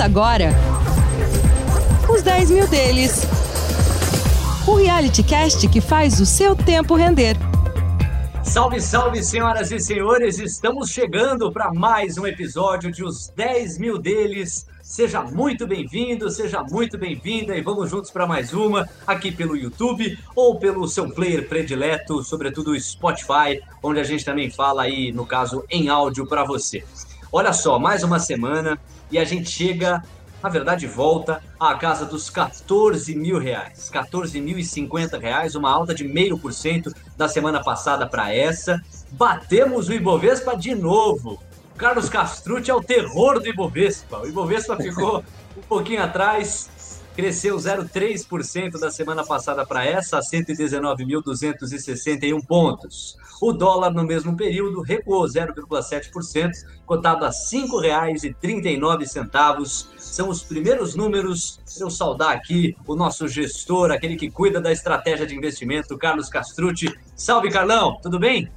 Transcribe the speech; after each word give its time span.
Agora 0.00 0.48
os 2.08 2.22
10 2.22 2.50
mil 2.50 2.66
deles. 2.66 3.22
O 4.66 4.76
reality 4.76 5.22
cast 5.22 5.68
que 5.68 5.80
faz 5.80 6.18
o 6.20 6.24
seu 6.24 6.56
tempo 6.56 6.94
render. 6.94 7.36
Salve, 8.42 8.80
salve, 8.80 9.22
senhoras 9.22 9.70
e 9.70 9.78
senhores! 9.78 10.38
Estamos 10.38 10.88
chegando 10.88 11.52
para 11.52 11.70
mais 11.70 12.16
um 12.16 12.26
episódio 12.26 12.90
de 12.90 13.04
Os 13.04 13.28
10 13.36 13.78
Mil 13.78 13.98
Deles. 13.98 14.66
Seja 14.82 15.20
muito 15.22 15.66
bem-vindo, 15.66 16.30
seja 16.30 16.62
muito 16.62 16.96
bem-vinda 16.96 17.54
e 17.54 17.60
vamos 17.60 17.90
juntos 17.90 18.10
para 18.10 18.26
mais 18.26 18.54
uma 18.54 18.88
aqui 19.06 19.30
pelo 19.30 19.54
YouTube 19.54 20.18
ou 20.34 20.58
pelo 20.58 20.88
seu 20.88 21.10
player 21.10 21.46
predileto, 21.46 22.24
sobretudo 22.24 22.70
o 22.70 22.80
Spotify, 22.80 23.60
onde 23.82 24.00
a 24.00 24.04
gente 24.04 24.24
também 24.24 24.50
fala 24.50 24.82
aí, 24.82 25.12
no 25.12 25.26
caso, 25.26 25.62
em 25.70 25.90
áudio 25.90 26.26
para 26.26 26.42
você. 26.42 26.82
Olha 27.30 27.52
só, 27.52 27.78
mais 27.78 28.02
uma 28.02 28.18
semana 28.18 28.80
e 29.10 29.18
a 29.18 29.24
gente 29.24 29.50
chega 29.50 30.02
na 30.42 30.48
verdade 30.48 30.86
volta 30.86 31.42
à 31.58 31.74
casa 31.74 32.06
dos 32.06 32.30
14 32.30 33.14
mil 33.14 33.38
reais. 33.38 33.90
14.050 33.92 35.20
reais, 35.20 35.54
uma 35.54 35.70
alta 35.70 35.94
de 35.94 36.02
meio 36.04 36.38
por 36.38 36.50
cento 36.52 36.90
da 37.16 37.28
semana 37.28 37.62
passada 37.62 38.06
para 38.06 38.34
essa. 38.34 38.82
Batemos 39.10 39.88
o 39.88 39.92
Ibovespa 39.92 40.56
de 40.56 40.74
novo. 40.74 41.38
Carlos 41.76 42.08
Castrucci 42.08 42.70
é 42.70 42.74
o 42.74 42.82
terror 42.82 43.38
do 43.40 43.48
Ibovespa. 43.48 44.20
O 44.20 44.26
Ibovespa 44.26 44.76
ficou 44.76 45.22
um 45.56 45.62
pouquinho 45.62 46.02
atrás, 46.02 47.00
cresceu 47.14 47.56
0,3% 47.56 48.78
da 48.78 48.90
semana 48.90 49.24
passada 49.24 49.64
para 49.66 49.84
essa, 49.84 50.18
a 50.18 50.20
119.261 50.20 52.44
pontos. 52.46 53.16
O 53.40 53.52
dólar 53.52 53.92
no 53.92 54.04
mesmo 54.04 54.36
período 54.36 54.82
recuou 54.82 55.24
0,7%, 55.24 56.50
cotado 56.84 57.24
a 57.24 57.28
R$ 57.28 57.34
5,39. 57.34 59.86
São 59.96 60.28
os 60.28 60.42
primeiros 60.42 60.94
números. 60.94 61.58
Eu 61.80 61.88
saudar 61.88 62.32
aqui 62.32 62.76
o 62.86 62.94
nosso 62.94 63.26
gestor, 63.26 63.90
aquele 63.90 64.16
que 64.16 64.30
cuida 64.30 64.60
da 64.60 64.70
estratégia 64.70 65.26
de 65.26 65.34
investimento, 65.34 65.96
Carlos 65.96 66.28
Castrucci. 66.28 66.94
Salve, 67.16 67.50
Carlão, 67.50 67.98
tudo 68.02 68.18
bem? 68.18 68.52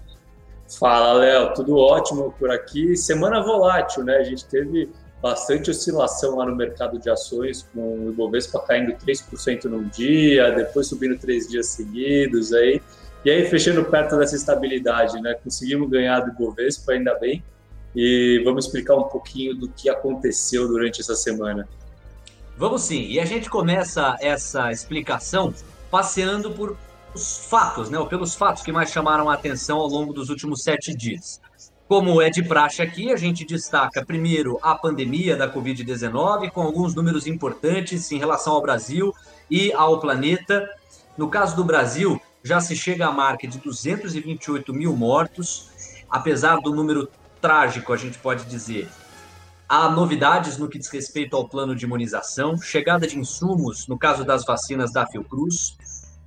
Fala, 0.77 1.13
Léo, 1.13 1.53
tudo 1.53 1.77
ótimo 1.77 2.33
por 2.37 2.51
aqui. 2.51 2.97
Semana 2.97 3.41
volátil, 3.41 4.03
né? 4.03 4.17
A 4.17 4.23
gente 4.23 4.43
teve 4.45 4.89
bastante 5.21 5.71
oscilação 5.71 6.35
lá 6.35 6.45
no 6.45 6.53
mercado 6.53 6.99
de 6.99 7.09
ações, 7.09 7.65
com 7.73 8.07
o 8.07 8.09
Ibovespa 8.09 8.59
caindo 8.59 8.91
3% 8.91 9.63
num 9.65 9.87
dia, 9.87 10.51
depois 10.51 10.87
subindo 10.87 11.17
três 11.17 11.47
dias 11.47 11.67
seguidos 11.67 12.51
aí. 12.51 12.81
E 13.25 13.31
aí, 13.31 13.45
fechando 13.45 13.85
perto 13.85 14.17
dessa 14.17 14.35
estabilidade, 14.35 15.21
né? 15.21 15.33
Conseguimos 15.41 15.89
ganhar 15.89 16.19
do 16.19 16.31
Ibovespa, 16.31 16.91
ainda 16.91 17.17
bem. 17.17 17.43
E 17.95 18.41
vamos 18.43 18.65
explicar 18.65 18.95
um 18.95 19.03
pouquinho 19.03 19.55
do 19.55 19.69
que 19.69 19.89
aconteceu 19.89 20.67
durante 20.67 20.99
essa 20.99 21.15
semana. 21.15 21.67
Vamos 22.57 22.83
sim. 22.83 23.07
E 23.07 23.19
a 23.19 23.25
gente 23.25 23.49
começa 23.49 24.17
essa 24.19 24.71
explicação 24.71 25.53
passeando 25.89 26.51
por 26.51 26.75
os 27.13 27.45
fatos, 27.45 27.89
né? 27.89 27.97
Ou 27.97 28.07
pelos 28.07 28.35
fatos 28.35 28.63
que 28.63 28.71
mais 28.71 28.91
chamaram 28.91 29.29
a 29.29 29.35
atenção 29.35 29.77
ao 29.77 29.87
longo 29.87 30.11
dos 30.11 30.29
últimos 30.29 30.63
sete 30.63 30.93
dias. 30.93 31.39
Como 31.87 32.21
é 32.21 32.29
de 32.29 32.41
praxe 32.41 32.81
aqui, 32.81 33.11
a 33.11 33.15
gente 33.15 33.45
destaca 33.45 34.03
primeiro 34.03 34.57
a 34.61 34.73
pandemia 34.73 35.35
da 35.35 35.51
Covid-19, 35.51 36.49
com 36.49 36.61
alguns 36.61 36.95
números 36.95 37.27
importantes 37.27 38.11
em 38.11 38.17
relação 38.17 38.53
ao 38.53 38.61
Brasil 38.61 39.13
e 39.49 39.71
ao 39.73 39.99
planeta. 39.99 40.67
No 41.17 41.29
caso 41.29 41.55
do 41.55 41.63
Brasil, 41.63 42.19
já 42.43 42.59
se 42.59 42.75
chega 42.75 43.07
à 43.07 43.11
marca 43.11 43.47
de 43.47 43.57
228 43.59 44.73
mil 44.73 44.95
mortos, 44.95 45.69
apesar 46.09 46.57
do 46.57 46.75
número 46.75 47.09
trágico, 47.41 47.93
a 47.93 47.97
gente 47.97 48.19
pode 48.19 48.43
dizer. 48.45 48.89
Há 49.67 49.89
novidades 49.89 50.57
no 50.57 50.67
que 50.67 50.77
diz 50.77 50.89
respeito 50.89 51.37
ao 51.37 51.47
plano 51.47 51.73
de 51.73 51.85
imunização, 51.85 52.59
chegada 52.59 53.07
de 53.07 53.17
insumos, 53.17 53.87
no 53.87 53.97
caso 53.97 54.25
das 54.25 54.43
vacinas 54.43 54.91
da 54.91 55.07
Fiocruz. 55.07 55.77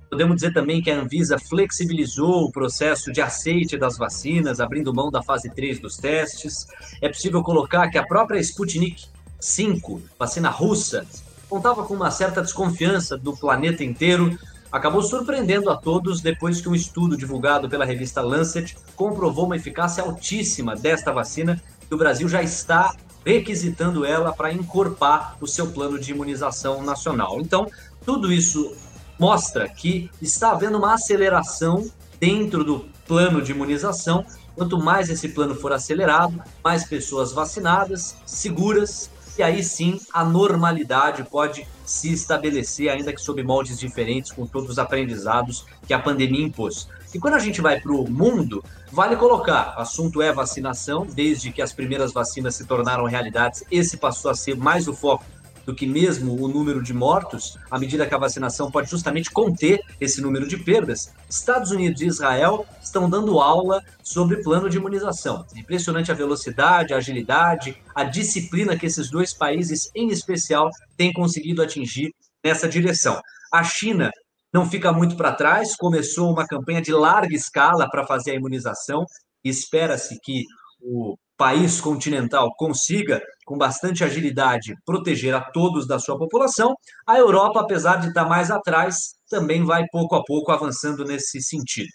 Podemos 0.09 0.35
dizer 0.37 0.53
também 0.53 0.81
que 0.81 0.89
a 0.89 0.99
Anvisa 0.99 1.37
flexibilizou 1.37 2.45
o 2.45 2.51
processo 2.51 3.11
de 3.11 3.21
aceite 3.21 3.77
das 3.77 3.97
vacinas, 3.97 4.59
abrindo 4.59 4.93
mão 4.93 5.11
da 5.11 5.21
fase 5.21 5.49
3 5.49 5.79
dos 5.79 5.97
testes. 5.97 6.65
É 6.99 7.07
possível 7.07 7.43
colocar 7.43 7.89
que 7.89 7.97
a 7.97 8.05
própria 8.05 8.39
Sputnik 8.39 9.05
5, 9.39 10.01
vacina 10.17 10.49
russa, 10.49 11.05
contava 11.47 11.83
com 11.83 11.93
uma 11.93 12.09
certa 12.09 12.41
desconfiança 12.41 13.17
do 13.17 13.37
planeta 13.37 13.83
inteiro 13.83 14.37
acabou 14.77 15.01
surpreendendo 15.01 15.69
a 15.69 15.75
todos 15.75 16.21
depois 16.21 16.61
que 16.61 16.69
um 16.69 16.75
estudo 16.75 17.17
divulgado 17.17 17.67
pela 17.67 17.83
revista 17.83 18.21
Lancet 18.21 18.77
comprovou 18.95 19.45
uma 19.45 19.55
eficácia 19.55 20.03
altíssima 20.03 20.75
desta 20.75 21.11
vacina 21.11 21.61
e 21.89 21.93
o 21.93 21.97
Brasil 21.97 22.29
já 22.29 22.43
está 22.43 22.95
requisitando 23.25 24.05
ela 24.05 24.31
para 24.31 24.53
encorpar 24.53 25.35
o 25.41 25.47
seu 25.47 25.67
plano 25.67 25.99
de 25.99 26.11
imunização 26.11 26.83
nacional. 26.83 27.41
Então, 27.41 27.67
tudo 28.05 28.31
isso 28.31 28.75
mostra 29.19 29.67
que 29.67 30.09
está 30.21 30.51
havendo 30.51 30.77
uma 30.77 30.93
aceleração 30.93 31.89
dentro 32.19 32.63
do 32.63 32.85
plano 33.07 33.41
de 33.41 33.51
imunização. 33.51 34.23
Quanto 34.55 34.77
mais 34.77 35.09
esse 35.09 35.29
plano 35.29 35.55
for 35.55 35.73
acelerado, 35.73 36.41
mais 36.63 36.85
pessoas 36.85 37.31
vacinadas, 37.33 38.15
seguras, 38.25 39.09
e 39.37 39.43
aí 39.43 39.63
sim 39.63 39.99
a 40.13 40.23
normalidade 40.23 41.23
pode 41.23 41.67
se 41.85 42.11
estabelecer, 42.11 42.89
ainda 42.89 43.13
que 43.13 43.21
sob 43.21 43.41
moldes 43.43 43.79
diferentes, 43.79 44.31
com 44.31 44.45
todos 44.45 44.69
os 44.69 44.79
aprendizados 44.79 45.65
que 45.85 45.93
a 45.93 45.99
pandemia 45.99 46.45
impôs. 46.45 46.87
E 47.13 47.19
quando 47.19 47.35
a 47.35 47.39
gente 47.39 47.61
vai 47.61 47.79
para 47.79 47.93
o 47.93 48.09
mundo, 48.09 48.63
vale 48.91 49.15
colocar: 49.15 49.73
assunto 49.77 50.21
é 50.21 50.33
vacinação, 50.33 51.05
desde 51.05 51.51
que 51.51 51.61
as 51.61 51.71
primeiras 51.71 52.11
vacinas 52.11 52.55
se 52.55 52.65
tornaram 52.65 53.05
realidades, 53.05 53.63
esse 53.71 53.97
passou 53.97 54.31
a 54.31 54.35
ser 54.35 54.55
mais 54.55 54.87
o 54.87 54.93
foco 54.93 55.23
do 55.67 55.75
que 55.75 55.85
mesmo 55.85 56.41
o 56.41 56.47
número 56.47 56.81
de 56.81 56.93
mortos, 56.93 57.59
à 57.69 57.77
medida 57.77 58.07
que 58.07 58.15
a 58.15 58.17
vacinação 58.17 58.71
pode 58.71 58.89
justamente 58.89 59.29
conter 59.29 59.81
esse 59.99 60.21
número 60.21 60.47
de 60.47 60.55
perdas, 60.55 61.13
Estados 61.29 61.71
Unidos 61.71 62.01
e 62.01 62.05
Israel 62.05 62.65
estão 62.81 63.09
dando 63.09 63.41
aula 63.41 63.83
sobre 64.01 64.41
plano 64.41 64.69
de 64.69 64.77
imunização. 64.77 65.45
É 65.53 65.59
impressionante 65.59 66.09
a 66.09 66.15
velocidade, 66.15 66.93
a 66.93 66.97
agilidade, 66.97 67.75
a 67.93 68.05
disciplina 68.05 68.77
que 68.77 68.85
esses 68.85 69.11
dois 69.11 69.33
países, 69.33 69.91
em 69.93 70.07
especial, 70.07 70.71
têm 70.95 71.11
conseguido 71.11 71.61
atingir 71.61 72.15
nessa 72.41 72.69
direção. 72.69 73.19
A 73.51 73.61
China 73.61 74.09
não 74.53 74.65
fica 74.65 74.93
muito 74.93 75.17
para 75.17 75.33
trás, 75.33 75.75
começou 75.75 76.31
uma 76.31 76.47
campanha 76.47 76.81
de 76.81 76.93
larga 76.93 77.35
escala 77.35 77.89
para 77.89 78.07
fazer 78.07 78.31
a 78.31 78.35
imunização. 78.35 79.05
Espera-se 79.43 80.17
que 80.23 80.45
o 80.79 81.17
país 81.37 81.79
continental 81.79 82.53
consiga, 82.55 83.21
com 83.45 83.57
bastante 83.57 84.03
agilidade, 84.03 84.75
proteger 84.85 85.33
a 85.35 85.41
todos 85.41 85.87
da 85.87 85.99
sua 85.99 86.17
população, 86.17 86.75
a 87.05 87.17
Europa, 87.17 87.61
apesar 87.61 87.97
de 87.97 88.07
estar 88.07 88.25
mais 88.25 88.49
atrás, 88.49 89.15
também 89.29 89.63
vai 89.63 89.85
pouco 89.91 90.15
a 90.15 90.23
pouco 90.23 90.51
avançando 90.51 91.05
nesse 91.05 91.41
sentido. 91.41 91.89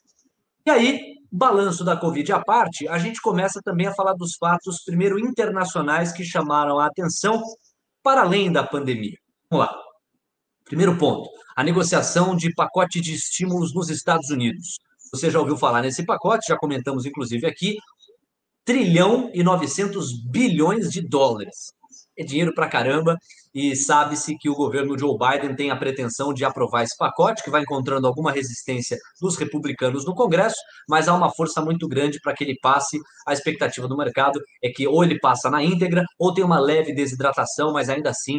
E 0.64 0.70
aí, 0.70 1.16
balanço 1.30 1.84
da 1.84 1.96
Covid 1.96 2.32
à 2.32 2.40
parte, 2.40 2.86
a 2.86 2.96
gente 2.98 3.20
começa 3.20 3.60
também 3.64 3.88
a 3.88 3.94
falar 3.94 4.14
dos 4.14 4.36
fatos, 4.36 4.84
primeiro, 4.84 5.18
internacionais 5.18 6.12
que 6.12 6.24
chamaram 6.24 6.78
a 6.78 6.86
atenção 6.86 7.42
para 8.02 8.22
além 8.22 8.52
da 8.52 8.62
pandemia. 8.62 9.18
Vamos 9.50 9.66
lá. 9.66 9.74
Primeiro 10.64 10.96
ponto: 10.96 11.28
a 11.56 11.64
negociação 11.64 12.36
de 12.36 12.54
pacote 12.54 13.00
de 13.00 13.12
estímulos 13.12 13.74
nos 13.74 13.90
Estados 13.90 14.30
Unidos. 14.30 14.78
Você 15.12 15.30
já 15.30 15.38
ouviu 15.38 15.58
falar 15.58 15.82
nesse 15.82 16.06
pacote, 16.06 16.46
já 16.48 16.56
comentamos 16.56 17.04
inclusive 17.04 17.46
aqui 17.46 17.76
trilhão 18.64 19.30
e 19.34 19.42
900 19.42 20.24
bilhões 20.30 20.90
de 20.90 21.06
dólares. 21.06 21.72
É 22.18 22.24
dinheiro 22.24 22.52
para 22.54 22.68
caramba 22.68 23.16
e 23.54 23.74
sabe-se 23.74 24.36
que 24.38 24.48
o 24.48 24.54
governo 24.54 24.98
Joe 24.98 25.16
Biden 25.18 25.54
tem 25.54 25.70
a 25.70 25.76
pretensão 25.76 26.32
de 26.32 26.44
aprovar 26.44 26.82
esse 26.82 26.96
pacote, 26.96 27.42
que 27.42 27.50
vai 27.50 27.62
encontrando 27.62 28.06
alguma 28.06 28.30
resistência 28.30 28.96
dos 29.20 29.36
republicanos 29.36 30.04
no 30.06 30.14
Congresso, 30.14 30.56
mas 30.88 31.08
há 31.08 31.14
uma 31.14 31.30
força 31.30 31.62
muito 31.62 31.86
grande 31.88 32.18
para 32.22 32.34
que 32.34 32.44
ele 32.44 32.58
passe. 32.62 32.98
A 33.26 33.32
expectativa 33.32 33.88
do 33.88 33.96
mercado 33.96 34.40
é 34.62 34.70
que 34.70 34.86
ou 34.86 35.02
ele 35.04 35.18
passa 35.20 35.50
na 35.50 35.62
íntegra 35.62 36.04
ou 36.18 36.32
tem 36.32 36.44
uma 36.44 36.60
leve 36.60 36.94
desidratação, 36.94 37.72
mas 37.72 37.88
ainda 37.88 38.10
assim 38.10 38.38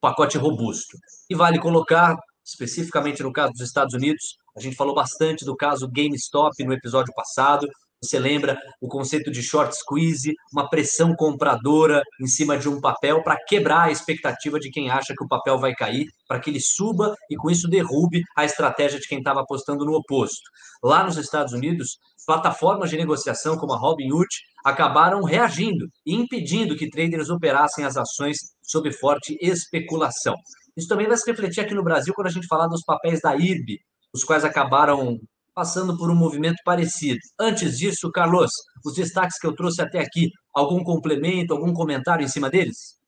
pacote 0.00 0.36
robusto. 0.36 0.96
E 1.30 1.34
vale 1.34 1.60
colocar, 1.60 2.16
especificamente 2.44 3.22
no 3.22 3.32
caso 3.32 3.52
dos 3.52 3.62
Estados 3.62 3.94
Unidos, 3.94 4.36
a 4.56 4.60
gente 4.60 4.76
falou 4.76 4.94
bastante 4.94 5.44
do 5.44 5.56
caso 5.56 5.88
GameStop 5.88 6.52
no 6.64 6.72
episódio 6.72 7.12
passado. 7.14 7.66
Você 8.02 8.18
lembra 8.18 8.58
o 8.80 8.88
conceito 8.88 9.30
de 9.30 9.40
short 9.42 9.76
squeeze, 9.76 10.34
uma 10.52 10.68
pressão 10.68 11.14
compradora 11.14 12.02
em 12.20 12.26
cima 12.26 12.58
de 12.58 12.68
um 12.68 12.80
papel 12.80 13.22
para 13.22 13.36
quebrar 13.46 13.84
a 13.84 13.90
expectativa 13.92 14.58
de 14.58 14.70
quem 14.70 14.90
acha 14.90 15.14
que 15.16 15.24
o 15.24 15.28
papel 15.28 15.56
vai 15.56 15.72
cair, 15.72 16.08
para 16.26 16.40
que 16.40 16.50
ele 16.50 16.60
suba 16.60 17.14
e 17.30 17.36
com 17.36 17.48
isso 17.48 17.68
derrube 17.68 18.22
a 18.36 18.44
estratégia 18.44 18.98
de 18.98 19.06
quem 19.06 19.18
estava 19.18 19.42
apostando 19.42 19.84
no 19.84 19.94
oposto. 19.94 20.42
Lá 20.82 21.04
nos 21.04 21.16
Estados 21.16 21.52
Unidos, 21.52 21.98
plataformas 22.26 22.90
de 22.90 22.96
negociação 22.96 23.56
como 23.56 23.72
a 23.72 23.78
Robinhood 23.78 24.28
acabaram 24.64 25.22
reagindo 25.22 25.86
e 26.04 26.14
impedindo 26.14 26.76
que 26.76 26.90
traders 26.90 27.30
operassem 27.30 27.84
as 27.84 27.96
ações 27.96 28.36
sob 28.62 28.92
forte 28.92 29.36
especulação. 29.40 30.34
Isso 30.76 30.88
também 30.88 31.06
vai 31.06 31.16
se 31.16 31.30
refletir 31.30 31.60
aqui 31.60 31.74
no 31.74 31.84
Brasil 31.84 32.12
quando 32.14 32.26
a 32.26 32.30
gente 32.30 32.48
falar 32.48 32.66
dos 32.66 32.82
papéis 32.84 33.20
da 33.20 33.36
IRB, 33.36 33.78
os 34.12 34.24
quais 34.24 34.44
acabaram 34.44 35.20
passando 35.54 35.96
por 35.96 36.10
um 36.10 36.14
movimento 36.14 36.58
parecido. 36.64 37.18
Antes 37.38 37.78
disso, 37.78 38.10
Carlos, 38.10 38.50
os 38.84 38.94
destaques 38.94 39.38
que 39.38 39.46
eu 39.46 39.54
trouxe 39.54 39.82
até 39.82 40.00
aqui, 40.00 40.30
algum 40.54 40.82
complemento, 40.82 41.52
algum 41.52 41.72
comentário 41.72 42.24
em 42.24 42.28
cima 42.28 42.50
deles? 42.50 42.98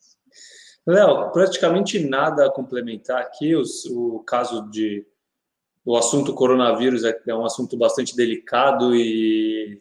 Léo, 0.86 1.30
praticamente 1.32 1.98
nada 1.98 2.46
a 2.46 2.52
complementar 2.52 3.22
aqui. 3.22 3.54
Os, 3.54 3.84
o 3.86 4.20
caso 4.20 4.68
de. 4.70 5.06
O 5.86 5.96
assunto 5.96 6.32
coronavírus 6.34 7.04
é, 7.04 7.14
é 7.26 7.34
um 7.34 7.44
assunto 7.44 7.76
bastante 7.76 8.16
delicado 8.16 8.94
e 8.94 9.78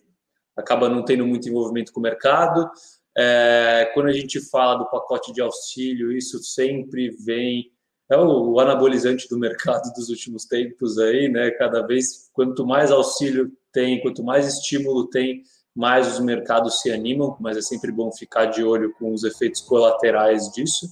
acaba 0.56 0.90
não 0.90 1.04
tendo 1.04 1.26
muito 1.26 1.48
envolvimento 1.48 1.94
com 1.94 2.00
o 2.00 2.04
mercado. 2.04 2.70
É, 3.18 3.90
quando 3.94 4.08
a 4.08 4.14
gente 4.14 4.42
fala 4.50 4.76
do 4.76 4.90
pacote 4.90 5.32
de 5.32 5.42
auxílio, 5.42 6.12
isso 6.12 6.44
sempre 6.44 7.12
vem 7.24 7.72
é 8.10 8.18
o 8.18 8.60
anabolizante 8.60 9.28
do 9.30 9.40
mercado 9.40 9.92
dos 9.94 10.10
últimos 10.10 10.46
tempos 10.46 10.98
aí, 10.98 11.30
né? 11.30 11.52
Cada 11.52 11.82
vez 11.86 12.30
quanto 12.34 12.66
mais 12.66 12.92
auxílio 12.92 13.52
tem, 13.72 14.02
quanto 14.02 14.24
mais 14.24 14.48
estímulo 14.48 15.10
tem, 15.10 15.44
mais 15.76 16.14
os 16.14 16.20
mercados 16.20 16.82
se 16.82 16.92
animam, 16.92 17.36
mas 17.40 17.58
é 17.58 17.62
sempre 17.62 17.92
bom 17.92 18.12
ficar 18.12 18.46
de 18.46 18.64
olho 18.64 18.94
com 19.00 19.14
os 19.14 19.24
efeitos 19.24 19.62
colaterais 19.62 20.52
disso. 20.52 20.88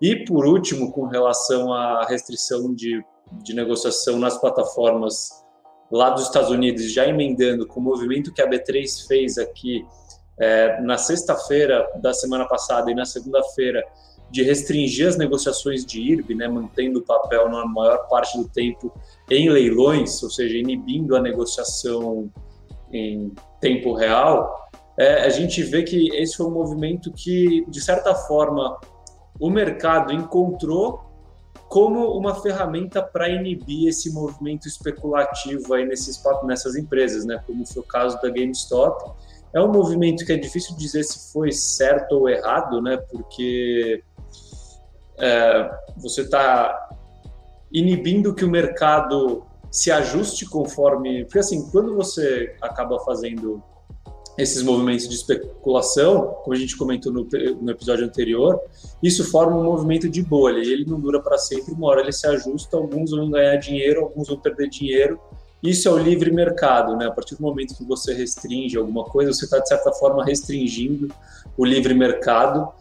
E 0.00 0.24
por 0.24 0.46
último, 0.46 0.92
com 0.92 1.06
relação 1.06 1.72
à 1.72 2.04
restrição 2.04 2.74
de, 2.74 3.02
de 3.42 3.54
negociação 3.54 4.18
nas 4.18 4.38
plataformas 4.38 5.30
lá 5.90 6.10
dos 6.10 6.24
Estados 6.24 6.50
Unidos, 6.50 6.92
já 6.92 7.06
emendando 7.06 7.66
com 7.66 7.80
o 7.80 7.82
movimento 7.82 8.32
que 8.32 8.40
a 8.40 8.48
B3 8.48 9.06
fez 9.06 9.38
aqui 9.38 9.84
é, 10.38 10.80
na 10.80 10.96
sexta-feira 10.96 11.86
da 12.00 12.14
semana 12.14 12.46
passada 12.46 12.90
e 12.90 12.94
na 12.94 13.04
segunda-feira, 13.04 13.84
de 14.30 14.42
restringir 14.42 15.08
as 15.08 15.16
negociações 15.16 15.84
de 15.84 16.00
IRB, 16.00 16.34
né, 16.34 16.48
mantendo 16.48 17.00
o 17.00 17.02
papel 17.02 17.48
na 17.48 17.66
maior 17.66 18.08
parte 18.08 18.38
do 18.38 18.48
tempo 18.48 18.92
em 19.28 19.48
leilões, 19.48 20.22
ou 20.22 20.30
seja, 20.30 20.56
inibindo 20.56 21.16
a 21.16 21.20
negociação 21.20 22.30
em 22.92 23.32
tempo 23.60 23.92
real, 23.92 24.70
é, 24.98 25.24
a 25.24 25.28
gente 25.28 25.62
vê 25.62 25.82
que 25.82 26.14
esse 26.16 26.36
foi 26.36 26.46
um 26.46 26.50
movimento 26.50 27.10
que, 27.12 27.64
de 27.68 27.80
certa 27.80 28.14
forma, 28.14 28.78
o 29.38 29.48
mercado 29.48 30.12
encontrou 30.12 31.10
como 31.70 32.18
uma 32.18 32.34
ferramenta 32.34 33.00
para 33.00 33.28
inibir 33.28 33.88
esse 33.88 34.12
movimento 34.12 34.66
especulativo 34.66 35.72
aí 35.72 35.86
nesses, 35.86 36.20
nessas 36.44 36.74
empresas, 36.74 37.24
né? 37.24 37.40
como 37.46 37.64
foi 37.64 37.80
o 37.80 37.86
caso 37.86 38.20
da 38.20 38.28
GameStop. 38.28 39.12
É 39.54 39.60
um 39.60 39.70
movimento 39.72 40.26
que 40.26 40.32
é 40.32 40.36
difícil 40.36 40.76
dizer 40.76 41.04
se 41.04 41.32
foi 41.32 41.52
certo 41.52 42.12
ou 42.12 42.28
errado, 42.28 42.82
né? 42.82 42.96
porque 43.10 44.02
é, 45.20 45.70
você 45.96 46.22
está 46.22 46.88
inibindo 47.72 48.34
que 48.34 48.44
o 48.44 48.50
mercado 48.50 49.44
se 49.70 49.90
ajuste 49.90 50.46
conforme. 50.46 51.24
Porque, 51.24 51.38
assim, 51.38 51.70
quando 51.70 51.94
você 51.94 52.54
acaba 52.60 52.98
fazendo 53.00 53.62
esses 54.38 54.62
movimentos 54.62 55.08
de 55.08 55.14
especulação, 55.14 56.34
como 56.42 56.54
a 56.54 56.58
gente 56.58 56.76
comentou 56.76 57.12
no, 57.12 57.28
no 57.60 57.70
episódio 57.70 58.06
anterior, 58.06 58.58
isso 59.02 59.24
forma 59.30 59.56
um 59.56 59.64
movimento 59.64 60.08
de 60.08 60.22
bolha 60.22 60.58
e 60.58 60.72
ele 60.72 60.84
não 60.86 60.98
dura 60.98 61.20
para 61.20 61.36
sempre. 61.36 61.72
Uma 61.72 61.88
hora 61.88 62.00
ele 62.00 62.12
se 62.12 62.26
ajusta, 62.26 62.76
alguns 62.76 63.10
vão 63.10 63.30
ganhar 63.30 63.56
dinheiro, 63.56 64.00
alguns 64.00 64.28
vão 64.28 64.38
perder 64.38 64.68
dinheiro. 64.68 65.20
Isso 65.62 65.88
é 65.88 65.92
o 65.92 65.98
livre 65.98 66.32
mercado, 66.32 66.96
né? 66.96 67.06
A 67.06 67.10
partir 67.10 67.34
do 67.34 67.42
momento 67.42 67.76
que 67.76 67.84
você 67.84 68.14
restringe 68.14 68.78
alguma 68.78 69.04
coisa, 69.04 69.32
você 69.32 69.44
está 69.44 69.58
de 69.58 69.68
certa 69.68 69.92
forma 69.92 70.24
restringindo 70.24 71.08
o 71.56 71.64
livre 71.64 71.92
mercado 71.92 72.72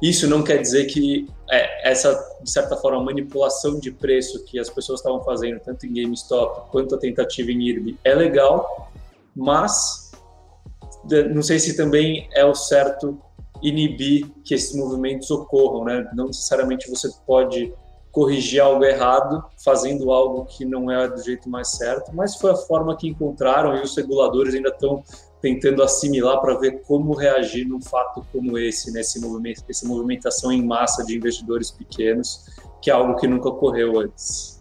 isso 0.00 0.28
não 0.28 0.42
quer 0.42 0.58
dizer 0.58 0.86
que 0.86 1.26
é, 1.50 1.90
essa, 1.90 2.12
de 2.42 2.50
certa 2.50 2.76
forma, 2.76 3.02
manipulação 3.02 3.78
de 3.78 3.90
preço 3.90 4.44
que 4.44 4.58
as 4.58 4.68
pessoas 4.68 5.00
estavam 5.00 5.22
fazendo, 5.22 5.60
tanto 5.60 5.86
em 5.86 5.92
GameStop 5.92 6.70
quanto 6.70 6.94
a 6.94 6.98
tentativa 6.98 7.50
em 7.50 7.62
IRB, 7.62 7.98
é 8.04 8.14
legal, 8.14 8.90
mas 9.34 10.10
não 11.32 11.42
sei 11.42 11.58
se 11.58 11.76
também 11.76 12.28
é 12.32 12.44
o 12.44 12.54
certo 12.54 13.18
inibir 13.62 14.28
que 14.44 14.54
esses 14.54 14.74
movimentos 14.74 15.30
ocorram, 15.30 15.84
né? 15.84 16.10
Não 16.14 16.26
necessariamente 16.26 16.90
você 16.90 17.08
pode 17.26 17.72
corrigir 18.10 18.60
algo 18.60 18.84
errado 18.84 19.44
fazendo 19.62 20.10
algo 20.10 20.46
que 20.46 20.64
não 20.64 20.90
é 20.90 21.06
do 21.08 21.22
jeito 21.22 21.48
mais 21.48 21.68
certo, 21.72 22.14
mas 22.14 22.36
foi 22.36 22.50
a 22.50 22.56
forma 22.56 22.96
que 22.96 23.08
encontraram 23.08 23.76
e 23.76 23.82
os 23.82 23.94
reguladores 23.96 24.54
ainda 24.54 24.70
estão 24.70 25.02
tentando 25.46 25.82
assimilar 25.82 26.40
para 26.40 26.58
ver 26.58 26.82
como 26.82 27.14
reagir 27.14 27.68
num 27.68 27.80
fato 27.80 28.26
como 28.32 28.58
esse, 28.58 28.92
nesse 28.92 29.20
movimento, 29.20 29.62
essa 29.68 29.86
movimentação 29.86 30.50
em 30.50 30.64
massa 30.64 31.04
de 31.04 31.16
investidores 31.16 31.70
pequenos, 31.70 32.46
que 32.82 32.90
é 32.90 32.94
algo 32.94 33.14
que 33.14 33.28
nunca 33.28 33.48
ocorreu 33.48 34.00
antes. 34.00 34.60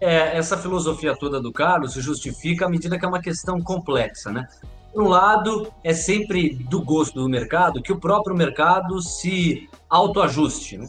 É, 0.00 0.36
essa 0.36 0.58
filosofia 0.58 1.16
toda 1.16 1.40
do 1.40 1.52
Carlos 1.52 1.92
se 1.92 2.00
justifica 2.00 2.66
à 2.66 2.68
medida 2.68 2.98
que 2.98 3.04
é 3.04 3.08
uma 3.08 3.22
questão 3.22 3.60
complexa, 3.60 4.32
né? 4.32 4.46
Por 4.92 5.04
um 5.04 5.08
lado, 5.08 5.72
é 5.82 5.94
sempre 5.94 6.54
do 6.68 6.82
gosto 6.82 7.20
do 7.20 7.28
mercado 7.28 7.80
que 7.80 7.92
o 7.92 7.98
próprio 7.98 8.36
mercado 8.36 9.00
se 9.00 9.68
autoajuste. 9.88 10.78
Né? 10.78 10.88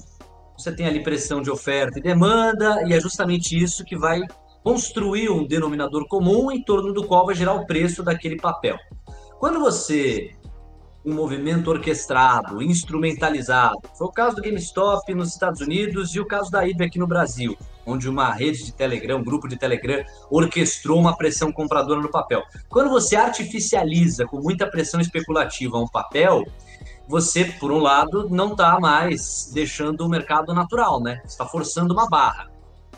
Você 0.57 0.71
tem 0.75 0.85
ali 0.85 1.03
pressão 1.03 1.41
de 1.41 1.51
oferta 1.51 1.99
e 1.99 2.01
demanda, 2.01 2.83
e 2.87 2.93
é 2.93 2.99
justamente 2.99 3.57
isso 3.57 3.83
que 3.83 3.97
vai 3.97 4.21
construir 4.65 5.29
um 5.29 5.45
denominador 5.45 6.07
comum 6.07 6.51
em 6.51 6.59
torno 6.63 6.91
do 6.91 7.05
qual 7.05 7.27
vai 7.27 7.35
gerar 7.35 7.53
o 7.53 7.67
preço 7.67 8.01
daquele 8.01 8.35
papel. 8.35 8.75
Quando 9.45 9.59
você 9.59 10.35
um 11.05 11.13
movimento 11.13 11.69
orquestrado, 11.69 12.63
instrumentalizado. 12.63 13.77
Foi 13.95 14.07
o 14.07 14.11
caso 14.11 14.37
do 14.37 14.41
GameStop 14.41 15.13
nos 15.13 15.33
Estados 15.33 15.61
Unidos 15.61 16.15
e 16.15 16.19
o 16.19 16.25
caso 16.25 16.49
da 16.49 16.67
IBM 16.67 16.87
aqui 16.87 16.97
no 16.97 17.05
Brasil, 17.05 17.55
onde 17.85 18.09
uma 18.09 18.33
rede 18.33 18.63
de 18.63 18.73
Telegram, 18.73 19.19
um 19.19 19.23
grupo 19.23 19.47
de 19.47 19.55
Telegram, 19.55 20.03
orquestrou 20.31 20.99
uma 20.99 21.15
pressão 21.15 21.51
compradora 21.51 22.01
no 22.01 22.09
papel. 22.09 22.41
Quando 22.67 22.89
você 22.89 23.15
artificializa 23.15 24.25
com 24.25 24.41
muita 24.41 24.65
pressão 24.65 24.99
especulativa 24.99 25.77
um 25.77 25.87
papel, 25.87 26.43
você, 27.07 27.45
por 27.45 27.71
um 27.71 27.77
lado, 27.77 28.27
não 28.31 28.53
está 28.53 28.79
mais 28.79 29.51
deixando 29.53 30.01
o 30.01 30.09
mercado 30.09 30.55
natural, 30.55 30.99
né? 30.99 31.21
Está 31.23 31.45
forçando 31.45 31.93
uma 31.93 32.09
barra. 32.09 32.49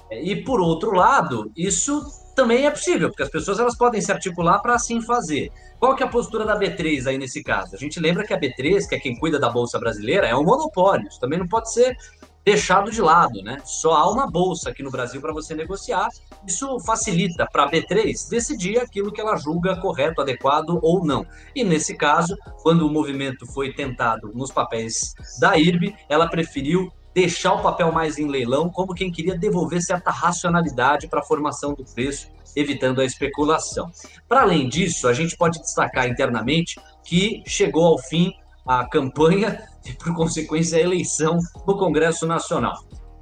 E 0.09 0.33
por 0.33 0.61
outro 0.61 0.93
lado, 0.93 1.51
isso 1.57 2.09
também 2.37 2.67
é 2.67 2.69
possível, 2.69 3.09
porque 3.09 3.23
as 3.23 3.29
pessoas 3.29 3.57
elas 3.57 3.75
podem 3.75 3.99
se 3.99 4.11
articular 4.11 4.59
para 4.59 4.75
assim 4.75 5.01
fazer. 5.01 5.51
Qual 5.79 5.95
que 5.95 6.03
é 6.03 6.05
a 6.05 6.09
postura 6.09 6.45
da 6.45 6.57
B3 6.57 7.07
aí 7.07 7.17
nesse 7.17 7.43
caso? 7.43 7.73
A 7.73 7.79
gente 7.79 7.99
lembra 7.99 8.23
que 8.23 8.31
a 8.31 8.39
B3, 8.39 8.87
que 8.87 8.93
é 8.93 8.99
quem 8.99 9.17
cuida 9.17 9.39
da 9.39 9.49
bolsa 9.49 9.79
brasileira, 9.79 10.27
é 10.27 10.35
um 10.35 10.43
monopólio. 10.43 11.07
Isso 11.07 11.19
também 11.19 11.39
não 11.39 11.47
pode 11.47 11.73
ser 11.73 11.97
deixado 12.45 12.91
de 12.91 13.01
lado, 13.01 13.41
né? 13.41 13.57
Só 13.65 13.95
há 13.95 14.11
uma 14.11 14.29
bolsa 14.29 14.69
aqui 14.69 14.83
no 14.83 14.91
Brasil 14.91 15.19
para 15.19 15.33
você 15.33 15.55
negociar. 15.55 16.09
Isso 16.47 16.79
facilita 16.81 17.47
para 17.51 17.63
a 17.63 17.71
B3 17.71 18.29
decidir 18.29 18.77
aquilo 18.77 19.11
que 19.11 19.19
ela 19.19 19.35
julga 19.35 19.75
correto, 19.81 20.21
adequado 20.21 20.77
ou 20.83 21.03
não. 21.03 21.25
E 21.55 21.63
nesse 21.63 21.97
caso, 21.97 22.37
quando 22.61 22.85
o 22.85 22.93
movimento 22.93 23.47
foi 23.47 23.73
tentado 23.73 24.31
nos 24.31 24.51
papéis 24.51 25.15
da 25.39 25.57
IRB, 25.57 25.95
ela 26.07 26.29
preferiu 26.29 26.93
deixar 27.17 27.55
o 27.55 27.63
papel 27.63 27.91
mais 27.91 28.19
em 28.19 28.27
leilão, 28.27 28.69
como 28.69 28.93
quem 28.93 29.11
queria 29.11 29.35
devolver 29.35 29.81
certa 29.81 30.11
racionalidade 30.11 31.07
para 31.07 31.19
a 31.19 31.23
formação 31.23 31.73
do 31.73 31.83
preço, 31.83 32.29
evitando 32.55 33.01
a 33.01 33.05
especulação. 33.05 33.91
Para 34.27 34.41
além 34.41 34.67
disso, 34.67 35.07
a 35.07 35.13
gente 35.13 35.37
pode 35.37 35.59
destacar 35.59 36.07
internamente 36.07 36.79
que 37.03 37.43
chegou 37.45 37.85
ao 37.85 37.97
fim 37.97 38.33
a 38.65 38.85
campanha 38.85 39.63
e, 39.85 39.93
por 39.93 40.13
consequência, 40.13 40.77
a 40.77 40.81
eleição 40.81 41.37
no 41.65 41.77
Congresso 41.77 42.27
Nacional. 42.27 42.75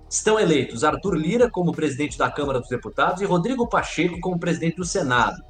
Estão 0.10 0.40
eleitos 0.40 0.84
Arthur 0.84 1.16
Lira 1.16 1.50
como 1.50 1.72
presidente 1.72 2.18
da 2.18 2.30
Câmara 2.32 2.60
dos 2.60 2.70
Deputados 2.70 3.22
e 3.22 3.26
Rodrigo 3.26 3.68
Pacheco 3.68 4.20
como 4.20 4.40
presidente 4.40 4.78
do 4.78 4.86
Senado. 4.86 5.44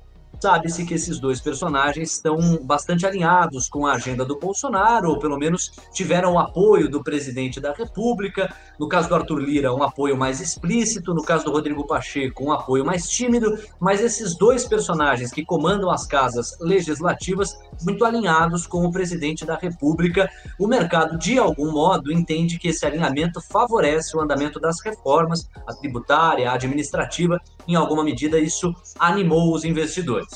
Sabe-se 0.45 0.85
que 0.85 0.93
esses 0.93 1.17
dois 1.17 1.41
personagens 1.41 2.11
estão 2.11 2.37
bastante 2.61 3.03
alinhados 3.03 3.67
com 3.67 3.87
a 3.87 3.93
agenda 3.93 4.23
do 4.23 4.37
Bolsonaro, 4.37 5.09
ou 5.09 5.17
pelo 5.17 5.39
menos 5.39 5.71
tiveram 5.91 6.33
o 6.33 6.39
apoio 6.39 6.87
do 6.87 7.03
presidente 7.03 7.59
da 7.59 7.73
República. 7.73 8.53
No 8.79 8.87
caso 8.87 9.09
do 9.09 9.15
Arthur 9.15 9.39
Lira, 9.39 9.73
um 9.73 9.81
apoio 9.81 10.15
mais 10.15 10.39
explícito, 10.39 11.15
no 11.15 11.23
caso 11.23 11.45
do 11.45 11.51
Rodrigo 11.51 11.87
Pacheco, 11.87 12.45
um 12.45 12.51
apoio 12.51 12.85
mais 12.85 13.09
tímido, 13.09 13.57
mas 13.79 14.01
esses 14.01 14.37
dois 14.37 14.65
personagens 14.67 15.31
que 15.31 15.43
comandam 15.43 15.89
as 15.89 16.05
casas 16.05 16.55
legislativas, 16.61 17.57
muito 17.81 18.05
alinhados 18.05 18.67
com 18.67 18.85
o 18.85 18.91
presidente 18.91 19.47
da 19.47 19.55
República. 19.55 20.29
O 20.59 20.67
mercado, 20.67 21.17
de 21.17 21.39
algum 21.39 21.71
modo, 21.71 22.13
entende 22.13 22.59
que 22.59 22.67
esse 22.67 22.85
alinhamento 22.85 23.41
favorece 23.41 24.15
o 24.15 24.21
andamento 24.21 24.59
das 24.59 24.79
reformas, 24.79 25.49
a 25.65 25.73
tributária, 25.73 26.51
a 26.51 26.53
administrativa. 26.53 27.41
Em 27.67 27.73
alguma 27.73 28.03
medida, 28.03 28.37
isso 28.37 28.71
animou 28.99 29.51
os 29.51 29.65
investidores. 29.65 30.34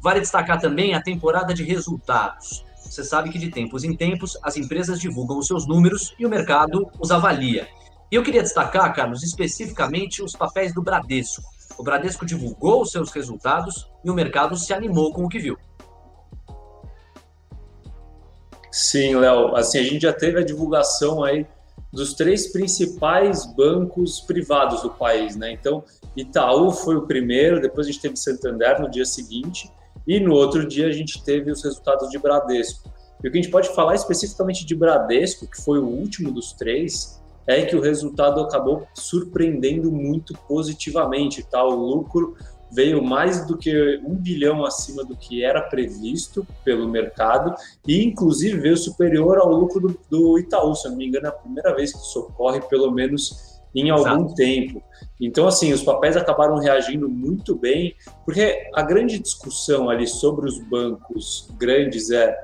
Vale 0.00 0.20
destacar 0.20 0.60
também 0.60 0.94
a 0.94 1.02
temporada 1.02 1.52
de 1.52 1.64
resultados. 1.64 2.64
Você 2.84 3.02
sabe 3.02 3.30
que 3.30 3.38
de 3.38 3.50
tempos 3.50 3.84
em 3.84 3.94
tempos 3.94 4.38
as 4.42 4.56
empresas 4.56 5.00
divulgam 5.00 5.38
os 5.38 5.46
seus 5.46 5.66
números 5.66 6.14
e 6.18 6.24
o 6.24 6.28
mercado 6.28 6.90
os 6.98 7.10
avalia. 7.10 7.68
E 8.10 8.14
eu 8.14 8.22
queria 8.22 8.42
destacar, 8.42 8.94
Carlos, 8.94 9.22
especificamente 9.22 10.22
os 10.22 10.32
papéis 10.32 10.72
do 10.72 10.82
Bradesco. 10.82 11.42
O 11.76 11.82
Bradesco 11.82 12.24
divulgou 12.24 12.82
os 12.82 12.90
seus 12.90 13.10
resultados 13.10 13.90
e 14.04 14.10
o 14.10 14.14
mercado 14.14 14.56
se 14.56 14.72
animou 14.72 15.12
com 15.12 15.24
o 15.24 15.28
que 15.28 15.38
viu. 15.38 15.58
Sim, 18.70 19.16
Léo. 19.16 19.56
Assim, 19.56 19.78
a 19.78 19.82
gente 19.82 20.02
já 20.02 20.12
teve 20.12 20.38
a 20.38 20.44
divulgação 20.44 21.24
aí 21.24 21.46
dos 21.92 22.14
três 22.14 22.52
principais 22.52 23.46
bancos 23.46 24.20
privados 24.20 24.82
do 24.82 24.90
país, 24.90 25.34
né? 25.34 25.50
Então, 25.50 25.82
Itaú 26.16 26.70
foi 26.70 26.96
o 26.96 27.06
primeiro, 27.06 27.60
depois 27.60 27.86
a 27.86 27.90
gente 27.90 28.02
teve 28.02 28.16
Santander 28.16 28.80
no 28.80 28.90
dia 28.90 29.04
seguinte, 29.04 29.70
e 30.06 30.20
no 30.20 30.34
outro 30.34 30.66
dia 30.66 30.86
a 30.86 30.92
gente 30.92 31.22
teve 31.24 31.50
os 31.50 31.62
resultados 31.62 32.08
de 32.10 32.18
Bradesco. 32.18 32.90
E 33.22 33.28
o 33.28 33.32
que 33.32 33.38
a 33.38 33.42
gente 33.42 33.50
pode 33.50 33.68
falar 33.74 33.94
especificamente 33.94 34.64
de 34.64 34.74
Bradesco, 34.74 35.46
que 35.46 35.62
foi 35.62 35.78
o 35.78 35.86
último 35.86 36.30
dos 36.30 36.52
três, 36.52 37.22
é 37.46 37.64
que 37.64 37.76
o 37.76 37.80
resultado 37.80 38.40
acabou 38.40 38.86
surpreendendo 38.94 39.90
muito 39.90 40.34
positivamente, 40.48 41.42
tá? 41.42 41.64
O 41.64 41.74
lucro 41.74 42.36
veio 42.70 43.02
mais 43.02 43.46
do 43.46 43.56
que 43.56 44.00
um 44.04 44.16
bilhão 44.16 44.64
acima 44.64 45.04
do 45.04 45.16
que 45.16 45.44
era 45.44 45.62
previsto 45.62 46.46
pelo 46.64 46.88
mercado 46.88 47.54
e, 47.86 48.04
inclusive, 48.04 48.58
veio 48.58 48.76
superior 48.76 49.38
ao 49.38 49.48
lucro 49.48 49.80
do, 49.80 50.00
do 50.10 50.38
Itaú. 50.38 50.74
Se 50.74 50.86
eu 50.86 50.90
não 50.90 50.98
me 50.98 51.06
engano, 51.06 51.26
é 51.26 51.28
a 51.28 51.32
primeira 51.32 51.74
vez 51.74 51.92
que 51.92 51.98
isso 51.98 52.20
ocorre, 52.20 52.60
pelo 52.62 52.90
menos 52.90 53.45
em 53.74 53.90
algum 53.90 54.24
Exato. 54.24 54.34
tempo. 54.34 54.82
Então, 55.20 55.46
assim, 55.46 55.72
os 55.72 55.82
papéis 55.82 56.16
acabaram 56.16 56.58
reagindo 56.58 57.08
muito 57.08 57.54
bem, 57.54 57.94
porque 58.24 58.68
a 58.74 58.82
grande 58.82 59.18
discussão 59.18 59.88
ali 59.88 60.06
sobre 60.06 60.46
os 60.46 60.58
bancos 60.58 61.48
grandes 61.58 62.10
é 62.10 62.36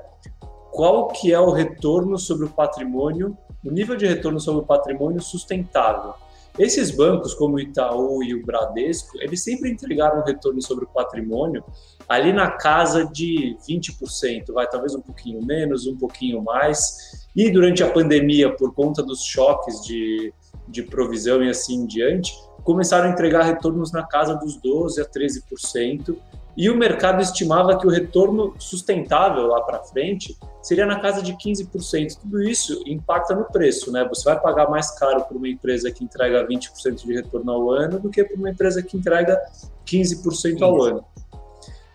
qual 0.71 1.07
que 1.07 1.31
é 1.31 1.39
o 1.39 1.51
retorno 1.51 2.17
sobre 2.17 2.45
o 2.45 2.49
patrimônio, 2.49 3.37
o 3.63 3.71
nível 3.71 3.95
de 3.95 4.07
retorno 4.07 4.39
sobre 4.39 4.61
o 4.61 4.65
patrimônio 4.65 5.21
sustentável. 5.21 6.13
Esses 6.57 6.91
bancos, 6.91 7.33
como 7.33 7.55
o 7.55 7.59
Itaú 7.59 8.23
e 8.23 8.35
o 8.35 8.45
Bradesco, 8.45 9.17
eles 9.19 9.43
sempre 9.43 9.71
entregaram 9.71 10.19
um 10.19 10.23
retorno 10.23 10.61
sobre 10.61 10.85
o 10.85 10.87
patrimônio 10.87 11.63
ali 12.07 12.31
na 12.31 12.51
casa 12.51 13.05
de 13.05 13.57
20%, 13.67 14.53
vai 14.53 14.67
talvez 14.67 14.93
um 14.93 15.01
pouquinho 15.01 15.43
menos, 15.43 15.87
um 15.87 15.97
pouquinho 15.97 16.43
mais. 16.43 17.25
E 17.35 17.49
durante 17.49 17.83
a 17.83 17.89
pandemia, 17.89 18.55
por 18.55 18.73
conta 18.73 19.01
dos 19.01 19.23
choques 19.23 19.81
de, 19.81 20.31
de 20.67 20.83
provisão 20.83 21.43
e 21.43 21.49
assim 21.49 21.75
em 21.75 21.85
diante, 21.85 22.33
começaram 22.63 23.09
a 23.09 23.11
entregar 23.11 23.43
retornos 23.43 23.91
na 23.91 24.03
casa 24.03 24.35
dos 24.35 24.59
12% 24.61 25.01
a 25.01 25.05
13%, 25.05 26.15
e 26.55 26.69
o 26.69 26.77
mercado 26.77 27.21
estimava 27.21 27.77
que 27.77 27.87
o 27.87 27.89
retorno 27.89 28.53
sustentável 28.59 29.47
lá 29.47 29.61
para 29.61 29.79
frente 29.83 30.37
seria 30.61 30.85
na 30.85 30.99
casa 30.99 31.21
de 31.21 31.33
15%. 31.33 32.19
Tudo 32.21 32.43
isso 32.43 32.83
impacta 32.85 33.35
no 33.35 33.45
preço, 33.45 33.91
né? 33.91 34.07
Você 34.07 34.23
vai 34.23 34.39
pagar 34.39 34.69
mais 34.69 34.91
caro 34.91 35.23
por 35.25 35.35
uma 35.35 35.49
empresa 35.49 35.91
que 35.91 36.03
entrega 36.03 36.47
20% 36.47 37.05
de 37.05 37.13
retorno 37.13 37.51
ao 37.51 37.71
ano 37.71 37.99
do 37.99 38.09
que 38.09 38.23
por 38.23 38.37
uma 38.37 38.51
empresa 38.51 38.83
que 38.83 38.95
entrega 38.95 39.41
15% 39.85 40.61
ao 40.61 40.79
ano. 40.83 41.03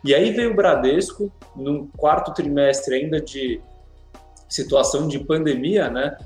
E 0.04 0.12
aí 0.12 0.32
veio 0.32 0.50
o 0.52 0.56
Bradesco, 0.56 1.30
no 1.54 1.86
quarto 1.96 2.34
trimestre 2.34 2.96
ainda 2.96 3.20
de 3.20 3.60
situação 4.48 5.06
de 5.06 5.20
pandemia, 5.20 5.88
né? 5.88 6.16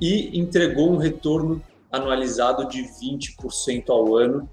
E 0.00 0.38
entregou 0.38 0.90
um 0.90 0.96
retorno 0.96 1.62
anualizado 1.90 2.68
de 2.68 2.82
20% 2.82 3.88
ao 3.88 4.16
ano. 4.16 4.48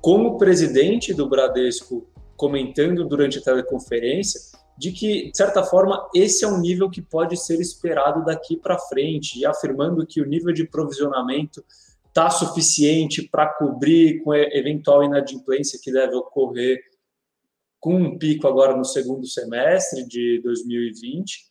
Como 0.00 0.38
presidente 0.38 1.12
do 1.12 1.28
Bradesco 1.28 2.06
comentando 2.36 3.04
durante 3.04 3.38
a 3.38 3.42
teleconferência 3.42 4.40
de 4.78 4.92
que, 4.92 5.30
de 5.30 5.36
certa 5.36 5.62
forma, 5.62 6.08
esse 6.14 6.42
é 6.42 6.48
um 6.48 6.58
nível 6.58 6.88
que 6.88 7.02
pode 7.02 7.36
ser 7.36 7.60
esperado 7.60 8.24
daqui 8.24 8.56
para 8.56 8.78
frente, 8.78 9.38
e 9.38 9.44
afirmando 9.44 10.06
que 10.06 10.22
o 10.22 10.26
nível 10.26 10.54
de 10.54 10.66
provisionamento 10.66 11.62
está 12.08 12.30
suficiente 12.30 13.28
para 13.28 13.46
cobrir 13.46 14.22
com 14.24 14.34
eventual 14.34 15.04
inadimplência 15.04 15.78
que 15.82 15.92
deve 15.92 16.14
ocorrer 16.14 16.80
com 17.78 17.94
um 17.94 18.18
pico 18.18 18.48
agora 18.48 18.74
no 18.74 18.84
segundo 18.84 19.26
semestre 19.26 20.06
de 20.06 20.40
2020. 20.42 21.46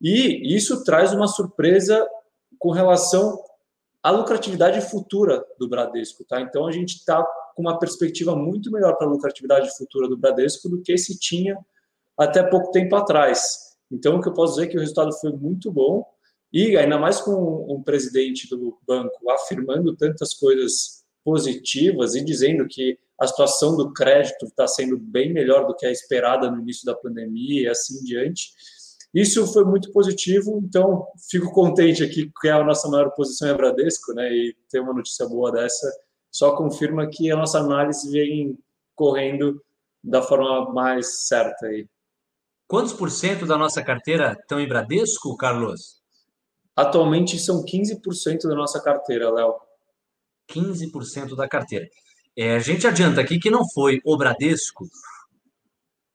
E 0.00 0.56
isso 0.56 0.84
traz 0.84 1.12
uma 1.12 1.26
surpresa 1.26 2.06
com 2.60 2.70
relação 2.70 3.42
à 4.08 4.10
lucratividade 4.10 4.80
futura 4.80 5.44
do 5.58 5.68
Bradesco. 5.68 6.24
Tá? 6.24 6.40
Então, 6.40 6.66
a 6.66 6.72
gente 6.72 6.96
está 6.96 7.22
com 7.54 7.60
uma 7.60 7.78
perspectiva 7.78 8.34
muito 8.34 8.70
melhor 8.70 8.96
para 8.96 9.06
a 9.06 9.10
lucratividade 9.10 9.76
futura 9.76 10.08
do 10.08 10.16
Bradesco 10.16 10.66
do 10.66 10.80
que 10.80 10.96
se 10.96 11.18
tinha 11.18 11.58
até 12.16 12.42
pouco 12.42 12.70
tempo 12.70 12.96
atrás. 12.96 13.76
Então, 13.92 14.16
o 14.16 14.22
que 14.22 14.28
eu 14.28 14.32
posso 14.32 14.54
dizer 14.54 14.66
é 14.66 14.70
que 14.70 14.78
o 14.78 14.80
resultado 14.80 15.12
foi 15.20 15.32
muito 15.32 15.70
bom 15.70 16.06
e 16.50 16.74
ainda 16.78 16.96
mais 16.96 17.20
com 17.20 17.32
o 17.32 17.82
presidente 17.84 18.48
do 18.48 18.78
banco 18.86 19.30
afirmando 19.30 19.94
tantas 19.94 20.32
coisas 20.32 21.04
positivas 21.22 22.14
e 22.14 22.24
dizendo 22.24 22.66
que 22.66 22.98
a 23.20 23.26
situação 23.26 23.76
do 23.76 23.92
crédito 23.92 24.46
está 24.46 24.66
sendo 24.66 24.96
bem 24.96 25.34
melhor 25.34 25.66
do 25.66 25.76
que 25.76 25.84
a 25.84 25.90
esperada 25.90 26.50
no 26.50 26.62
início 26.62 26.86
da 26.86 26.94
pandemia 26.94 27.64
e 27.64 27.68
assim 27.68 28.02
diante. 28.04 28.52
Isso 29.14 29.46
foi 29.52 29.64
muito 29.64 29.90
positivo, 29.92 30.60
então 30.62 31.06
fico 31.30 31.50
contente 31.52 32.04
aqui 32.04 32.30
que 32.40 32.48
a 32.48 32.62
nossa 32.62 32.88
maior 32.88 33.10
posição 33.10 33.48
é 33.48 33.54
Bradesco, 33.54 34.12
né? 34.12 34.30
E 34.30 34.56
ter 34.70 34.80
uma 34.80 34.92
notícia 34.92 35.26
boa 35.26 35.50
dessa 35.50 35.90
só 36.30 36.54
confirma 36.54 37.08
que 37.08 37.30
a 37.30 37.36
nossa 37.36 37.58
análise 37.58 38.10
vem 38.10 38.58
correndo 38.94 39.62
da 40.02 40.22
forma 40.22 40.72
mais 40.72 41.26
certa 41.26 41.66
aí. 41.66 41.88
Quantos 42.66 42.92
por 42.92 43.10
cento 43.10 43.46
da 43.46 43.56
nossa 43.56 43.82
carteira 43.82 44.36
estão 44.38 44.60
em 44.60 44.68
Bradesco, 44.68 45.36
Carlos? 45.36 46.02
Atualmente 46.76 47.38
são 47.38 47.64
15% 47.64 48.42
da 48.42 48.54
nossa 48.54 48.80
carteira, 48.80 49.30
Léo. 49.30 49.54
15% 50.50 51.34
da 51.34 51.48
carteira. 51.48 51.88
É, 52.36 52.54
a 52.54 52.58
gente 52.58 52.86
adianta 52.86 53.20
aqui 53.20 53.38
que 53.38 53.50
não 53.50 53.68
foi 53.70 54.00
o 54.04 54.16
Bradesco 54.16 54.84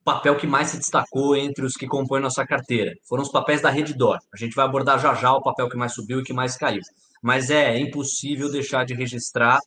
papel 0.03 0.35
que 0.35 0.45
mais 0.45 0.69
se 0.69 0.77
destacou 0.77 1.35
entre 1.35 1.65
os 1.65 1.73
que 1.73 1.87
compõem 1.87 2.21
nossa 2.21 2.45
carteira. 2.45 2.93
Foram 3.07 3.23
os 3.23 3.31
papéis 3.31 3.61
da 3.61 3.69
Reddor. 3.69 4.19
A 4.33 4.37
gente 4.37 4.55
vai 4.55 4.65
abordar 4.65 4.99
já 4.99 5.13
já 5.13 5.31
o 5.33 5.41
papel 5.41 5.69
que 5.69 5.77
mais 5.77 5.93
subiu 5.93 6.19
e 6.19 6.23
que 6.23 6.33
mais 6.33 6.57
caiu. 6.57 6.81
Mas 7.21 7.49
é 7.49 7.77
impossível 7.79 8.51
deixar 8.51 8.85
de 8.85 8.93
registrar 8.93 9.59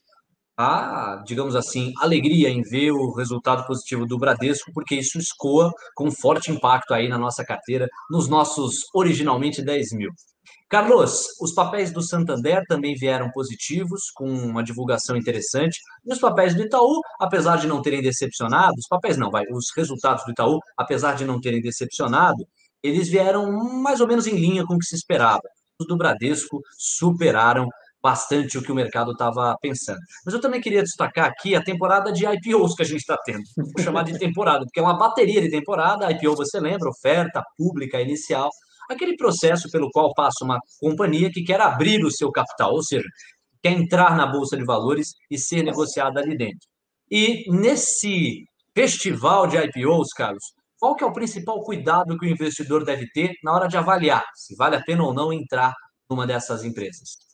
a, 0.56 1.22
digamos 1.26 1.54
assim, 1.54 1.92
alegria 1.98 2.48
em 2.48 2.62
ver 2.62 2.90
o 2.90 3.12
resultado 3.12 3.66
positivo 3.66 4.06
do 4.06 4.18
Bradesco, 4.18 4.72
porque 4.72 4.94
isso 4.94 5.18
escoa 5.18 5.70
com 5.94 6.10
forte 6.10 6.50
impacto 6.50 6.94
aí 6.94 7.08
na 7.08 7.18
nossa 7.18 7.44
carteira, 7.44 7.88
nos 8.10 8.28
nossos 8.28 8.84
originalmente 8.94 9.62
10 9.62 9.92
mil. 9.92 10.10
Carlos, 10.68 11.28
os 11.40 11.52
papéis 11.52 11.92
do 11.92 12.02
Santander 12.02 12.62
também 12.66 12.96
vieram 12.96 13.30
positivos, 13.30 14.10
com 14.12 14.28
uma 14.28 14.64
divulgação 14.64 15.16
interessante. 15.16 15.78
E 16.04 16.12
os 16.12 16.18
papéis 16.18 16.54
do 16.56 16.62
Itaú, 16.62 17.00
apesar 17.20 17.56
de 17.56 17.68
não 17.68 17.80
terem 17.80 18.02
decepcionado, 18.02 18.74
os 18.76 18.88
papéis 18.88 19.16
não, 19.16 19.30
vai, 19.30 19.44
os 19.52 19.66
resultados 19.76 20.24
do 20.24 20.32
Itaú, 20.32 20.58
apesar 20.76 21.14
de 21.14 21.24
não 21.24 21.40
terem 21.40 21.60
decepcionado, 21.60 22.44
eles 22.82 23.08
vieram 23.08 23.52
mais 23.80 24.00
ou 24.00 24.08
menos 24.08 24.26
em 24.26 24.36
linha 24.36 24.64
com 24.66 24.74
o 24.74 24.78
que 24.78 24.86
se 24.86 24.96
esperava. 24.96 25.42
Os 25.80 25.86
do 25.86 25.96
Bradesco 25.96 26.60
superaram 26.76 27.68
bastante 28.02 28.58
o 28.58 28.62
que 28.62 28.70
o 28.70 28.74
mercado 28.74 29.12
estava 29.12 29.56
pensando. 29.60 29.98
Mas 30.24 30.34
eu 30.34 30.40
também 30.40 30.60
queria 30.60 30.82
destacar 30.82 31.26
aqui 31.26 31.54
a 31.56 31.62
temporada 31.62 32.12
de 32.12 32.24
IPOs 32.24 32.74
que 32.74 32.82
a 32.82 32.86
gente 32.86 33.00
está 33.00 33.16
tendo. 33.24 33.42
Vou 33.56 33.84
chamar 33.84 34.04
de 34.04 34.18
temporada, 34.18 34.64
porque 34.64 34.80
é 34.80 34.82
uma 34.82 34.96
bateria 34.96 35.40
de 35.40 35.50
temporada. 35.50 36.10
IPO, 36.12 36.36
você 36.36 36.60
lembra? 36.60 36.88
Oferta 36.88 37.42
pública 37.56 38.00
inicial. 38.00 38.48
Aquele 38.88 39.16
processo 39.16 39.70
pelo 39.70 39.90
qual 39.90 40.14
passa 40.14 40.44
uma 40.44 40.60
companhia 40.80 41.30
que 41.30 41.42
quer 41.42 41.60
abrir 41.60 42.04
o 42.04 42.10
seu 42.10 42.30
capital, 42.30 42.72
ou 42.72 42.82
seja, 42.82 43.06
quer 43.62 43.72
entrar 43.72 44.16
na 44.16 44.26
Bolsa 44.26 44.56
de 44.56 44.64
Valores 44.64 45.08
e 45.30 45.38
ser 45.38 45.62
negociada 45.62 46.20
ali 46.20 46.36
dentro. 46.36 46.68
E 47.10 47.44
nesse 47.50 48.44
festival 48.74 49.46
de 49.46 49.56
IPOs, 49.56 50.08
Carlos, 50.12 50.44
qual 50.78 50.94
que 50.94 51.02
é 51.02 51.06
o 51.06 51.12
principal 51.12 51.62
cuidado 51.62 52.18
que 52.18 52.26
o 52.26 52.28
investidor 52.28 52.84
deve 52.84 53.08
ter 53.10 53.32
na 53.42 53.54
hora 53.54 53.66
de 53.66 53.76
avaliar 53.76 54.24
se 54.34 54.54
vale 54.54 54.76
a 54.76 54.82
pena 54.82 55.04
ou 55.04 55.14
não 55.14 55.32
entrar 55.32 55.74
numa 56.08 56.26
dessas 56.26 56.64
empresas? 56.64 57.26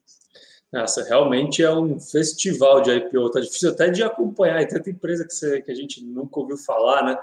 Essa 0.73 1.05
realmente 1.05 1.63
é 1.63 1.71
um 1.71 2.01
festival 2.01 2.81
de 2.81 2.91
IPO, 2.93 3.31
tá 3.31 3.41
difícil 3.41 3.71
até 3.71 3.91
de 3.91 4.03
acompanhar, 4.03 4.63
e 4.63 4.67
tanta 4.67 4.89
empresa 4.89 5.27
que, 5.27 5.35
você, 5.35 5.61
que 5.61 5.71
a 5.71 5.75
gente 5.75 6.03
nunca 6.03 6.41
ouviu 6.41 6.57
falar, 6.57 7.05
né? 7.05 7.19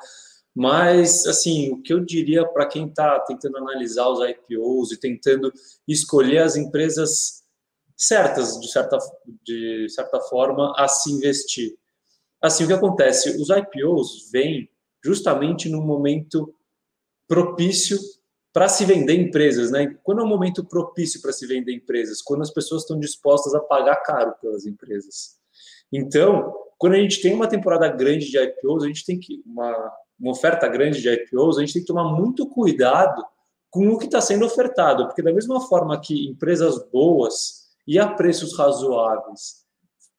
Mas, 0.56 1.26
assim, 1.26 1.72
o 1.72 1.82
que 1.82 1.94
eu 1.94 2.00
diria 2.00 2.46
para 2.46 2.68
quem 2.68 2.88
está 2.88 3.20
tentando 3.22 3.58
analisar 3.58 4.10
os 4.10 4.20
IPOs 4.20 4.92
e 4.92 5.00
tentando 5.00 5.52
escolher 5.88 6.40
as 6.40 6.56
empresas 6.56 7.44
certas, 7.96 8.60
de 8.60 8.72
certa, 8.72 8.98
de 9.44 9.88
certa 9.90 10.20
forma, 10.22 10.74
a 10.78 10.88
se 10.88 11.12
investir. 11.12 11.78
Assim, 12.42 12.64
o 12.64 12.68
que 12.68 12.74
acontece? 12.74 13.30
Os 13.42 13.50
IPOs 13.50 14.30
vêm 14.32 14.70
justamente 15.04 15.70
num 15.70 15.82
momento 15.82 16.54
propício 17.28 18.00
para 18.52 18.68
se 18.68 18.86
vender 18.86 19.14
empresas, 19.14 19.70
né? 19.70 19.96
Quando 20.04 20.22
é 20.22 20.24
um 20.24 20.28
momento 20.28 20.66
propício 20.66 21.22
para 21.22 21.32
se 21.32 21.46
vender 21.46 21.74
empresas? 21.74 22.22
Quando 22.22 22.42
as 22.42 22.52
pessoas 22.52 22.82
estão 22.82 23.00
dispostas 23.00 23.54
a 23.54 23.60
pagar 23.60 23.98
caro 23.98 24.34
pelas 24.42 24.66
empresas. 24.66 25.38
Então, 25.92 26.54
quando 26.78 26.94
a 26.94 26.98
gente 26.98 27.22
tem 27.22 27.34
uma 27.34 27.48
temporada 27.48 27.88
grande 27.90 28.30
de 28.32 28.38
IPOs, 28.38 28.84
a 28.84 28.88
gente 28.88 29.06
tem 29.06 29.20
que 29.20 29.42
uma, 29.46 29.92
uma 30.20 30.32
oferta 30.32 30.68
grande 30.68 31.02
de 31.02 31.10
IPOs, 31.10 31.58
a 31.58 31.62
gente 31.62 31.74
tem 31.74 31.82
que 31.82 31.88
tomar 31.88 32.14
muito 32.14 32.48
cuidado 32.48 33.24
com 33.70 33.88
o 33.90 33.98
que 33.98 34.06
está 34.06 34.20
sendo 34.20 34.46
ofertado, 34.46 35.06
porque 35.06 35.22
da 35.22 35.32
mesma 35.32 35.62
forma 35.68 36.00
que 36.00 36.28
empresas 36.28 36.84
boas 36.92 37.70
e 37.88 38.00
a 38.00 38.08
preços 38.08 38.58
razoáveis 38.58 39.64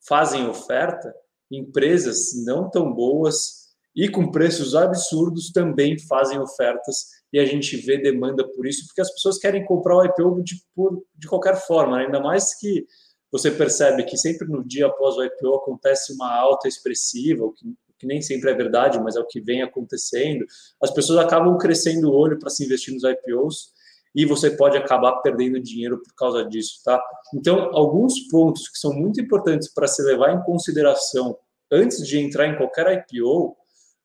fazem 0.06 0.48
oferta, 0.48 1.12
empresas 1.50 2.44
não 2.44 2.70
tão 2.70 2.92
boas 2.92 3.60
e 3.94 4.08
com 4.08 4.30
preços 4.30 4.74
absurdos 4.74 5.50
também 5.50 5.98
fazem 5.98 6.38
ofertas 6.38 7.06
e 7.32 7.38
a 7.38 7.44
gente 7.44 7.76
vê 7.76 7.98
demanda 7.98 8.46
por 8.48 8.66
isso, 8.66 8.86
porque 8.86 9.00
as 9.00 9.10
pessoas 9.12 9.38
querem 9.38 9.64
comprar 9.64 9.96
o 9.96 10.04
IPO 10.04 10.42
de, 10.42 10.62
por, 10.74 11.04
de 11.14 11.28
qualquer 11.28 11.56
forma, 11.56 11.96
né? 11.96 12.04
ainda 12.04 12.20
mais 12.20 12.58
que 12.58 12.86
você 13.30 13.50
percebe 13.50 14.04
que 14.04 14.16
sempre 14.16 14.48
no 14.48 14.64
dia 14.64 14.86
após 14.86 15.16
o 15.16 15.24
IPO 15.24 15.56
acontece 15.56 16.12
uma 16.12 16.32
alta 16.32 16.66
expressiva, 16.66 17.44
o 17.44 17.52
que, 17.52 17.64
que 18.00 18.06
nem 18.06 18.22
sempre 18.22 18.50
é 18.50 18.54
verdade, 18.54 18.98
mas 18.98 19.14
é 19.14 19.20
o 19.20 19.26
que 19.26 19.40
vem 19.40 19.62
acontecendo. 19.62 20.46
As 20.82 20.90
pessoas 20.90 21.18
acabam 21.18 21.56
crescendo 21.58 22.10
o 22.10 22.14
olho 22.14 22.38
para 22.38 22.48
se 22.48 22.64
investir 22.64 22.94
nos 22.94 23.04
IPOs 23.04 23.72
e 24.14 24.24
você 24.24 24.50
pode 24.50 24.76
acabar 24.76 25.20
perdendo 25.20 25.60
dinheiro 25.60 26.02
por 26.02 26.14
causa 26.14 26.44
disso, 26.44 26.80
tá? 26.82 27.00
Então, 27.34 27.70
alguns 27.74 28.20
pontos 28.28 28.68
que 28.68 28.78
são 28.78 28.92
muito 28.92 29.20
importantes 29.20 29.72
para 29.72 29.86
se 29.86 30.02
levar 30.02 30.32
em 30.32 30.42
consideração 30.42 31.36
antes 31.70 32.04
de 32.06 32.18
entrar 32.18 32.46
em 32.46 32.56
qualquer 32.56 33.04
IPO, 33.12 33.54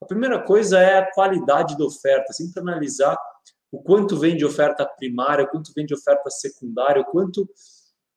a 0.02 0.06
primeira 0.06 0.40
coisa 0.44 0.78
é 0.78 1.00
a 1.00 1.12
qualidade 1.12 1.78
da 1.78 1.86
oferta, 1.86 2.34
sempre 2.34 2.60
analisar 2.60 3.18
o 3.72 3.82
quanto 3.82 4.18
vem 4.18 4.38
de 4.38 4.46
oferta 4.46 4.86
primária, 4.86 5.46
o 5.46 5.48
quanto 5.48 5.72
vem 5.74 5.86
de 5.86 5.94
oferta 5.94 6.30
secundária, 6.30 7.02
o 7.02 7.06
quanto 7.06 7.50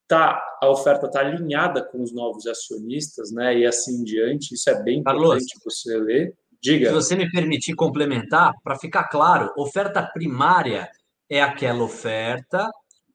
tá, 0.08 0.42
a 0.60 0.68
oferta 0.68 1.06
está 1.06 1.20
alinhada 1.20 1.84
com 1.84 2.02
os 2.02 2.12
novos 2.12 2.46
acionistas, 2.46 3.30
né? 3.30 3.58
E 3.58 3.66
assim 3.66 4.00
em 4.00 4.04
diante. 4.04 4.54
Isso 4.54 4.68
é 4.70 4.82
bem 4.82 5.00
importante 5.00 5.24
Carlos, 5.24 5.62
você 5.64 5.96
ler. 5.98 6.34
Diga. 6.60 6.88
Se 6.88 6.94
você 6.94 7.14
me 7.14 7.30
permitir 7.30 7.74
complementar, 7.74 8.52
para 8.64 8.78
ficar 8.78 9.04
claro, 9.04 9.52
oferta 9.56 10.02
primária 10.02 10.88
é 11.30 11.40
aquela 11.40 11.84
oferta 11.84 12.68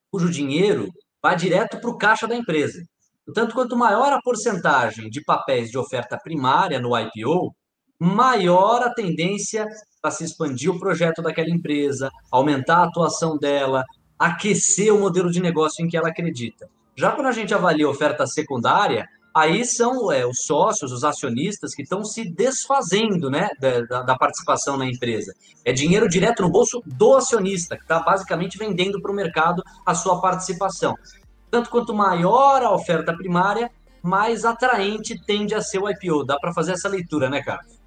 cujo 0.09 0.29
dinheiro 0.29 0.89
vai 1.21 1.35
direto 1.35 1.79
para 1.79 1.89
o 1.89 1.97
caixa 1.97 2.27
da 2.27 2.35
empresa. 2.35 2.81
Portanto, 3.25 3.53
quanto 3.53 3.75
maior 3.75 4.13
a 4.13 4.21
porcentagem 4.21 5.09
de 5.09 5.23
papéis 5.23 5.71
de 5.71 5.77
oferta 5.77 6.17
primária 6.17 6.79
no 6.79 6.91
IPO, 6.97 7.53
maior 7.99 8.83
a 8.83 8.93
tendência 8.93 9.65
para 10.01 10.11
se 10.11 10.25
expandir 10.25 10.69
o 10.69 10.79
projeto 10.79 11.21
daquela 11.21 11.49
empresa, 11.49 12.09
aumentar 12.29 12.79
a 12.79 12.83
atuação 12.83 13.37
dela, 13.37 13.83
aquecer 14.19 14.93
o 14.93 14.99
modelo 14.99 15.31
de 15.31 15.41
negócio 15.41 15.83
em 15.83 15.87
que 15.87 15.97
ela 15.97 16.09
acredita. 16.09 16.69
Já 16.95 17.11
quando 17.11 17.27
a 17.27 17.31
gente 17.31 17.53
avalia 17.53 17.89
oferta 17.89 18.27
secundária, 18.27 19.07
aí 19.33 19.65
são 19.65 20.11
é, 20.11 20.25
os 20.25 20.45
sócios, 20.45 20.91
os 20.91 21.03
acionistas 21.03 21.73
que 21.73 21.81
estão 21.81 22.03
se 22.03 22.29
desfazendo 22.29 23.29
né, 23.29 23.49
da, 23.59 24.03
da, 24.03 24.15
participação 24.15 24.77
na 24.77 24.85
empresa. 24.85 25.33
É 25.65 25.73
dinheiro 25.73 26.07
direto 26.07 26.43
no 26.43 26.49
bolso 26.49 26.83
do 26.85 27.15
acionista, 27.15 27.75
que 27.75 27.81
está 27.83 27.99
basicamente 27.99 28.57
vendendo 28.57 29.01
para 29.01 29.11
o 29.11 29.15
mercado 29.15 29.63
a 29.85 29.95
sua 29.95 30.21
participação. 30.21 30.95
Tanto 31.49 31.69
quanto 31.69 31.93
maior 31.93 32.61
a 32.61 32.71
oferta 32.71 33.13
primária, 33.13 33.71
mais 34.01 34.45
atraente 34.45 35.19
tende 35.25 35.55
a 35.55 35.61
ser 35.61 35.79
o 35.79 35.89
IPO. 35.89 36.25
Dá 36.25 36.37
para 36.37 36.53
fazer 36.53 36.73
essa 36.73 36.89
leitura, 36.89 37.29
né, 37.29 37.41
Carlos? 37.41 37.81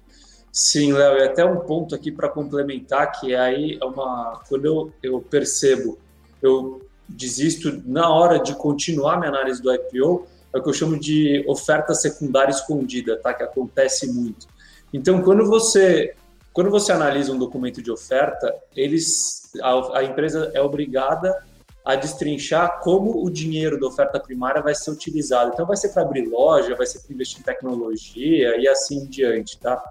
Sim, 0.51 0.93
Léo, 0.93 1.17
e 1.17 1.23
até 1.23 1.45
um 1.45 1.59
ponto 1.59 1.93
aqui 1.93 2.11
para 2.11 2.29
complementar, 2.29 3.11
que 3.11 3.35
aí 3.35 3.77
é 3.79 3.85
uma. 3.85 4.41
Quando 4.49 4.65
eu, 4.65 4.91
eu 5.03 5.21
percebo, 5.21 5.99
eu 6.41 6.81
desisto 7.07 7.81
na 7.85 8.09
hora 8.09 8.39
de 8.39 8.53
continuar 8.55 9.17
minha 9.17 9.29
análise 9.29 9.61
do 9.61 9.73
IPO, 9.73 10.27
é 10.53 10.57
o 10.57 10.63
que 10.63 10.69
eu 10.69 10.73
chamo 10.73 10.99
de 10.99 11.43
oferta 11.47 11.93
secundária 11.93 12.51
escondida, 12.51 13.17
tá? 13.17 13.33
Que 13.33 13.43
acontece 13.43 14.11
muito. 14.11 14.47
Então, 14.93 15.21
quando 15.21 15.45
você 15.45 16.13
quando 16.53 16.71
você 16.71 16.91
analisa 16.91 17.31
um 17.31 17.37
documento 17.37 17.83
de 17.83 17.91
oferta, 17.91 18.51
eles 18.75 19.51
a, 19.61 19.99
a 19.99 20.03
empresa 20.03 20.51
é 20.55 20.61
obrigada 20.61 21.37
a 21.85 21.95
destrinchar 21.95 22.79
como 22.81 23.23
o 23.23 23.29
dinheiro 23.29 23.79
da 23.79 23.87
oferta 23.87 24.19
primária 24.19 24.61
vai 24.61 24.73
ser 24.73 24.89
utilizado. 24.89 25.51
Então, 25.53 25.65
vai 25.65 25.77
ser 25.77 25.89
para 25.89 26.01
abrir 26.01 26.27
loja, 26.27 26.75
vai 26.75 26.87
ser 26.87 26.99
para 26.99 27.13
investir 27.13 27.39
em 27.39 27.43
tecnologia 27.43 28.57
e 28.57 28.67
assim 28.67 29.03
em 29.03 29.05
diante, 29.05 29.57
tá? 29.59 29.81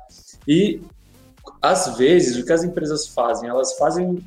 E 0.46 0.82
às 1.62 1.96
vezes 1.96 2.36
o 2.36 2.44
que 2.44 2.52
as 2.52 2.64
empresas 2.64 3.06
fazem, 3.06 3.48
elas 3.48 3.76
fazem 3.78 4.22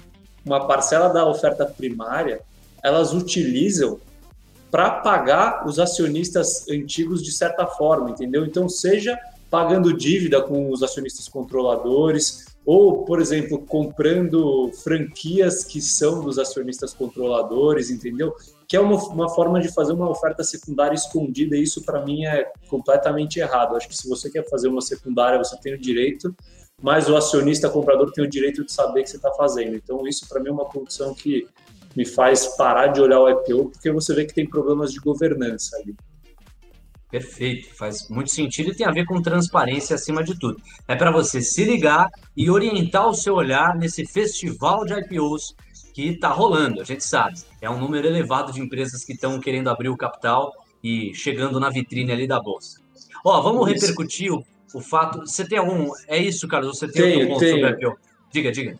uma 0.45 0.65
parcela 0.65 1.09
da 1.09 1.27
oferta 1.27 1.65
primária 1.65 2.41
elas 2.83 3.13
utilizam 3.13 3.99
para 4.71 4.91
pagar 4.91 5.67
os 5.67 5.79
acionistas 5.79 6.67
antigos 6.69 7.23
de 7.23 7.31
certa 7.31 7.65
forma, 7.65 8.11
entendeu? 8.11 8.45
Então, 8.45 8.69
seja 8.69 9.17
pagando 9.49 9.95
dívida 9.95 10.41
com 10.41 10.71
os 10.71 10.83
acionistas 10.83 11.27
controladores, 11.27 12.45
ou, 12.65 13.03
por 13.03 13.19
exemplo, 13.19 13.57
comprando 13.65 14.71
franquias 14.83 15.63
que 15.63 15.81
são 15.81 16.21
dos 16.21 16.37
acionistas 16.37 16.93
controladores, 16.93 17.89
entendeu? 17.89 18.35
Que 18.67 18.77
é 18.77 18.79
uma, 18.79 18.95
uma 19.07 19.29
forma 19.29 19.59
de 19.59 19.73
fazer 19.73 19.93
uma 19.93 20.07
oferta 20.07 20.43
secundária 20.43 20.93
escondida, 20.93 21.57
e 21.57 21.63
isso 21.63 21.81
para 21.83 22.05
mim 22.05 22.25
é 22.25 22.51
completamente 22.67 23.39
errado. 23.39 23.75
Acho 23.75 23.87
que 23.87 23.97
se 23.97 24.07
você 24.07 24.29
quer 24.29 24.47
fazer 24.47 24.67
uma 24.67 24.81
secundária, 24.81 25.39
você 25.39 25.57
tem 25.57 25.73
o 25.73 25.79
direito, 25.79 26.35
mas 26.79 27.09
o 27.09 27.15
acionista 27.15 27.69
comprador 27.69 28.11
tem 28.11 28.23
o 28.23 28.29
direito 28.29 28.63
de 28.63 28.71
saber 28.71 29.01
que 29.01 29.09
você 29.09 29.17
está 29.17 29.31
fazendo. 29.31 29.75
Então, 29.75 30.07
isso 30.07 30.29
para 30.29 30.39
mim 30.39 30.49
é 30.49 30.51
uma 30.51 30.65
condição 30.65 31.15
que 31.15 31.47
me 31.95 32.05
faz 32.05 32.55
parar 32.55 32.87
de 32.87 33.01
olhar 33.01 33.19
o 33.19 33.29
IPO, 33.29 33.69
porque 33.71 33.91
você 33.91 34.13
vê 34.13 34.25
que 34.25 34.33
tem 34.33 34.47
problemas 34.47 34.91
de 34.91 34.99
governança 34.99 35.75
ali. 35.77 35.95
Perfeito, 37.11 37.73
faz 37.75 38.07
muito 38.07 38.29
sentido 38.29 38.71
e 38.71 38.75
tem 38.75 38.85
a 38.85 38.91
ver 38.91 39.05
com 39.05 39.19
transparência 39.19 39.95
acima 39.95 40.23
de 40.23 40.37
tudo. 40.37 40.61
É 40.87 40.95
para 40.95 41.09
você 41.09 41.41
se 41.41 41.63
ligar 41.63 42.07
e 42.37 42.51
orientar 42.51 43.07
o 43.07 43.15
seu 43.15 43.33
olhar 43.33 43.75
nesse 43.75 44.05
festival 44.05 44.85
de 44.85 44.93
IPOs 44.93 45.55
que 45.93 46.09
está 46.09 46.29
rolando, 46.29 46.79
a 46.79 46.83
gente 46.83 47.03
sabe. 47.03 47.39
É 47.59 47.69
um 47.69 47.79
número 47.79 48.07
elevado 48.07 48.53
de 48.53 48.61
empresas 48.61 49.03
que 49.03 49.13
estão 49.13 49.39
querendo 49.39 49.69
abrir 49.69 49.89
o 49.89 49.97
capital 49.97 50.53
e 50.83 51.13
chegando 51.15 51.59
na 51.59 51.69
vitrine 51.71 52.11
ali 52.11 52.27
da 52.27 52.39
bolsa. 52.39 52.79
Ó, 53.25 53.41
vamos 53.41 53.67
isso. 53.71 53.81
repercutir 53.81 54.31
o, 54.31 54.45
o, 54.73 54.79
fato. 54.79 55.21
Você 55.21 55.45
tem 55.45 55.57
algum. 55.57 55.91
É 56.07 56.17
isso, 56.17 56.47
Carlos? 56.47 56.77
Você 56.77 56.87
tem 56.87 57.01
tenho, 57.01 57.27
ponto 57.27 57.39
tenho. 57.39 57.55
sobre 57.55 57.71
IPO? 57.71 57.97
Diga, 58.31 58.51
diga. 58.51 58.79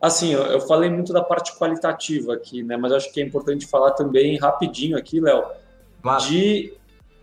Assim, 0.00 0.32
eu 0.32 0.60
falei 0.60 0.88
muito 0.88 1.12
da 1.12 1.22
parte 1.22 1.56
qualitativa 1.58 2.34
aqui, 2.34 2.62
né? 2.62 2.76
Mas 2.76 2.92
acho 2.92 3.12
que 3.12 3.20
é 3.20 3.24
importante 3.24 3.66
falar 3.66 3.92
também 3.92 4.38
rapidinho 4.38 4.96
aqui, 4.96 5.20
Léo, 5.20 5.44
claro. 6.00 6.24
de 6.24 6.72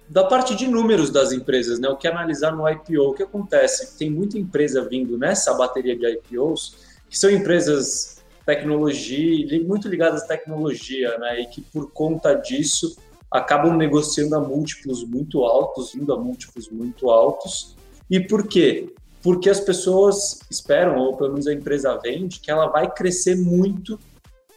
da 0.08 0.24
parte 0.24 0.54
de 0.56 0.68
números 0.68 1.10
das 1.10 1.32
empresas, 1.32 1.80
né? 1.80 1.90
O 1.90 1.96
que 1.96 2.08
analisar 2.08 2.56
no 2.56 2.70
IPO, 2.70 3.10
o 3.10 3.14
que 3.14 3.24
acontece? 3.24 3.98
Tem 3.98 4.10
muita 4.10 4.38
empresa 4.38 4.88
vindo 4.88 5.18
nessa 5.18 5.54
bateria 5.54 5.96
de 5.98 6.06
IPOs 6.06 6.76
que 7.10 7.18
são 7.18 7.30
empresas 7.30 8.24
tecnologia, 8.46 9.64
muito 9.64 9.88
ligadas 9.88 10.24
à 10.24 10.28
tecnologia, 10.28 11.18
né? 11.18 11.42
E 11.42 11.48
que 11.48 11.62
por 11.62 11.92
conta 11.92 12.36
disso 12.36 12.96
acabam 13.32 13.76
negociando 13.76 14.36
a 14.36 14.40
múltiplos 14.40 15.04
muito 15.04 15.44
altos, 15.44 15.94
vindo 15.94 16.14
a 16.14 16.18
múltiplos 16.18 16.70
muito 16.70 17.10
altos. 17.10 17.76
E 18.10 18.20
por 18.20 18.48
quê? 18.48 18.94
Porque 19.26 19.50
as 19.50 19.60
pessoas 19.60 20.40
esperam, 20.52 21.00
ou 21.00 21.18
pelo 21.18 21.32
menos 21.32 21.48
a 21.48 21.54
empresa 21.54 21.98
vende, 21.98 22.40
que 22.40 22.52
ela 22.52 22.68
vai 22.68 22.94
crescer 22.94 23.36
muito 23.36 24.00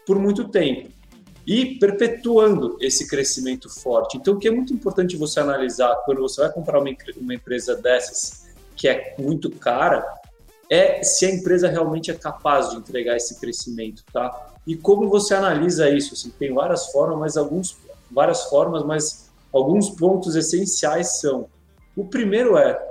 por 0.06 0.18
muito 0.18 0.46
tempo 0.48 0.90
e 1.46 1.78
perpetuando 1.78 2.76
esse 2.78 3.08
crescimento 3.08 3.70
forte. 3.70 4.18
Então, 4.18 4.34
o 4.34 4.38
que 4.38 4.46
é 4.46 4.50
muito 4.50 4.74
importante 4.74 5.16
você 5.16 5.40
analisar 5.40 5.96
quando 6.04 6.20
você 6.20 6.42
vai 6.42 6.52
comprar 6.52 6.80
uma, 6.80 6.90
uma 7.16 7.34
empresa 7.34 7.76
dessas 7.76 8.46
que 8.76 8.86
é 8.86 9.16
muito 9.18 9.50
cara 9.50 10.06
é 10.68 11.02
se 11.02 11.24
a 11.24 11.30
empresa 11.30 11.66
realmente 11.66 12.10
é 12.10 12.14
capaz 12.14 12.68
de 12.68 12.76
entregar 12.76 13.16
esse 13.16 13.40
crescimento, 13.40 14.04
tá? 14.12 14.52
E 14.66 14.76
como 14.76 15.08
você 15.08 15.32
analisa 15.32 15.88
isso? 15.88 16.12
Assim, 16.12 16.28
tem 16.28 16.52
várias 16.52 16.92
formas, 16.92 17.18
mas 17.18 17.36
alguns 17.38 17.74
várias 18.10 18.42
formas, 18.44 18.84
mas 18.84 19.30
alguns 19.50 19.88
pontos 19.88 20.36
essenciais 20.36 21.20
são: 21.20 21.48
o 21.96 22.04
primeiro 22.04 22.58
é 22.58 22.87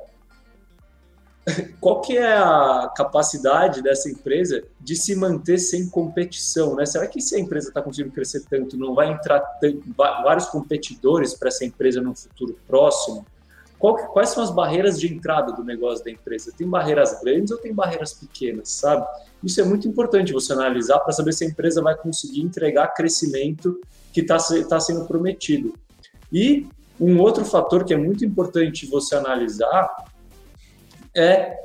qual 1.80 2.02
que 2.02 2.18
é 2.18 2.38
a 2.38 2.92
capacidade 2.96 3.82
dessa 3.82 4.10
empresa 4.10 4.64
de 4.80 4.96
se 4.96 5.16
manter 5.16 5.58
sem 5.58 5.90
competição, 5.90 6.76
né? 6.76 6.86
Será 6.86 7.08
que 7.08 7.22
se 7.22 7.36
a 7.36 7.40
empresa 7.40 7.70
está 7.70 7.82
conseguindo 7.82 8.14
crescer 8.14 8.44
tanto, 8.50 8.78
não 8.78 8.94
vai 8.94 9.12
entrar 9.12 9.44
vários 9.98 10.48
competidores 10.48 11.34
para 11.34 11.48
essa 11.48 11.66
empresa 11.66 12.02
no 12.02 12.16
futuro 12.16 12.58
próximo? 12.68 13.26
Qual, 13.80 13.96
quais 14.08 14.30
são 14.30 14.44
as 14.44 14.50
barreiras 14.50 15.00
de 15.00 15.14
entrada 15.14 15.54
do 15.54 15.64
negócio 15.64 16.04
da 16.04 16.12
empresa? 16.12 16.52
Tem 16.56 16.68
barreiras 16.68 17.20
grandes 17.22 17.52
ou 17.52 17.58
tem 17.60 17.74
barreiras 17.74 18.14
pequenas, 18.14 18.70
sabe? 18.70 19.06
Isso 19.44 19.62
é 19.62 19.64
muito 19.64 19.88
importante 19.88 20.34
você 20.34 20.52
analisar 20.52 21.00
para 21.00 21.14
saber 21.14 21.32
se 21.32 21.46
a 21.46 21.48
empresa 21.48 21.82
vai 21.82 21.96
conseguir 21.96 22.42
entregar 22.42 22.88
crescimento 22.88 23.80
que 24.12 24.22
está 24.22 24.38
tá 24.68 24.80
sendo 24.80 25.06
prometido. 25.06 25.76
E 26.34 26.68
um 27.00 27.20
outro 27.20 27.46
fator 27.46 27.86
que 27.86 27.94
é 27.94 27.98
muito 27.98 28.26
importante 28.26 28.88
você 28.88 29.16
analisar 29.16 30.07
é 31.18 31.58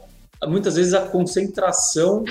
muitas 0.47 0.77
vezes 0.77 0.95
a 0.95 1.07
concentração 1.07 2.25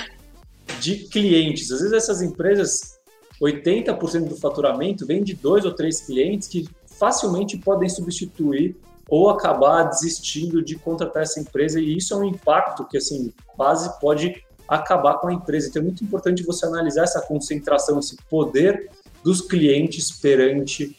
de 0.79 1.07
clientes. 1.07 1.71
Às 1.71 1.79
vezes 1.79 1.93
essas 1.93 2.21
empresas, 2.21 2.99
80% 3.41 4.27
do 4.27 4.35
faturamento 4.35 5.05
vem 5.05 5.23
de 5.23 5.33
dois 5.33 5.63
ou 5.63 5.73
três 5.73 6.01
clientes 6.01 6.47
que 6.47 6.67
facilmente 6.85 7.57
podem 7.57 7.87
substituir 7.87 8.75
ou 9.07 9.29
acabar 9.29 9.83
desistindo 9.83 10.63
de 10.63 10.75
contratar 10.75 11.23
essa 11.23 11.39
empresa 11.39 11.79
e 11.79 11.97
isso 11.97 12.13
é 12.13 12.17
um 12.17 12.23
impacto 12.23 12.85
que 12.85 12.97
assim 12.97 13.33
quase 13.47 13.99
pode 13.99 14.43
acabar 14.67 15.15
com 15.15 15.27
a 15.27 15.33
empresa. 15.33 15.67
Então 15.67 15.81
é 15.81 15.85
muito 15.85 16.03
importante 16.03 16.43
você 16.43 16.65
analisar 16.65 17.03
essa 17.03 17.21
concentração, 17.21 17.99
esse 17.99 18.15
poder 18.29 18.89
dos 19.23 19.41
clientes 19.41 20.11
perante 20.11 20.97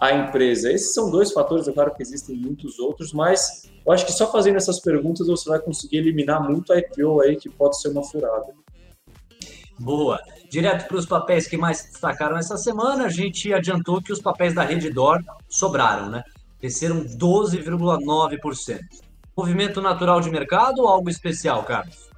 a 0.00 0.12
empresa. 0.12 0.72
Esses 0.72 0.94
são 0.94 1.10
dois 1.10 1.30
fatores, 1.30 1.68
é 1.68 1.72
claro 1.72 1.94
que 1.94 2.02
existem 2.02 2.34
muitos 2.34 2.78
outros, 2.78 3.12
mas 3.12 3.70
eu 3.84 3.92
acho 3.92 4.06
que 4.06 4.12
só 4.12 4.32
fazendo 4.32 4.56
essas 4.56 4.80
perguntas 4.80 5.26
você 5.26 5.48
vai 5.48 5.60
conseguir 5.60 5.98
eliminar 5.98 6.42
muito 6.42 6.72
a 6.72 6.78
IPO 6.78 7.20
aí 7.20 7.36
que 7.36 7.50
pode 7.50 7.78
ser 7.78 7.88
uma 7.88 8.02
furada. 8.02 8.54
Boa. 9.78 10.18
Direto 10.50 10.88
para 10.88 10.96
os 10.96 11.06
papéis 11.06 11.46
que 11.46 11.56
mais 11.56 11.84
destacaram 11.84 12.36
essa 12.36 12.56
semana, 12.56 13.04
a 13.04 13.08
gente 13.08 13.52
adiantou 13.52 14.02
que 14.02 14.12
os 14.12 14.20
papéis 14.20 14.54
da 14.54 14.62
Reddor 14.62 15.22
sobraram, 15.48 16.10
né? 16.10 16.24
Cresceram 16.58 17.04
12,9%. 17.04 18.80
Movimento 19.36 19.80
natural 19.80 20.20
de 20.20 20.30
mercado 20.30 20.80
ou 20.82 20.88
algo 20.88 21.08
especial, 21.08 21.62
Carlos? 21.62 22.09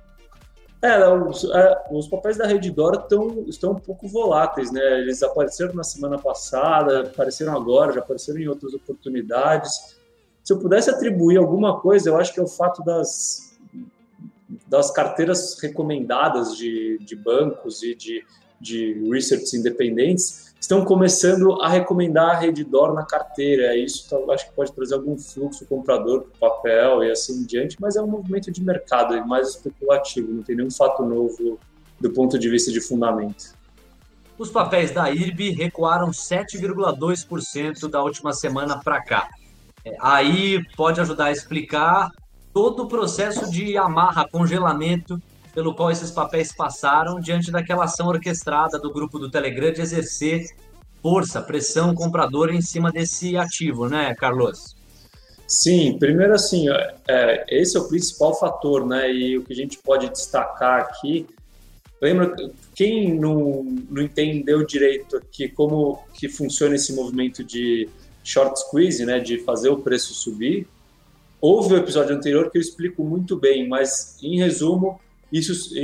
É, 0.83 1.09
os, 1.09 1.45
é, 1.45 1.85
os 1.93 2.09
papéis 2.09 2.37
da 2.37 2.45
Redditor 2.45 2.95
estão, 2.95 3.45
estão 3.47 3.71
um 3.71 3.79
pouco 3.79 4.09
voláteis, 4.09 4.73
né? 4.73 4.83
Eles 4.99 5.23
apareceram 5.23 5.75
na 5.75 5.85
semana 5.85 6.19
passada, 6.19 7.03
apareceram 7.03 7.55
agora, 7.55 7.93
já 7.93 8.01
apareceram 8.01 8.41
em 8.41 8.49
outras 8.49 8.75
oportunidades. 8.75 9.97
Se 10.43 10.53
eu 10.53 10.59
pudesse 10.59 10.91
atribuir 10.91 11.37
alguma 11.37 11.81
coisa, 11.81 12.11
eu 12.11 12.17
acho 12.17 12.35
que 12.35 12.41
é 12.41 12.43
o 12.43 12.49
fato 12.49 12.83
das, 12.83 13.57
das 14.67 14.91
carteiras 14.91 15.57
recomendadas 15.61 16.57
de, 16.57 16.99
de 16.99 17.15
bancos 17.15 17.85
e 17.85 17.95
de, 17.95 18.25
de 18.61 19.09
research 19.09 19.57
independentes 19.57 20.52
estão 20.63 20.85
começando 20.85 21.61
a 21.61 21.69
recomendar 21.69 22.37
a 22.37 22.39
Redditor 22.39 22.95
na 22.95 23.05
carteira. 23.05 23.77
Isso 23.77 24.09
tá, 24.09 24.17
acho 24.33 24.49
que 24.49 24.55
pode 24.55 24.73
trazer 24.73 24.95
algum 24.95 25.19
fluxo 25.19 25.67
comprador 25.67 26.23
para 26.23 26.49
o 26.49 26.53
papel 26.53 27.05
e 27.05 27.11
assim 27.11 27.41
em 27.41 27.45
diante, 27.45 27.77
mas 27.81 27.97
é 27.97 28.01
um 28.01 28.07
movimento 28.07 28.51
de 28.53 28.63
mercado 28.63 29.27
mais 29.27 29.49
especulativo, 29.49 30.33
não 30.33 30.43
tem 30.43 30.55
nenhum 30.55 30.71
fato 30.71 31.05
novo 31.05 31.59
do 32.01 32.11
ponto 32.11 32.39
de 32.39 32.49
vista 32.49 32.71
de 32.71 32.81
fundamento. 32.81 33.57
Os 34.39 34.51
papéis 34.51 34.93
da 34.93 35.11
IRB 35.11 35.51
recuaram 35.51 36.11
7,2% 36.11 37.89
da 37.91 38.01
última 38.01 38.33
semana 38.33 38.79
para 38.79 39.03
cá. 39.03 39.29
É, 39.85 39.97
aí 40.01 40.65
pode 40.77 41.01
ajudar 41.01 41.27
a 41.27 41.33
explicar 41.33 42.09
todo 42.55 42.85
o 42.85 42.89
processo 42.89 43.51
de 43.51 43.77
amarra, 43.77 44.29
congelamento 44.29 45.21
pelo 45.55 45.75
qual 45.75 45.91
esses 45.91 46.11
papéis 46.11 46.53
passaram 46.53 47.21
diante 47.21 47.51
daquela 47.51 47.85
ação 47.85 48.09
orquestrada 48.09 48.79
do 48.79 48.93
grupo 48.93 49.19
do 49.19 49.31
Telegram 49.31 49.73
de 49.73 49.81
exercer 49.81 50.47
força, 51.03 51.43
pressão 51.43 51.95
compradora 51.95 52.55
em 52.55 52.63
cima 52.63 52.91
desse 52.91 53.37
ativo, 53.37 53.89
né, 53.89 54.15
Carlos? 54.15 54.77
Sim, 55.47 55.99
primeiro 55.99 56.33
assim, 56.33 56.67
é, 57.07 57.45
esse 57.51 57.77
é 57.77 57.81
o 57.81 57.89
principal 57.89 58.35
fator, 58.39 58.87
né? 58.87 59.13
E 59.13 59.37
o 59.37 59.43
que 59.43 59.53
a 59.53 59.57
gente 59.57 59.77
pode 59.79 60.09
destacar 60.09 60.81
aqui, 60.81 61.27
lembra 62.01 62.35
quem 62.75 63.13
não, 63.13 63.63
não 63.91 64.01
entendeu 64.01 64.65
direito 64.65 65.19
aqui 65.19 65.49
como 65.49 66.03
que 66.15 66.29
funciona 66.29 66.77
esse 66.77 66.95
movimento 66.95 67.45
de 67.45 67.87
short 68.25 68.59
squeeze, 68.61 69.05
né? 69.05 69.19
De 69.19 69.39
fazer 69.41 69.69
o 69.69 69.77
preço 69.77 70.15
subir. 70.15 70.67
Houve 71.39 71.75
o 71.75 71.77
episódio 71.77 72.17
anterior 72.17 72.51
que 72.51 72.57
eu 72.57 72.63
explico 72.63 73.05
muito 73.05 73.37
bem, 73.37 73.69
mas 73.69 74.17
em 74.23 74.39
resumo, 74.39 75.01
isso, 75.33 75.75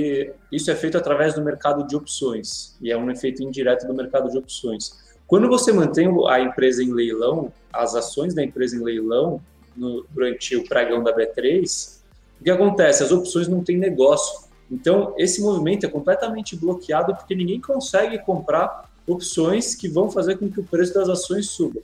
isso 0.52 0.70
é 0.70 0.74
feito 0.74 0.98
através 0.98 1.34
do 1.34 1.42
mercado 1.42 1.86
de 1.86 1.96
opções 1.96 2.76
e 2.82 2.92
é 2.92 2.96
um 2.96 3.10
efeito 3.10 3.42
indireto 3.42 3.86
do 3.86 3.94
mercado 3.94 4.30
de 4.30 4.36
opções. 4.36 4.98
Quando 5.26 5.48
você 5.48 5.72
mantém 5.72 6.08
a 6.28 6.40
empresa 6.40 6.82
em 6.82 6.92
leilão, 6.92 7.52
as 7.72 7.94
ações 7.94 8.34
da 8.34 8.44
empresa 8.44 8.76
em 8.76 8.82
leilão, 8.82 9.40
no, 9.76 10.04
durante 10.10 10.54
o 10.56 10.64
pregão 10.68 11.02
da 11.02 11.14
B3, 11.14 11.98
o 12.40 12.44
que 12.44 12.50
acontece? 12.50 13.02
As 13.02 13.10
opções 13.10 13.48
não 13.48 13.62
têm 13.64 13.76
negócio. 13.76 14.48
Então, 14.70 15.14
esse 15.16 15.40
movimento 15.40 15.86
é 15.86 15.88
completamente 15.88 16.54
bloqueado 16.54 17.14
porque 17.14 17.34
ninguém 17.34 17.60
consegue 17.60 18.18
comprar 18.18 18.90
opções 19.06 19.74
que 19.74 19.88
vão 19.88 20.10
fazer 20.10 20.36
com 20.36 20.50
que 20.50 20.60
o 20.60 20.64
preço 20.64 20.94
das 20.94 21.08
ações 21.08 21.48
suba. 21.48 21.80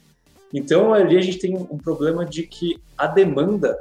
Então, 0.53 0.92
ali 0.92 1.16
a 1.16 1.20
gente 1.20 1.38
tem 1.38 1.57
um 1.57 1.79
problema 1.79 2.24
de 2.24 2.42
que 2.44 2.79
a 2.96 3.07
demanda 3.07 3.79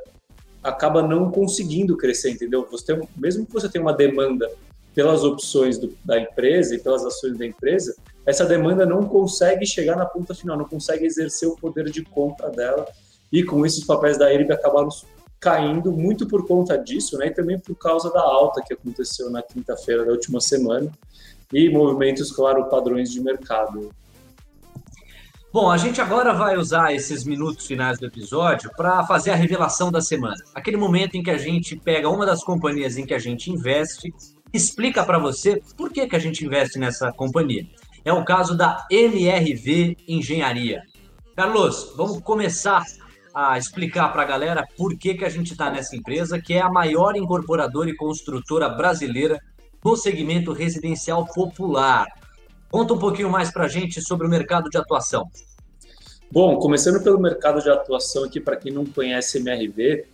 acaba 0.63 1.02
não 1.02 1.30
conseguindo 1.30 1.97
crescer, 1.97 2.32
entendeu? 2.32 2.67
Você 2.71 2.86
tem, 2.86 3.08
mesmo 3.15 3.45
que 3.45 3.54
você 3.54 3.67
tenha 3.67 3.84
uma 3.84 3.93
demanda 3.93 4.49
pelas 4.95 5.23
opções 5.23 5.78
do, 5.78 5.93
da 6.06 6.19
empresa 6.19 6.76
e 6.76 6.80
pelas 6.80 7.04
ações 7.04 7.38
da 7.38 7.45
empresa, 7.45 7.95
essa 8.26 8.45
demanda 8.45 8.86
não 8.86 9.04
consegue 9.04 9.65
chegar 9.65 9.97
na 9.97 10.06
ponta 10.06 10.34
final, 10.34 10.58
não 10.58 10.65
consegue 10.65 11.06
exercer 11.06 11.49
o 11.49 11.56
poder 11.56 11.89
de 11.89 12.04
compra 12.04 12.49
dela. 12.49 12.88
E 13.32 13.43
com 13.43 13.65
isso, 13.65 13.82
os 13.82 13.86
papéis 13.86 14.17
da 14.17 14.32
IRB 14.32 14.54
acabaram 14.54 14.89
caindo 15.39 15.91
muito 15.91 16.26
por 16.28 16.47
conta 16.47 16.78
disso, 16.78 17.17
né? 17.17 17.28
E 17.28 17.32
também 17.32 17.60
por 17.60 17.76
causa 17.76 18.10
da 18.12 18.21
alta 18.21 18.62
que 18.65 18.73
aconteceu 18.73 19.30
na 19.30 19.41
quinta-feira 19.41 20.06
da 20.06 20.12
última 20.12 20.39
semana 20.39 20.89
e 21.52 21.69
movimentos, 21.69 22.32
claro, 22.32 22.69
padrões 22.69 23.12
de 23.12 23.19
mercado. 23.19 23.91
Bom, 25.54 25.70
a 25.70 25.78
gente 25.78 26.02
agora 26.02 26.34
vai 26.34 26.58
usar 26.58 26.96
esses 26.96 27.24
minutos 27.24 27.68
finais 27.68 28.00
do 28.00 28.08
episódio 28.08 28.72
para 28.76 29.06
fazer 29.06 29.30
a 29.30 29.36
revelação 29.36 29.92
da 29.92 30.02
semana. 30.02 30.44
Aquele 30.56 30.78
momento 30.78 31.13
em 31.13 31.22
que 31.22 31.30
a 31.30 31.38
gente 31.38 31.76
pega 31.76 32.10
uma 32.10 32.26
das 32.26 32.44
companhias 32.44 32.98
em 32.98 33.06
que 33.06 33.13
a 33.13 33.20
gente 33.20 33.52
investe, 33.52 34.12
explica 34.52 35.06
para 35.06 35.20
você 35.20 35.62
por 35.78 35.92
que, 35.92 36.08
que 36.08 36.16
a 36.16 36.20
gente 36.20 36.44
investe 36.44 36.80
nessa 36.80 37.12
companhia. 37.12 37.68
É 38.04 38.12
o 38.12 38.26
caso 38.26 38.58
da 38.58 38.84
MRV 38.89 39.96
Engenharia. 40.08 40.82
Carlos, 41.36 41.94
vamos 41.96 42.20
começar 42.22 42.84
a 43.32 43.56
explicar 43.56 44.10
para 44.10 44.24
a 44.24 44.26
galera 44.26 44.66
por 44.76 44.98
que, 44.98 45.13
que 45.13 45.24
a 45.24 45.30
gente 45.30 45.52
está 45.52 45.70
nessa 45.70 45.96
empresa, 45.96 46.42
que 46.42 46.56
é 46.56 46.62
a 46.62 46.70
maior 46.70 47.16
incorporadora 47.16 47.92
e 47.92 47.96
construtora 47.96 48.70
brasileira 48.70 49.39
no 49.86 49.96
segmento 49.96 50.52
residencial 50.52 51.28
popular. 51.28 52.08
Conta 52.73 52.95
um 52.95 52.97
pouquinho 52.97 53.29
mais 53.29 53.51
para 53.51 53.65
a 53.65 53.67
gente 53.67 54.01
sobre 54.01 54.25
o 54.25 54.29
mercado 54.31 54.67
de 54.67 54.79
atuação. 54.79 55.29
Bom, 56.31 56.57
começando 56.57 57.03
pelo 57.03 57.19
mercado 57.19 57.62
de 57.62 57.69
atuação 57.69 58.23
aqui, 58.23 58.39
para 58.39 58.55
quem 58.55 58.73
não 58.73 58.83
conhece 58.83 59.38
MRV, 59.38 60.07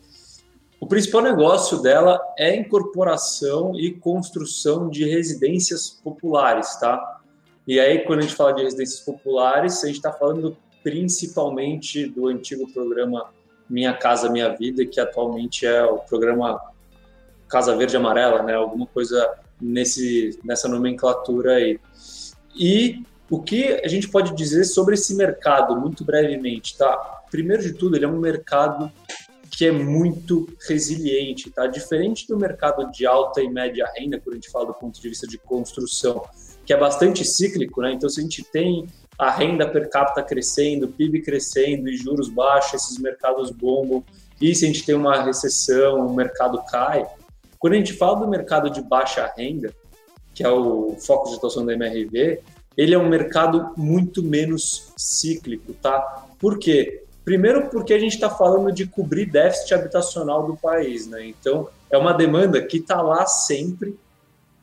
o 0.78 0.86
principal 0.86 1.22
negócio 1.22 1.82
dela 1.82 2.20
é 2.38 2.54
incorporação 2.54 3.80
e 3.80 3.94
construção 3.94 4.90
de 4.90 5.08
residências 5.10 5.90
populares, 6.04 6.76
tá? 6.76 7.22
E 7.66 7.80
aí, 7.80 8.00
quando 8.00 8.20
a 8.20 8.22
gente 8.24 8.36
fala 8.36 8.52
de 8.52 8.62
residências 8.62 9.00
populares, 9.00 9.82
a 9.82 9.88
gente 9.88 9.96
está 9.96 10.12
falando 10.12 10.58
principalmente 10.84 12.08
do 12.08 12.28
antigo 12.28 12.70
programa 12.74 13.30
Minha 13.70 13.94
Casa 13.94 14.30
Minha 14.30 14.50
Vida, 14.50 14.86
que 14.86 15.00
atualmente 15.00 15.66
é 15.66 15.86
o 15.86 16.00
programa 16.00 16.60
Casa 17.48 17.74
Verde 17.78 17.96
Amarela, 17.96 18.44
né? 18.44 18.56
Alguma 18.56 18.86
coisa 18.86 19.34
nesse, 19.62 20.38
nessa 20.44 20.68
nomenclatura 20.68 21.54
aí. 21.54 21.80
E 22.56 23.04
o 23.30 23.42
que 23.42 23.80
a 23.84 23.88
gente 23.88 24.10
pode 24.10 24.36
dizer 24.36 24.64
sobre 24.64 24.96
esse 24.96 25.16
mercado, 25.16 25.80
muito 25.80 26.04
brevemente, 26.04 26.78
tá? 26.78 27.22
Primeiro 27.30 27.62
de 27.62 27.74
tudo, 27.74 27.96
ele 27.96 28.06
é 28.06 28.08
um 28.08 28.20
mercado 28.20 28.92
que 29.52 29.66
é 29.66 29.72
muito 29.72 30.48
resiliente, 30.68 31.52
tá? 31.52 31.68
Diferente 31.68 32.28
do 32.28 32.38
mercado 32.38 32.90
de 32.92 33.06
alta 33.06 33.42
e 33.42 33.50
média 33.50 33.86
renda, 33.96 34.20
quando 34.20 34.34
a 34.34 34.36
gente 34.36 34.50
fala 34.50 34.68
do 34.68 34.74
ponto 34.74 35.00
de 35.00 35.10
vista 35.10 35.28
de 35.28 35.38
construção, 35.38 36.24
que 36.66 36.74
é 36.74 36.78
bastante 36.78 37.26
cíclico, 37.26 37.82
né? 37.82 37.92
Então, 37.92 38.10
se 38.10 38.20
a 38.20 38.24
gente 38.24 38.44
tem 38.44 38.88
a 39.18 39.30
renda 39.30 39.68
per 39.68 39.90
capita 39.90 40.24
crescendo, 40.24 40.88
PIB 40.88 41.22
crescendo 41.22 41.90
e 41.90 41.98
juros 41.98 42.30
baixos, 42.30 42.76
esses 42.76 42.98
mercados 42.98 43.52
bombam, 43.52 44.04
e 44.42 44.56
se 44.56 44.64
a 44.64 44.68
gente 44.68 44.86
tem 44.86 44.96
uma 44.96 45.22
recessão, 45.22 46.08
o 46.08 46.16
mercado 46.16 46.64
cai. 46.72 47.06
Quando 47.60 47.74
a 47.74 47.78
gente 47.78 47.94
fala 47.94 48.22
do 48.22 48.28
mercado 48.28 48.70
de 48.70 48.82
baixa 48.82 49.32
renda, 49.36 49.74
que 50.40 50.44
é 50.46 50.50
o 50.50 50.96
foco 51.02 51.28
de 51.28 51.36
atuação 51.36 51.66
da 51.66 51.74
MRV, 51.74 52.40
ele 52.78 52.96
é 52.96 52.98
um 52.98 53.10
mercado 53.10 53.74
muito 53.76 54.24
menos 54.24 54.94
cíclico, 54.96 55.74
tá? 55.74 56.30
Por 56.40 56.58
quê? 56.58 57.04
Primeiro 57.26 57.70
porque 57.70 57.94
a 57.94 58.00
gente 58.00 58.14
está 58.14 58.30
falando 58.30 58.72
de 58.72 58.88
cobrir 58.88 59.26
déficit 59.26 59.74
habitacional 59.74 60.48
do 60.48 60.56
país, 60.56 61.08
né? 61.08 61.28
Então, 61.28 61.68
é 61.92 61.98
uma 61.98 62.14
demanda 62.14 62.66
que 62.66 62.78
está 62.78 63.02
lá 63.02 63.26
sempre 63.26 64.00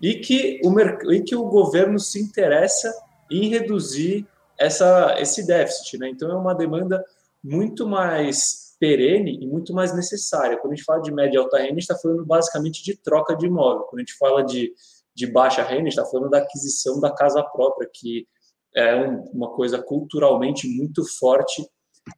e 0.01 0.15
que, 0.15 0.63
o, 0.65 1.13
e 1.13 1.21
que 1.21 1.37
o 1.37 1.45
governo 1.45 2.01
se 2.01 2.23
interessa 2.23 2.91
em 3.31 3.51
reduzir 3.51 4.27
essa, 4.59 5.15
esse 5.19 5.47
déficit, 5.47 5.99
né? 5.99 6.09
Então, 6.09 6.31
é 6.31 6.35
uma 6.35 6.55
demanda 6.55 7.05
muito 7.45 7.87
mais 7.87 8.75
perene 8.81 9.39
e 9.43 9.47
muito 9.47 9.75
mais 9.75 9.95
necessária. 9.95 10.57
Quando 10.57 10.73
a 10.73 10.77
gente 10.77 10.87
fala 10.87 11.03
de 11.03 11.13
média 11.13 11.37
e 11.37 11.39
alta 11.39 11.59
renda, 11.59 11.69
a 11.69 11.75
gente 11.75 11.83
está 11.83 11.99
falando 11.99 12.25
basicamente 12.25 12.83
de 12.83 12.97
troca 12.97 13.37
de 13.37 13.45
imóvel. 13.45 13.83
Quando 13.83 13.99
a 13.99 14.03
gente 14.05 14.17
fala 14.17 14.43
de 14.43 14.73
de 15.17 15.27
baixa 15.27 15.63
renda, 15.63 15.89
está 15.89 16.05
falando 16.05 16.29
da 16.29 16.39
aquisição 16.39 17.01
da 17.01 17.11
casa 17.11 17.43
própria, 17.43 17.89
que 17.91 18.29
é 18.75 18.95
um, 18.95 19.23
uma 19.33 19.51
coisa 19.51 19.83
culturalmente 19.83 20.69
muito 20.69 21.03
forte 21.19 21.67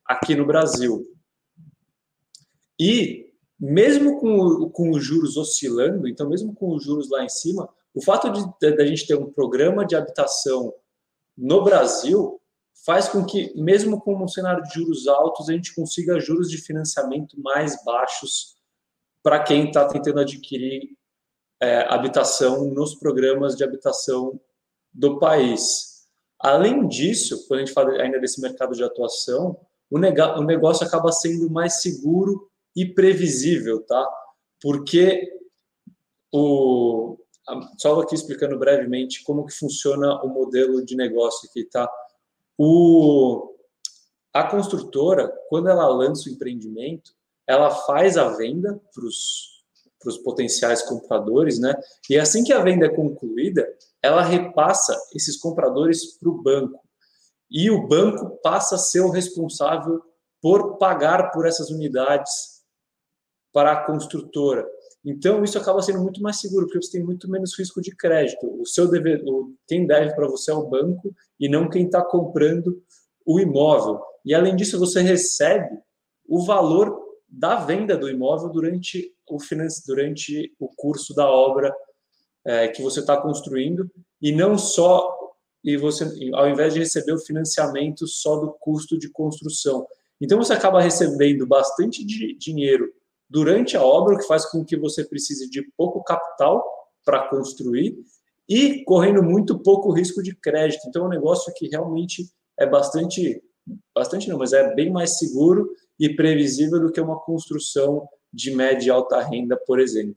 aqui 0.05 0.35
no 0.35 0.45
Brasil. 0.45 1.07
E 2.79 3.33
mesmo 3.59 4.21
com, 4.21 4.69
com 4.71 4.91
os 4.91 5.05
juros 5.05 5.37
oscilando, 5.37 6.09
então 6.09 6.29
mesmo 6.29 6.53
com 6.53 6.75
os 6.75 6.85
juros 6.85 7.09
lá 7.09 7.25
em 7.25 7.29
cima, 7.29 7.69
o 7.95 8.03
fato 8.03 8.31
de, 8.31 8.45
de 8.59 8.83
a 8.83 8.87
gente 8.87 9.07
ter 9.07 9.15
um 9.15 9.33
programa 9.33 9.87
de 9.87 9.95
habitação 9.95 10.75
no 11.37 11.63
Brasil 11.63 12.41
faz 12.85 13.09
com 13.09 13.25
que, 13.25 13.53
mesmo 13.55 14.01
com 14.01 14.23
um 14.23 14.29
cenário 14.29 14.63
de 14.65 14.75
juros 14.75 15.07
altos, 15.07 15.49
a 15.49 15.53
gente 15.53 15.73
consiga 15.73 16.19
juros 16.19 16.51
de 16.51 16.59
financiamento 16.59 17.41
mais 17.41 17.85
baixos 17.85 18.57
para 19.23 19.43
quem 19.43 19.69
está 19.69 19.87
tentando 19.87 20.21
adquirir 20.21 20.98
é, 21.61 21.81
habitação 21.93 22.67
nos 22.67 22.95
programas 22.95 23.57
de 23.57 23.65
habitação 23.65 24.41
do 24.93 25.19
país. 25.19 26.07
Além 26.39 26.87
disso, 26.87 27.47
quando 27.47 27.61
a 27.61 27.65
gente 27.65 27.75
fala 27.75 28.01
ainda 28.01 28.19
desse 28.21 28.41
mercado 28.41 28.75
de 28.75 28.85
atuação, 28.85 29.59
o, 29.91 29.99
o 29.99 30.45
negócio 30.45 30.87
acaba 30.87 31.11
sendo 31.11 31.51
mais 31.51 31.83
seguro 31.83 32.49
e 32.77 32.87
previsível, 32.87 33.81
tá? 33.83 34.07
Porque 34.61 35.37
o 36.33 37.19
só 37.79 37.99
aqui 38.01 38.15
explicando 38.15 38.59
brevemente 38.59 39.25
como 39.25 39.47
que 39.47 39.55
funciona 39.55 40.23
o 40.23 40.29
modelo 40.29 40.85
de 40.85 40.95
negócio 40.95 41.49
aqui, 41.49 41.65
tá? 41.65 41.91
O 42.57 43.55
a 44.33 44.45
construtora, 44.45 45.33
quando 45.49 45.69
ela 45.69 45.89
lança 45.89 46.29
o 46.29 46.33
empreendimento, 46.33 47.13
ela 47.47 47.71
faz 47.71 48.19
a 48.19 48.29
venda 48.37 48.79
para 48.95 49.05
os 49.05 49.58
para 50.01 50.11
os 50.11 50.19
potenciais 50.19 50.83
compradores, 50.83 51.59
né? 51.59 51.75
E 52.09 52.19
assim 52.19 52.45
que 52.45 52.53
a 52.53 52.63
venda 52.63 52.87
é 52.87 52.95
concluída, 52.95 53.67
ela 54.03 54.23
repassa 54.23 54.97
esses 55.15 55.37
compradores 55.37 56.19
para 56.19 56.29
o 56.29 56.43
banco. 56.43 56.81
E 57.51 57.71
o 57.71 57.87
banco 57.87 58.39
passa 58.43 58.77
a 58.77 58.79
ser 58.79 59.01
o 59.01 59.11
responsável 59.11 60.03
por 60.41 60.77
pagar 60.77 61.31
por 61.31 61.47
essas 61.47 61.71
unidades 61.71 62.63
para 63.53 63.73
a 63.73 63.85
construtora. 63.85 64.67
Então, 65.05 65.43
isso 65.43 65.59
acaba 65.59 65.81
sendo 65.81 66.01
muito 66.01 66.21
mais 66.21 66.39
seguro, 66.41 66.67
porque 66.67 66.83
você 66.83 66.99
tem 66.99 67.05
muito 67.05 67.31
menos 67.31 67.59
risco 67.59 67.81
de 67.81 67.95
crédito. 67.97 68.47
O 68.61 68.67
seu 68.67 68.89
dever, 68.89 69.23
quem 69.67 69.87
deve 69.87 70.15
para 70.15 70.29
você 70.29 70.51
é 70.51 70.55
o 70.55 70.69
banco 70.69 71.15
e 71.41 71.49
não 71.49 71.69
quem 71.69 71.87
está 71.87 72.03
comprando 72.03 72.83
o 73.25 73.41
imóvel. 73.41 74.01
E, 74.25 74.35
além 74.35 74.55
disso, 74.55 74.79
você 74.79 75.01
recebe 75.01 75.79
o 76.27 76.45
valor 76.45 77.08
da 77.29 77.57
venda 77.57 77.97
do 77.97 78.09
imóvel 78.09 78.49
durante 78.49 79.13
o, 79.29 79.39
finance, 79.39 79.87
durante 79.87 80.55
o 80.59 80.69
curso 80.69 81.15
da 81.15 81.29
obra 81.31 81.75
é, 82.45 82.69
que 82.69 82.83
você 82.83 83.01
está 83.01 83.17
construindo 83.21 83.91
e 84.21 84.33
não 84.33 84.57
só 84.57 85.17
e 85.63 85.77
você 85.77 86.05
ao 86.33 86.49
invés 86.49 86.73
de 86.73 86.81
receber 86.81 87.13
o 87.13 87.19
financiamento 87.19 88.07
só 88.07 88.37
do 88.37 88.53
custo 88.53 88.99
de 88.99 89.11
construção. 89.11 89.87
Então 90.21 90.39
você 90.39 90.53
acaba 90.53 90.81
recebendo 90.81 91.47
bastante 91.47 92.05
de 92.05 92.35
dinheiro 92.35 92.91
durante 93.29 93.77
a 93.77 93.83
obra, 93.83 94.15
o 94.15 94.19
que 94.19 94.27
faz 94.27 94.47
com 94.47 94.65
que 94.65 94.77
você 94.77 95.05
precise 95.05 95.51
de 95.51 95.63
pouco 95.77 96.03
capital 96.03 96.65
para 97.05 97.29
construir 97.29 97.99
e 98.49 98.83
correndo 98.85 99.23
muito 99.23 99.59
pouco 99.59 99.93
risco 99.93 100.23
de 100.23 100.35
crédito. 100.35 100.89
Então 100.89 101.05
é 101.05 101.07
um 101.07 101.11
negócio 101.11 101.53
que 101.55 101.69
realmente 101.69 102.31
é 102.57 102.67
bastante 102.67 103.43
bastante 103.95 104.29
não, 104.31 104.39
mas 104.39 104.55
é 104.55 104.75
bem 104.75 104.91
mais 104.91 105.19
seguro 105.19 105.69
e 105.99 106.15
previsível 106.15 106.81
do 106.81 106.93
que 106.93 107.01
uma 107.01 107.19
construção 107.21 108.09
de 108.33 108.51
média 108.51 108.89
e 108.89 108.91
alta 108.91 109.21
renda, 109.21 109.57
por 109.57 109.81
exemplo. 109.81 110.17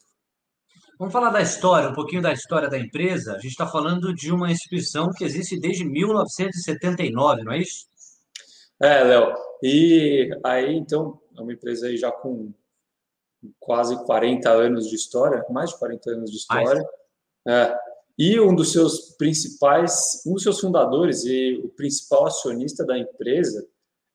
Vamos 0.99 1.13
falar 1.13 1.31
da 1.31 1.41
história, 1.41 1.89
um 1.89 1.95
pouquinho 1.95 2.21
da 2.21 2.31
história 2.31 2.69
da 2.69 2.77
empresa. 2.77 3.33
A 3.33 3.39
gente 3.39 3.51
está 3.51 3.65
falando 3.65 4.13
de 4.13 4.31
uma 4.31 4.51
instituição 4.51 5.09
que 5.11 5.23
existe 5.23 5.59
desde 5.59 5.83
1979, 5.83 7.43
não 7.43 7.53
é 7.53 7.57
isso? 7.57 7.87
É, 8.79 9.03
Léo. 9.03 9.33
E 9.63 10.29
aí, 10.43 10.75
então, 10.75 11.19
é 11.35 11.41
uma 11.41 11.53
empresa 11.53 11.87
aí 11.87 11.97
já 11.97 12.11
com 12.11 12.53
quase 13.59 13.95
40 14.05 14.49
anos 14.51 14.87
de 14.87 14.95
história, 14.95 15.43
mais 15.49 15.71
de 15.71 15.79
40 15.79 16.11
anos 16.11 16.29
de 16.29 16.37
história. 16.37 16.83
É. 17.47 17.75
E 18.17 18.39
um 18.39 18.53
dos 18.53 18.71
seus 18.71 19.15
principais, 19.17 20.21
um 20.25 20.33
dos 20.33 20.43
seus 20.43 20.59
fundadores 20.59 21.23
e 21.25 21.59
o 21.63 21.69
principal 21.69 22.27
acionista 22.27 22.85
da 22.85 22.97
empresa 22.97 23.67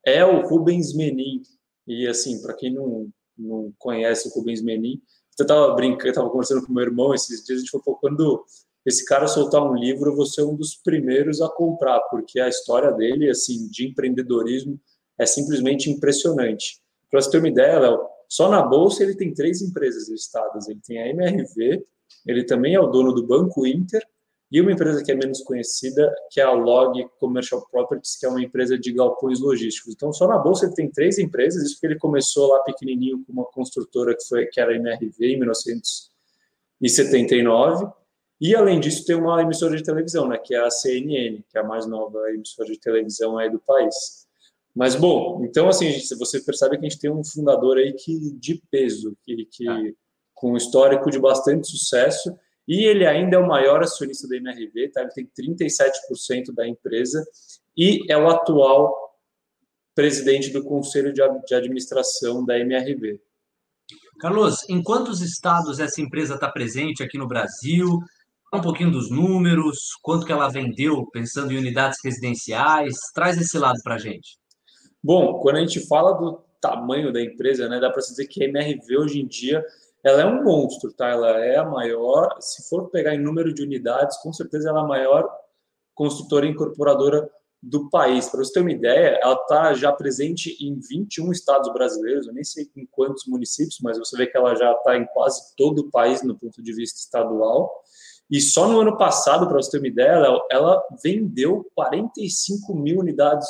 é 0.04 0.24
o 0.24 0.46
Rubens 0.46 0.94
Menin. 0.94 1.42
E 1.86 2.06
assim, 2.06 2.40
para 2.42 2.54
quem 2.54 2.72
não, 2.72 3.08
não 3.36 3.72
conhece 3.78 4.28
o 4.28 4.32
Rubens 4.32 4.62
Menin, 4.62 5.00
eu 5.38 5.42
estava 5.42 5.74
brincando, 5.74 6.08
estava 6.08 6.30
conversando 6.30 6.64
com 6.64 6.72
meu 6.72 6.84
irmão 6.84 7.14
esses 7.14 7.44
dias, 7.44 7.58
a 7.58 7.60
gente 7.60 7.70
falou, 7.70 7.98
quando 8.00 8.44
esse 8.86 9.04
cara 9.04 9.26
soltar 9.26 9.62
um 9.62 9.74
livro, 9.74 10.14
você 10.14 10.40
é 10.40 10.44
um 10.44 10.54
dos 10.54 10.76
primeiros 10.76 11.42
a 11.42 11.48
comprar, 11.48 12.00
porque 12.10 12.40
a 12.40 12.48
história 12.48 12.92
dele, 12.92 13.28
assim, 13.28 13.68
de 13.68 13.86
empreendedorismo 13.88 14.80
é 15.18 15.26
simplesmente 15.26 15.90
impressionante. 15.90 16.80
Para 17.10 17.20
você 17.20 17.30
ter 17.30 17.38
uma 17.38 17.48
ideia, 17.48 17.80
Léo, 17.80 18.06
só 18.28 18.48
na 18.48 18.62
bolsa 18.62 19.02
ele 19.02 19.14
tem 19.14 19.32
três 19.32 19.60
empresas 19.62 20.08
listadas. 20.08 20.68
Ele 20.68 20.80
tem 20.84 20.98
a 20.98 21.08
MRV, 21.08 21.84
ele 22.26 22.44
também 22.44 22.74
é 22.74 22.80
o 22.80 22.86
dono 22.86 23.12
do 23.12 23.26
Banco 23.26 23.66
Inter 23.66 24.06
e 24.50 24.60
uma 24.60 24.70
empresa 24.70 25.02
que 25.02 25.10
é 25.10 25.14
menos 25.14 25.40
conhecida, 25.42 26.14
que 26.30 26.38
é 26.40 26.44
a 26.44 26.52
Log 26.52 27.04
Commercial 27.18 27.66
Properties, 27.70 28.16
que 28.16 28.26
é 28.26 28.28
uma 28.28 28.42
empresa 28.42 28.78
de 28.78 28.92
galpões 28.92 29.40
logísticos. 29.40 29.92
Então, 29.92 30.12
só 30.12 30.28
na 30.28 30.38
bolsa 30.38 30.66
ele 30.66 30.74
tem 30.74 30.88
três 30.90 31.18
empresas, 31.18 31.64
isso 31.64 31.74
porque 31.74 31.86
ele 31.86 31.98
começou 31.98 32.46
lá 32.48 32.60
pequenininho 32.60 33.24
com 33.24 33.32
uma 33.32 33.44
construtora 33.44 34.14
que, 34.14 34.22
foi, 34.28 34.46
que 34.46 34.60
era 34.60 34.70
a 34.72 34.76
MRV 34.76 35.16
em 35.20 35.38
1979. 35.38 37.90
E, 38.40 38.54
além 38.54 38.78
disso, 38.78 39.04
tem 39.04 39.16
uma 39.16 39.42
emissora 39.42 39.76
de 39.76 39.82
televisão, 39.82 40.28
né, 40.28 40.38
que 40.38 40.54
é 40.54 40.60
a 40.60 40.70
CNN, 40.70 41.42
que 41.48 41.58
é 41.58 41.60
a 41.60 41.64
mais 41.64 41.84
nova 41.86 42.30
emissora 42.30 42.70
de 42.70 42.78
televisão 42.78 43.36
aí 43.38 43.50
do 43.50 43.58
país. 43.58 44.28
Mas, 44.74 44.94
bom, 44.94 45.42
então, 45.42 45.68
assim, 45.68 45.90
você 46.18 46.40
percebe 46.40 46.78
que 46.78 46.86
a 46.86 46.88
gente 46.88 47.00
tem 47.00 47.10
um 47.10 47.24
fundador 47.24 47.78
aí 47.78 47.92
que, 47.94 48.30
de 48.38 48.62
peso, 48.70 49.16
que, 49.24 49.44
que 49.46 49.66
ah. 49.66 49.82
com 50.34 50.52
um 50.52 50.56
histórico 50.56 51.10
de 51.10 51.18
bastante 51.18 51.66
sucesso, 51.66 52.30
e 52.66 52.84
ele 52.84 53.06
ainda 53.06 53.36
é 53.36 53.38
o 53.38 53.46
maior 53.46 53.82
acionista 53.82 54.26
da 54.28 54.36
MRV, 54.36 54.88
tá? 54.88 55.02
ele 55.02 55.10
tem 55.10 55.30
37% 55.56 56.54
da 56.54 56.66
empresa 56.66 57.24
e 57.76 58.00
é 58.10 58.16
o 58.16 58.28
atual 58.28 58.94
presidente 59.94 60.50
do 60.50 60.62
conselho 60.62 61.12
de 61.12 61.54
administração 61.54 62.44
da 62.44 62.58
MRV. 62.58 63.20
Carlos, 64.18 64.68
em 64.68 64.82
quantos 64.82 65.20
estados 65.20 65.78
essa 65.78 66.00
empresa 66.00 66.34
está 66.34 66.50
presente 66.50 67.02
aqui 67.02 67.16
no 67.16 67.28
Brasil? 67.28 67.98
Um 68.52 68.60
pouquinho 68.60 68.90
dos 68.90 69.10
números, 69.10 69.90
quanto 70.02 70.24
que 70.24 70.32
ela 70.32 70.48
vendeu, 70.48 71.06
pensando 71.12 71.52
em 71.52 71.58
unidades 71.58 71.98
residenciais, 72.02 72.94
traz 73.14 73.38
esse 73.38 73.58
lado 73.58 73.78
para 73.82 73.96
a 73.96 73.98
gente. 73.98 74.38
Bom, 75.02 75.38
quando 75.40 75.56
a 75.56 75.60
gente 75.60 75.86
fala 75.86 76.12
do 76.12 76.42
tamanho 76.60 77.12
da 77.12 77.22
empresa, 77.22 77.68
né, 77.68 77.78
dá 77.78 77.90
para 77.90 78.02
dizer 78.02 78.26
que 78.26 78.42
a 78.42 78.48
MRV 78.48 78.96
hoje 78.98 79.20
em 79.20 79.26
dia 79.26 79.64
ela 80.06 80.22
é 80.22 80.24
um 80.24 80.44
monstro, 80.44 80.92
tá? 80.92 81.08
Ela 81.08 81.44
é 81.44 81.56
a 81.56 81.64
maior, 81.64 82.36
se 82.38 82.68
for 82.68 82.88
pegar 82.90 83.12
em 83.12 83.18
número 83.18 83.52
de 83.52 83.60
unidades, 83.60 84.16
com 84.18 84.32
certeza 84.32 84.68
ela 84.68 84.78
é 84.78 84.82
a 84.84 84.86
maior 84.86 85.28
construtora 85.96 86.46
incorporadora 86.46 87.28
do 87.60 87.90
país. 87.90 88.28
Para 88.28 88.44
você 88.44 88.52
ter 88.52 88.60
uma 88.60 88.70
ideia, 88.70 89.18
ela 89.20 89.34
está 89.34 89.74
já 89.74 89.90
presente 89.90 90.56
em 90.64 90.78
21 90.78 91.32
estados 91.32 91.72
brasileiros, 91.72 92.28
eu 92.28 92.32
nem 92.32 92.44
sei 92.44 92.70
em 92.76 92.86
quantos 92.86 93.26
municípios, 93.26 93.78
mas 93.82 93.98
você 93.98 94.16
vê 94.16 94.28
que 94.28 94.36
ela 94.36 94.54
já 94.54 94.70
está 94.70 94.96
em 94.96 95.04
quase 95.06 95.42
todo 95.56 95.80
o 95.80 95.90
país 95.90 96.22
no 96.22 96.38
ponto 96.38 96.62
de 96.62 96.72
vista 96.72 97.00
estadual. 97.00 97.68
E 98.30 98.40
só 98.40 98.68
no 98.68 98.78
ano 98.78 98.96
passado, 98.96 99.48
para 99.48 99.56
você 99.56 99.72
ter 99.72 99.78
uma 99.78 99.88
ideia, 99.88 100.10
ela, 100.10 100.46
ela 100.52 100.82
vendeu 101.02 101.68
45 101.74 102.76
mil 102.76 103.00
unidades 103.00 103.48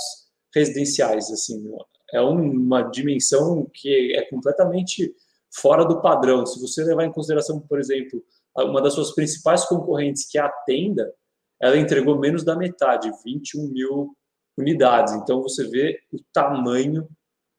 residenciais. 0.54 1.30
Assim, 1.30 1.70
é 2.14 2.20
uma 2.22 2.80
dimensão 2.80 3.70
que 3.74 4.14
é 4.16 4.22
completamente 4.30 5.14
fora 5.52 5.84
do 5.84 6.00
padrão. 6.00 6.44
Se 6.46 6.60
você 6.60 6.84
levar 6.84 7.04
em 7.04 7.12
consideração, 7.12 7.60
por 7.60 7.78
exemplo, 7.78 8.22
uma 8.56 8.80
das 8.80 8.94
suas 8.94 9.14
principais 9.14 9.64
concorrentes, 9.64 10.28
que 10.28 10.38
é 10.38 10.42
a 10.42 10.48
Tenda, 10.48 11.12
ela 11.60 11.76
entregou 11.76 12.18
menos 12.18 12.44
da 12.44 12.56
metade, 12.56 13.10
21 13.24 13.68
mil 13.68 14.16
unidades. 14.56 15.14
Então 15.14 15.42
você 15.42 15.66
vê 15.68 15.98
o 16.12 16.18
tamanho 16.32 17.08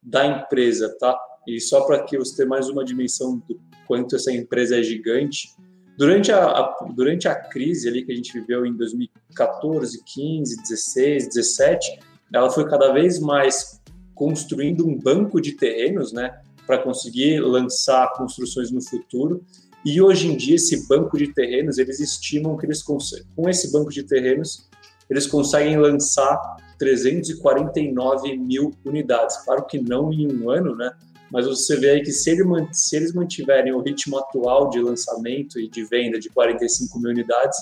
da 0.02 0.26
empresa, 0.26 0.96
tá? 1.00 1.18
E 1.48 1.60
só 1.60 1.86
para 1.86 2.04
que 2.04 2.18
você 2.18 2.36
tenha 2.36 2.50
mais 2.50 2.70
uma 2.70 2.84
dimensão 2.84 3.38
do 3.48 3.60
quanto 3.88 4.16
essa 4.16 4.32
empresa 4.32 4.78
é 4.78 4.84
gigante, 4.84 5.50
durante 5.98 6.32
a, 6.32 6.46
a, 6.46 6.88
durante 6.94 7.28
a 7.28 7.36
crise 7.36 7.88
ali 7.88 8.04
que 8.04 8.12
a 8.12 8.16
gente 8.16 8.34
viveu 8.34 8.66
em 8.66 8.76
2014, 8.76 10.04
15, 10.04 10.62
16, 10.62 11.28
17, 11.28 12.00
ela 12.34 12.50
foi 12.50 12.68
cada 12.70 12.92
vez 12.92 13.20
mais 13.20 13.82
construindo 14.14 14.86
um 14.86 14.98
banco 14.98 15.40
de 15.40 15.54
terrenos, 15.54 16.12
né? 16.12 16.42
Para 16.68 16.78
conseguir 16.78 17.40
lançar 17.40 18.12
construções 18.14 18.70
no 18.70 18.82
futuro. 18.82 19.44
E 19.86 20.02
hoje 20.02 20.28
em 20.28 20.36
dia, 20.36 20.56
esse 20.56 20.86
banco 20.88 21.18
de 21.18 21.34
terrenos, 21.34 21.78
eles 21.78 22.02
estimam 22.02 22.58
que 22.58 22.66
eles 22.66 22.84
com 22.84 23.50
esse 23.50 23.72
banco 23.72 23.90
de 23.90 24.04
terrenos, 24.04 24.68
eles 25.10 25.26
conseguem 25.26 25.78
lançar 25.78 26.38
349 26.78 28.38
mil 28.38 28.74
unidades. 28.86 29.38
Claro 29.38 29.66
que 29.66 29.80
não 29.80 30.12
em 30.12 30.30
um 30.30 30.50
ano, 30.50 30.76
né? 30.76 30.92
Mas 31.32 31.46
você 31.46 31.78
vê 31.78 31.92
aí 31.92 32.02
que 32.02 32.12
se, 32.12 32.32
ele, 32.32 32.44
se 32.72 32.96
eles 32.96 33.14
mantiverem 33.14 33.74
o 33.74 33.82
ritmo 33.82 34.18
atual 34.18 34.70
de 34.70 34.80
lançamento 34.80 35.60
e 35.60 35.70
de 35.70 35.84
venda 35.86 36.20
de 36.20 36.30
45 36.30 37.00
mil 37.00 37.12
unidades, 37.12 37.58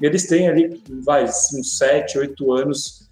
eles 0.00 0.26
têm 0.26 0.48
ali, 0.48 0.82
vai, 1.02 1.24
uns 1.24 1.78
7, 1.78 2.18
8 2.18 2.52
anos 2.52 3.08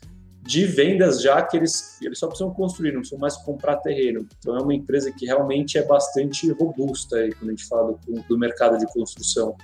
de 0.50 0.66
vendas 0.66 1.22
já 1.22 1.40
que 1.42 1.56
eles, 1.56 1.96
eles 2.02 2.18
só 2.18 2.26
precisam 2.26 2.52
construir, 2.52 2.90
não 2.90 3.02
precisam 3.02 3.20
mais 3.20 3.36
comprar 3.36 3.76
terreno. 3.76 4.26
Então 4.40 4.56
é 4.56 4.60
uma 4.60 4.74
empresa 4.74 5.12
que 5.12 5.24
realmente 5.24 5.78
é 5.78 5.86
bastante 5.86 6.50
robusta 6.50 7.18
aí, 7.18 7.32
quando 7.32 7.50
a 7.50 7.52
gente 7.52 7.68
fala 7.68 7.96
do, 8.04 8.20
do 8.22 8.36
mercado 8.36 8.76
de 8.76 8.84
construção. 8.92 9.56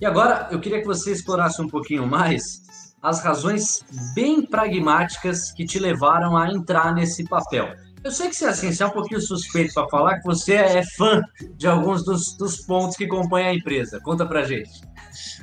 E 0.00 0.06
agora 0.06 0.46
eu 0.52 0.60
queria 0.60 0.80
que 0.80 0.86
você 0.86 1.10
explorasse 1.10 1.60
um 1.60 1.66
pouquinho 1.68 2.06
mais 2.06 2.62
as 3.02 3.20
razões 3.24 3.84
bem 4.14 4.46
pragmáticas 4.46 5.50
que 5.50 5.64
te 5.64 5.80
levaram 5.80 6.36
a 6.36 6.52
entrar 6.52 6.94
nesse 6.94 7.24
papel. 7.24 7.74
Eu 8.04 8.12
sei 8.12 8.28
que 8.28 8.36
você, 8.36 8.44
assim, 8.44 8.72
você 8.72 8.84
é 8.84 8.86
um 8.86 8.90
pouquinho 8.90 9.20
suspeito 9.20 9.74
para 9.74 9.88
falar 9.88 10.20
que 10.20 10.24
você 10.24 10.54
é 10.54 10.84
fã 10.96 11.20
de 11.56 11.66
alguns 11.66 12.04
dos, 12.04 12.36
dos 12.36 12.58
pontos 12.64 12.96
que 12.96 13.08
compõem 13.08 13.46
a 13.46 13.54
empresa. 13.54 14.00
Conta 14.00 14.24
para 14.24 14.44
gente. 14.44 14.91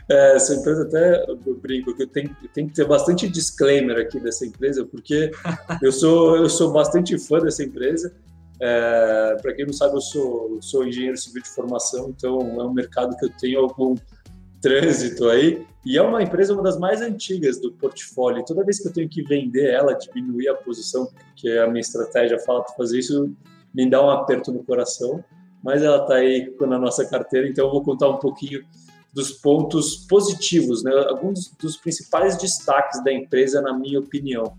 É, 0.10 0.36
essa 0.36 0.55
empresa 0.55 0.84
até 0.84 1.23
eu 1.27 1.55
brinco 1.55 1.95
que 1.95 2.03
eu 2.03 2.08
tenho, 2.08 2.36
tenho 2.53 2.67
que 2.67 2.73
ter 2.75 2.86
bastante 2.86 3.27
disclaimer 3.27 3.97
aqui 3.97 4.19
dessa 4.19 4.45
empresa, 4.45 4.86
porque 4.86 5.32
eu 5.82 5.91
sou, 5.91 6.38
eu 6.38 6.49
sou 6.49 6.71
bastante 6.71 7.17
fã 7.17 7.39
dessa 7.39 7.63
empresa. 7.63 8.13
É, 8.62 9.38
Para 9.41 9.53
quem 9.53 9.65
não 9.65 9.73
sabe, 9.73 9.95
eu 9.95 10.01
sou, 10.01 10.58
sou 10.62 10.86
engenheiro 10.86 11.17
civil 11.17 11.41
de 11.41 11.49
formação, 11.49 12.10
então 12.10 12.39
é 12.60 12.63
um 12.63 12.73
mercado 12.73 13.15
que 13.17 13.25
eu 13.25 13.29
tenho 13.39 13.60
algum 13.60 13.95
trânsito 14.62 15.29
aí. 15.29 15.65
E 15.86 15.97
é 15.97 16.01
uma 16.01 16.21
empresa 16.21 16.53
uma 16.53 16.62
das 16.62 16.77
mais 16.77 17.01
antigas 17.01 17.60
do 17.60 17.71
portfólio. 17.71 18.43
Toda 18.45 18.65
vez 18.65 18.79
que 18.79 18.88
eu 18.89 18.93
tenho 18.93 19.08
que 19.08 19.23
vender 19.23 19.69
ela, 19.69 19.93
diminuir 19.93 20.49
a 20.49 20.55
posição, 20.55 21.08
porque 21.29 21.49
a 21.51 21.67
minha 21.67 21.79
estratégia 21.79 22.38
fala 22.39 22.63
para 22.63 22.75
fazer 22.75 22.99
isso, 22.99 23.34
me 23.73 23.89
dá 23.89 24.03
um 24.05 24.10
aperto 24.10 24.51
no 24.51 24.63
coração. 24.63 25.23
mas 25.63 25.82
ela 25.82 26.01
está 26.01 26.15
aí 26.15 26.53
na 26.62 26.77
nossa 26.77 27.05
carteira, 27.05 27.47
então 27.47 27.65
eu 27.65 27.71
vou 27.71 27.84
contar 27.84 28.10
um 28.10 28.17
pouquinho 28.17 28.63
dos 29.13 29.32
pontos 29.32 30.06
positivos, 30.08 30.84
né? 30.84 30.91
alguns 31.08 31.52
dos 31.60 31.78
principais 31.78 32.38
destaques 32.38 33.04
da 33.04 33.12
empresa, 33.12 33.62
na 33.62 33.78
minha 33.78 34.00
opinião. 34.00 34.56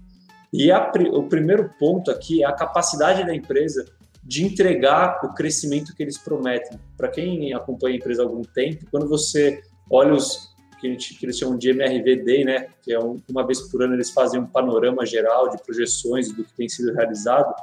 E 0.52 0.70
a, 0.72 0.90
o 1.12 1.24
primeiro 1.24 1.70
ponto 1.78 2.10
aqui 2.10 2.42
é 2.42 2.46
a 2.46 2.52
capacidade 2.52 3.24
da 3.24 3.34
empresa 3.34 3.84
de 4.22 4.44
entregar 4.44 5.20
o 5.24 5.32
crescimento 5.34 5.94
que 5.94 6.02
eles 6.02 6.18
prometem. 6.18 6.78
Para 6.96 7.08
quem 7.08 7.52
acompanha 7.54 7.94
a 7.94 7.98
empresa 7.98 8.22
há 8.22 8.26
algum 8.26 8.42
tempo, 8.42 8.84
quando 8.90 9.08
você 9.08 9.62
olha 9.90 10.12
os 10.12 10.50
que, 10.80 10.86
a 10.86 10.90
gente, 10.90 11.14
que 11.14 11.26
eles 11.26 11.38
chamam 11.38 11.58
de 11.58 11.70
MRV 11.70 12.24
Day, 12.24 12.44
né, 12.44 12.68
que 12.82 12.92
é 12.92 12.98
um, 12.98 13.20
uma 13.30 13.46
vez 13.46 13.60
por 13.60 13.82
ano 13.82 13.94
eles 13.94 14.10
fazem 14.10 14.40
um 14.40 14.46
panorama 14.46 15.04
geral 15.04 15.50
de 15.50 15.62
projeções 15.62 16.32
do 16.32 16.42
que 16.42 16.52
tem 16.54 16.68
sido 16.68 16.92
realizado, 16.94 17.54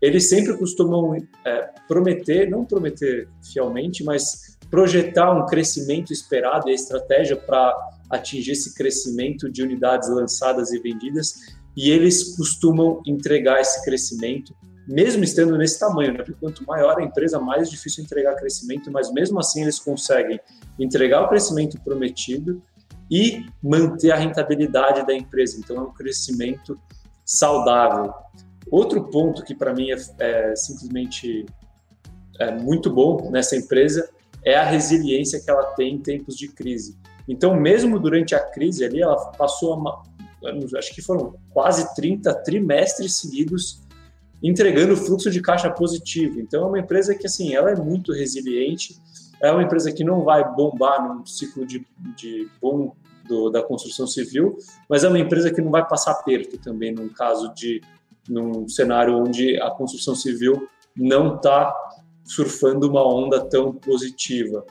eles 0.00 0.28
sempre 0.28 0.56
costumam 0.56 1.16
é, 1.44 1.70
prometer, 1.86 2.48
não 2.48 2.64
prometer 2.64 3.28
fielmente, 3.42 4.02
mas 4.02 4.49
projetar 4.70 5.32
um 5.32 5.46
crescimento 5.46 6.12
esperado 6.12 6.68
e 6.68 6.72
a 6.72 6.74
estratégia 6.74 7.36
para 7.36 7.74
atingir 8.08 8.52
esse 8.52 8.74
crescimento 8.74 9.50
de 9.50 9.62
unidades 9.62 10.08
lançadas 10.08 10.72
e 10.72 10.78
vendidas, 10.78 11.34
e 11.76 11.90
eles 11.90 12.36
costumam 12.36 13.02
entregar 13.06 13.60
esse 13.60 13.84
crescimento, 13.84 14.54
mesmo 14.86 15.22
estando 15.22 15.56
nesse 15.56 15.78
tamanho, 15.78 16.12
né? 16.12 16.18
porque 16.18 16.32
quanto 16.32 16.64
maior 16.66 16.98
a 16.98 17.02
empresa, 17.02 17.38
mais 17.38 17.70
difícil 17.70 18.04
entregar 18.04 18.34
crescimento, 18.34 18.90
mas 18.90 19.12
mesmo 19.12 19.38
assim 19.38 19.62
eles 19.62 19.78
conseguem 19.78 20.40
entregar 20.78 21.22
o 21.22 21.28
crescimento 21.28 21.80
prometido 21.80 22.62
e 23.10 23.46
manter 23.62 24.12
a 24.12 24.16
rentabilidade 24.16 25.06
da 25.06 25.14
empresa. 25.14 25.58
Então 25.58 25.76
é 25.76 25.80
um 25.80 25.92
crescimento 25.92 26.78
saudável. 27.24 28.12
Outro 28.70 29.04
ponto 29.04 29.44
que 29.44 29.54
para 29.54 29.74
mim 29.74 29.90
é, 29.90 29.96
é 30.18 30.56
simplesmente 30.56 31.46
é 32.38 32.50
muito 32.52 32.90
bom 32.90 33.30
nessa 33.30 33.56
empresa 33.56 34.08
é 34.44 34.54
a 34.54 34.64
resiliência 34.64 35.40
que 35.40 35.50
ela 35.50 35.64
tem 35.74 35.94
em 35.94 35.98
tempos 35.98 36.36
de 36.36 36.48
crise. 36.48 36.96
Então, 37.28 37.54
mesmo 37.54 37.98
durante 37.98 38.34
a 38.34 38.40
crise 38.40 38.84
ali, 38.84 39.00
ela 39.00 39.16
passou, 39.32 39.76
uma, 39.76 40.02
acho 40.76 40.94
que 40.94 41.02
foram 41.02 41.34
quase 41.50 41.94
30 41.94 42.34
trimestres 42.42 43.16
seguidos 43.16 43.82
entregando 44.42 44.96
fluxo 44.96 45.30
de 45.30 45.40
caixa 45.40 45.70
positivo. 45.70 46.40
Então, 46.40 46.64
é 46.64 46.66
uma 46.66 46.78
empresa 46.78 47.14
que, 47.14 47.26
assim, 47.26 47.54
ela 47.54 47.70
é 47.70 47.76
muito 47.76 48.12
resiliente, 48.12 48.96
é 49.42 49.50
uma 49.50 49.62
empresa 49.62 49.92
que 49.92 50.02
não 50.02 50.24
vai 50.24 50.44
bombar 50.54 51.06
num 51.06 51.24
ciclo 51.26 51.66
de, 51.66 51.86
de 52.16 52.48
bom 52.60 52.94
do, 53.28 53.48
da 53.48 53.62
construção 53.62 54.06
civil, 54.06 54.58
mas 54.88 55.04
é 55.04 55.08
uma 55.08 55.18
empresa 55.18 55.52
que 55.52 55.60
não 55.60 55.70
vai 55.70 55.86
passar 55.86 56.14
perto 56.24 56.58
também 56.58 56.92
num 56.92 57.08
caso 57.08 57.52
de 57.54 57.80
num 58.28 58.68
cenário 58.68 59.16
onde 59.16 59.60
a 59.60 59.70
construção 59.70 60.14
civil 60.14 60.68
não 60.96 61.36
está 61.36 61.74
surfando 62.24 62.88
uma 62.88 63.06
onda 63.06 63.40
tão 63.48 63.72
positiva. 63.72 64.64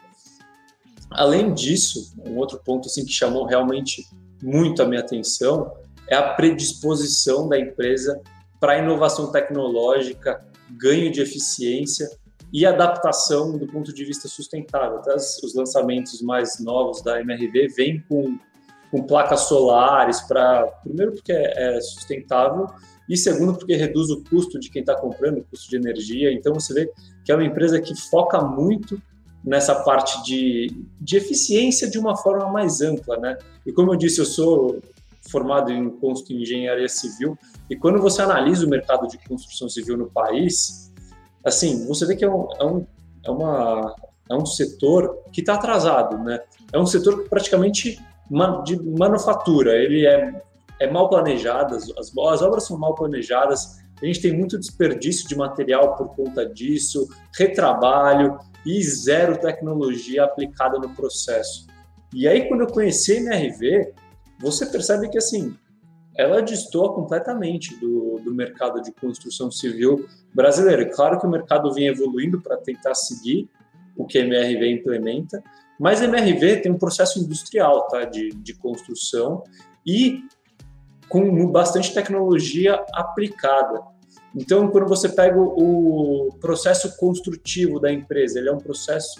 Além 1.11 1.53
disso, 1.53 2.13
um 2.25 2.37
outro 2.37 2.59
ponto 2.63 2.87
assim 2.87 3.05
que 3.05 3.11
chamou 3.11 3.45
realmente 3.45 4.05
muito 4.41 4.81
a 4.81 4.85
minha 4.85 5.01
atenção 5.01 5.73
é 6.07 6.15
a 6.15 6.33
predisposição 6.33 7.47
da 7.47 7.59
empresa 7.59 8.21
para 8.59 8.77
inovação 8.77 9.31
tecnológica, 9.31 10.45
ganho 10.71 11.11
de 11.11 11.21
eficiência 11.21 12.09
e 12.51 12.65
adaptação 12.65 13.57
do 13.57 13.67
ponto 13.67 13.93
de 13.93 14.03
vista 14.03 14.27
sustentável. 14.27 14.97
Até 14.97 15.15
os 15.15 15.53
lançamentos 15.55 16.21
mais 16.21 16.59
novos 16.59 17.01
da 17.01 17.21
MRV 17.21 17.67
vêm 17.75 18.03
com, 18.09 18.37
com 18.91 19.03
placas 19.03 19.41
solares 19.41 20.21
para, 20.21 20.65
primeiro 20.83 21.13
porque 21.13 21.31
é, 21.31 21.77
é 21.77 21.81
sustentável 21.81 22.67
e 23.09 23.17
segundo 23.17 23.55
porque 23.55 23.75
reduz 23.75 24.11
o 24.11 24.23
custo 24.23 24.59
de 24.59 24.69
quem 24.69 24.81
está 24.81 24.95
comprando, 24.95 25.39
o 25.39 25.43
custo 25.43 25.67
de 25.67 25.75
energia. 25.75 26.31
Então 26.31 26.53
você 26.53 26.73
vê 26.73 26.91
que 27.25 27.31
é 27.31 27.35
uma 27.35 27.43
empresa 27.43 27.81
que 27.81 27.99
foca 28.09 28.39
muito 28.39 29.01
nessa 29.43 29.73
parte 29.83 30.23
de, 30.23 30.67
de 31.01 31.17
eficiência 31.17 31.89
de 31.89 31.97
uma 31.97 32.15
forma 32.15 32.47
mais 32.49 32.81
ampla, 32.81 33.17
né? 33.17 33.37
E 33.65 33.71
como 33.71 33.91
eu 33.91 33.97
disse, 33.97 34.19
eu 34.19 34.25
sou 34.25 34.79
formado 35.29 35.71
em, 35.71 35.87
em 35.87 36.41
engenharia 36.41 36.87
civil 36.87 37.37
e 37.69 37.75
quando 37.75 37.99
você 37.99 38.21
analisa 38.21 38.65
o 38.65 38.69
mercado 38.69 39.07
de 39.07 39.17
construção 39.27 39.67
civil 39.67 39.97
no 39.97 40.09
país, 40.09 40.91
assim, 41.43 41.87
você 41.87 42.05
vê 42.05 42.15
que 42.15 42.25
é 42.25 42.29
um, 42.29 42.47
é 42.59 42.65
um, 42.65 42.85
é 43.25 43.31
uma, 43.31 43.95
é 44.29 44.35
um 44.35 44.45
setor 44.45 45.23
que 45.31 45.41
está 45.41 45.55
atrasado, 45.55 46.17
né? 46.19 46.39
É 46.71 46.77
um 46.77 46.85
setor 46.85 47.27
praticamente 47.27 47.99
de 48.63 48.79
manufatura, 48.83 49.75
ele 49.75 50.05
é 50.05 50.43
é 50.79 50.89
mal 50.89 51.09
planejada, 51.09 51.75
as, 51.75 51.91
as 51.97 52.41
obras 52.41 52.65
são 52.65 52.77
mal 52.77 52.95
planejadas, 52.95 53.79
a 54.01 54.05
gente 54.05 54.21
tem 54.21 54.35
muito 54.35 54.57
desperdício 54.57 55.27
de 55.27 55.35
material 55.35 55.95
por 55.95 56.15
conta 56.15 56.45
disso, 56.45 57.07
retrabalho 57.37 58.37
e 58.65 58.81
zero 58.81 59.37
tecnologia 59.37 60.23
aplicada 60.23 60.77
no 60.79 60.89
processo. 60.95 61.67
E 62.13 62.27
aí, 62.27 62.47
quando 62.47 62.61
eu 62.61 62.67
conheci 62.67 63.13
a 63.13 63.19
MRV, 63.19 63.93
você 64.39 64.65
percebe 64.65 65.09
que, 65.09 65.17
assim, 65.17 65.55
ela 66.15 66.41
destoa 66.41 66.93
completamente 66.93 67.75
do, 67.77 68.19
do 68.23 68.33
mercado 68.33 68.81
de 68.81 68.91
construção 68.91 69.51
civil 69.51 70.05
brasileiro. 70.33 70.89
Claro 70.91 71.19
que 71.19 71.27
o 71.27 71.29
mercado 71.29 71.71
vem 71.73 71.87
evoluindo 71.87 72.41
para 72.41 72.57
tentar 72.57 72.95
seguir 72.95 73.49
o 73.95 74.05
que 74.05 74.17
a 74.17 74.21
MRV 74.21 74.71
implementa, 74.71 75.43
mas 75.79 76.01
a 76.01 76.05
MRV 76.05 76.61
tem 76.61 76.71
um 76.71 76.77
processo 76.77 77.19
industrial 77.19 77.87
tá, 77.87 78.05
de, 78.05 78.29
de 78.29 78.53
construção 78.55 79.43
e 79.85 80.23
com 81.09 81.51
bastante 81.51 81.93
tecnologia 81.93 82.85
aplicada. 82.93 83.81
Então, 84.35 84.69
quando 84.69 84.87
você 84.87 85.09
pega 85.09 85.39
o 85.39 86.29
processo 86.39 86.95
construtivo 86.97 87.79
da 87.79 87.91
empresa, 87.91 88.39
ele 88.39 88.49
é 88.49 88.53
um 88.53 88.59
processo 88.59 89.19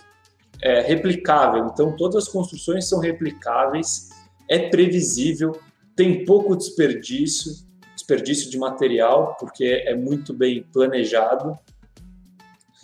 é, 0.61 0.81
replicável. 0.81 1.65
Então, 1.65 1.95
todas 1.95 2.23
as 2.23 2.29
construções 2.29 2.87
são 2.87 2.99
replicáveis, 2.99 4.09
é 4.47 4.69
previsível, 4.69 5.59
tem 5.95 6.23
pouco 6.25 6.55
desperdício, 6.55 7.51
desperdício 7.95 8.51
de 8.51 8.57
material, 8.57 9.35
porque 9.39 9.83
é 9.85 9.95
muito 9.95 10.33
bem 10.33 10.63
planejado. 10.71 11.57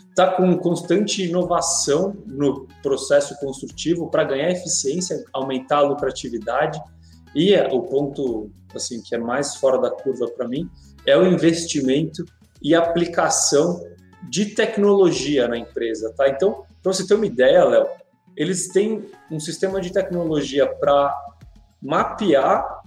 Está 0.09 0.31
com 0.31 0.57
constante 0.57 1.23
inovação 1.23 2.15
no 2.25 2.67
processo 2.81 3.37
construtivo 3.39 4.09
para 4.09 4.23
ganhar 4.23 4.49
eficiência, 4.49 5.25
aumentar 5.31 5.77
a 5.77 5.81
lucratividade 5.81 6.81
e 7.35 7.55
o 7.71 7.81
ponto 7.81 8.49
assim 8.73 9.01
que 9.01 9.13
é 9.13 9.17
mais 9.17 9.55
fora 9.55 9.77
da 9.79 9.91
curva 9.91 10.27
para 10.27 10.47
mim 10.47 10.69
é 11.05 11.17
o 11.17 11.27
investimento 11.27 12.25
e 12.61 12.73
aplicação 12.73 13.85
de 14.29 14.47
tecnologia 14.47 15.47
na 15.47 15.57
empresa, 15.57 16.11
tá? 16.15 16.27
Então, 16.27 16.63
para 16.81 16.93
você 16.93 17.05
ter 17.05 17.13
uma 17.13 17.25
ideia, 17.25 17.63
Léo, 17.63 17.87
eles 18.35 18.69
têm 18.69 19.07
um 19.29 19.39
sistema 19.39 19.79
de 19.79 19.93
tecnologia 19.93 20.65
para 20.65 21.15
mapear 21.81 22.81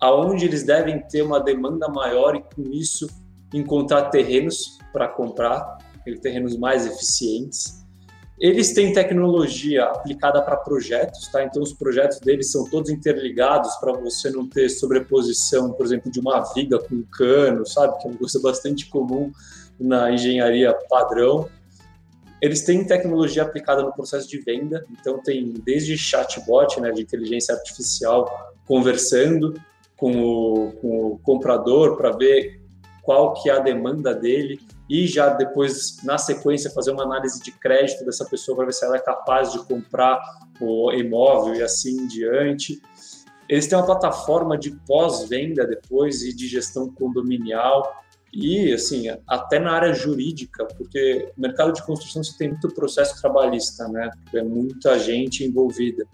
aonde 0.00 0.44
eles 0.44 0.62
devem 0.62 1.00
ter 1.00 1.22
uma 1.22 1.40
demanda 1.40 1.88
maior 1.88 2.36
e 2.36 2.42
com 2.54 2.70
isso 2.70 3.08
encontrar 3.52 4.10
terrenos 4.10 4.78
para 4.92 5.08
comprar, 5.08 5.78
terrenos 6.22 6.56
mais 6.56 6.86
eficientes 6.86 7.84
eles 8.40 8.72
têm 8.72 8.92
tecnologia 8.92 9.84
aplicada 9.84 10.40
para 10.40 10.56
projetos, 10.56 11.26
tá? 11.28 11.42
Então 11.42 11.62
os 11.62 11.72
projetos 11.72 12.20
deles 12.20 12.52
são 12.52 12.68
todos 12.70 12.88
interligados 12.88 13.74
para 13.76 13.92
você 13.92 14.30
não 14.30 14.46
ter 14.48 14.68
sobreposição, 14.68 15.72
por 15.72 15.84
exemplo, 15.84 16.10
de 16.10 16.20
uma 16.20 16.40
viga 16.54 16.78
com 16.78 16.94
um 16.94 17.02
cano, 17.02 17.66
sabe? 17.66 17.98
Que 17.98 18.06
é 18.06 18.10
uma 18.10 18.18
coisa 18.18 18.40
bastante 18.40 18.86
comum 18.86 19.32
na 19.78 20.12
engenharia 20.12 20.72
padrão. 20.88 21.48
Eles 22.40 22.62
têm 22.62 22.84
tecnologia 22.84 23.42
aplicada 23.42 23.82
no 23.82 23.92
processo 23.92 24.28
de 24.28 24.38
venda, 24.38 24.86
então 24.92 25.20
tem 25.20 25.52
desde 25.64 25.98
chatbot, 25.98 26.80
né, 26.80 26.92
de 26.92 27.02
inteligência 27.02 27.52
artificial, 27.52 28.54
conversando 28.64 29.60
com 29.96 30.12
o, 30.12 30.72
com 30.72 31.06
o 31.06 31.18
comprador 31.18 31.96
para 31.96 32.12
ver 32.12 32.60
qual 33.02 33.34
que 33.34 33.50
é 33.50 33.54
a 33.54 33.58
demanda 33.58 34.14
dele 34.14 34.60
e 34.88 35.06
já 35.06 35.28
depois, 35.30 35.98
na 36.02 36.16
sequência, 36.16 36.70
fazer 36.70 36.90
uma 36.92 37.04
análise 37.04 37.42
de 37.42 37.52
crédito 37.52 38.04
dessa 38.04 38.24
pessoa 38.24 38.56
para 38.56 38.66
ver 38.66 38.72
se 38.72 38.84
ela 38.84 38.96
é 38.96 39.00
capaz 39.00 39.52
de 39.52 39.58
comprar 39.66 40.20
o 40.60 40.90
imóvel 40.92 41.54
e 41.54 41.62
assim 41.62 42.02
em 42.02 42.06
diante. 42.06 42.80
Eles 43.48 43.66
têm 43.66 43.78
uma 43.78 43.84
plataforma 43.84 44.56
de 44.56 44.70
pós-venda 44.86 45.66
depois 45.66 46.22
e 46.22 46.34
de 46.34 46.46
gestão 46.46 46.90
condominial 46.90 48.02
e, 48.32 48.72
assim, 48.72 49.06
até 49.26 49.58
na 49.58 49.72
área 49.72 49.92
jurídica, 49.92 50.66
porque 50.76 51.32
mercado 51.36 51.72
de 51.72 51.82
construção 51.82 52.22
você 52.22 52.36
tem 52.36 52.48
muito 52.50 52.68
processo 52.68 53.20
trabalhista, 53.20 53.88
né? 53.88 54.10
É 54.34 54.42
muita 54.42 54.98
gente 54.98 55.44
envolvida. 55.44 56.04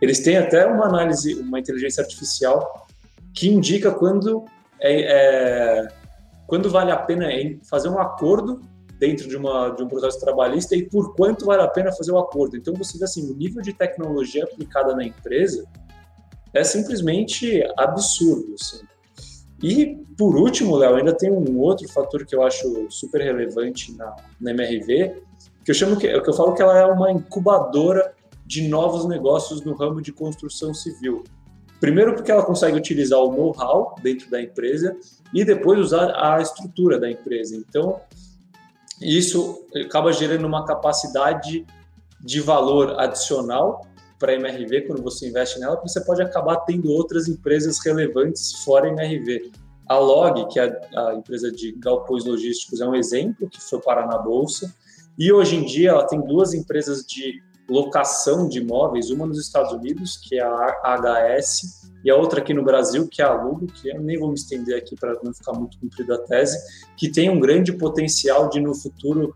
Eles 0.00 0.20
têm 0.20 0.36
até 0.36 0.66
uma 0.66 0.86
análise, 0.86 1.34
uma 1.34 1.60
inteligência 1.60 2.02
artificial 2.02 2.86
que 3.32 3.48
indica 3.48 3.92
quando 3.92 4.44
é, 4.80 5.02
é 5.02 6.01
quando 6.46 6.70
vale 6.70 6.90
a 6.90 6.96
pena 6.96 7.28
fazer 7.62 7.88
um 7.88 7.98
acordo 7.98 8.60
dentro 8.98 9.28
de, 9.28 9.36
uma, 9.36 9.70
de 9.70 9.82
um 9.82 9.88
processo 9.88 10.20
trabalhista 10.20 10.76
e 10.76 10.88
por 10.88 11.14
quanto 11.14 11.44
vale 11.44 11.62
a 11.62 11.68
pena 11.68 11.90
fazer 11.90 12.12
o 12.12 12.18
acordo. 12.18 12.56
Então, 12.56 12.72
você 12.74 12.98
vê 12.98 13.04
assim, 13.04 13.28
o 13.30 13.34
nível 13.34 13.60
de 13.60 13.72
tecnologia 13.72 14.44
aplicada 14.44 14.94
na 14.94 15.04
empresa 15.04 15.64
é 16.54 16.62
simplesmente 16.62 17.62
absurdo. 17.76 18.54
Assim. 18.54 18.84
E, 19.62 19.96
por 20.16 20.36
último, 20.36 20.76
Léo, 20.76 20.96
ainda 20.96 21.12
tem 21.12 21.30
um 21.30 21.58
outro 21.58 21.88
fator 21.88 22.24
que 22.24 22.34
eu 22.34 22.42
acho 22.42 22.86
super 22.90 23.20
relevante 23.20 23.96
na, 23.96 24.14
na 24.40 24.50
MRV, 24.50 25.22
que 25.64 25.70
eu 25.70 25.74
chamo 25.74 25.96
que, 25.96 26.20
que 26.20 26.30
eu 26.30 26.34
falo 26.34 26.54
que 26.54 26.62
ela 26.62 26.78
é 26.78 26.84
uma 26.84 27.10
incubadora 27.10 28.12
de 28.44 28.68
novos 28.68 29.08
negócios 29.08 29.62
no 29.62 29.74
ramo 29.74 30.02
de 30.02 30.12
construção 30.12 30.74
civil. 30.74 31.24
Primeiro 31.82 32.14
porque 32.14 32.30
ela 32.30 32.44
consegue 32.44 32.76
utilizar 32.76 33.18
o 33.18 33.32
know-how 33.32 33.96
dentro 34.00 34.30
da 34.30 34.40
empresa 34.40 34.96
e 35.34 35.44
depois 35.44 35.80
usar 35.80 36.12
a 36.14 36.40
estrutura 36.40 36.96
da 36.96 37.10
empresa. 37.10 37.56
Então, 37.56 38.00
isso 39.00 39.66
acaba 39.84 40.12
gerando 40.12 40.46
uma 40.46 40.64
capacidade 40.64 41.66
de 42.20 42.40
valor 42.40 43.00
adicional 43.00 43.84
para 44.16 44.30
a 44.30 44.36
MRV 44.36 44.82
quando 44.82 45.02
você 45.02 45.28
investe 45.28 45.58
nela, 45.58 45.74
porque 45.74 45.88
você 45.88 46.00
pode 46.02 46.22
acabar 46.22 46.58
tendo 46.58 46.88
outras 46.88 47.26
empresas 47.26 47.84
relevantes 47.84 48.62
fora 48.62 48.86
MRV. 48.86 49.50
A 49.88 49.98
Log, 49.98 50.46
que 50.52 50.60
é 50.60 50.80
a 50.96 51.14
empresa 51.14 51.50
de 51.50 51.72
galpões 51.72 52.24
logísticos, 52.24 52.80
é 52.80 52.86
um 52.86 52.94
exemplo 52.94 53.50
que 53.50 53.60
foi 53.60 53.80
parar 53.80 54.06
na 54.06 54.18
bolsa. 54.18 54.72
E 55.18 55.32
hoje 55.32 55.56
em 55.56 55.64
dia 55.64 55.90
ela 55.90 56.06
tem 56.06 56.20
duas 56.20 56.54
empresas 56.54 57.04
de 57.04 57.42
locação 57.72 58.48
de 58.48 58.58
imóveis, 58.58 59.10
uma 59.10 59.26
nos 59.26 59.40
Estados 59.40 59.72
Unidos, 59.72 60.16
que 60.16 60.38
é 60.38 60.42
a 60.42 60.96
HS, 60.98 61.90
e 62.04 62.10
a 62.10 62.16
outra 62.16 62.40
aqui 62.40 62.52
no 62.52 62.62
Brasil, 62.62 63.08
que 63.08 63.22
é 63.22 63.24
a 63.24 63.32
Lugo, 63.32 63.66
que 63.66 63.88
eu 63.88 64.00
nem 64.00 64.18
vou 64.18 64.28
me 64.28 64.34
estender 64.34 64.76
aqui 64.76 64.94
para 64.96 65.18
não 65.22 65.32
ficar 65.32 65.52
muito 65.52 65.78
comprida 65.78 66.16
a 66.16 66.18
tese, 66.18 66.58
que 66.96 67.10
tem 67.10 67.30
um 67.30 67.40
grande 67.40 67.72
potencial 67.72 68.48
de 68.48 68.60
no 68.60 68.74
futuro 68.74 69.34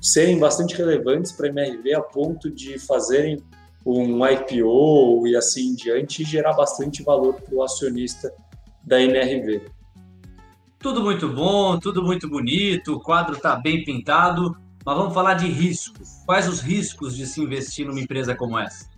serem 0.00 0.38
bastante 0.38 0.76
relevantes 0.76 1.32
para 1.32 1.46
a 1.46 1.48
MRV 1.48 1.94
a 1.94 2.00
ponto 2.00 2.50
de 2.50 2.78
fazerem 2.78 3.42
um 3.84 4.26
IPO 4.26 5.26
e 5.28 5.36
assim 5.36 5.70
em 5.70 5.74
diante 5.74 6.22
e 6.22 6.24
gerar 6.24 6.54
bastante 6.54 7.04
valor 7.04 7.34
para 7.34 7.54
o 7.54 7.62
acionista 7.62 8.32
da 8.84 9.00
MRV. 9.00 9.62
Tudo 10.78 11.02
muito 11.02 11.28
bom, 11.28 11.78
tudo 11.78 12.02
muito 12.02 12.28
bonito, 12.28 12.94
o 12.94 13.00
quadro 13.00 13.36
está 13.36 13.56
bem 13.56 13.84
pintado, 13.84 14.56
mas 14.86 14.96
vamos 14.96 15.12
falar 15.12 15.34
de 15.34 15.48
riscos. 15.48 16.22
Quais 16.24 16.46
os 16.46 16.60
riscos 16.60 17.16
de 17.16 17.26
se 17.26 17.40
investir 17.40 17.84
numa 17.84 17.98
empresa 17.98 18.36
como 18.36 18.56
essa? 18.56 18.88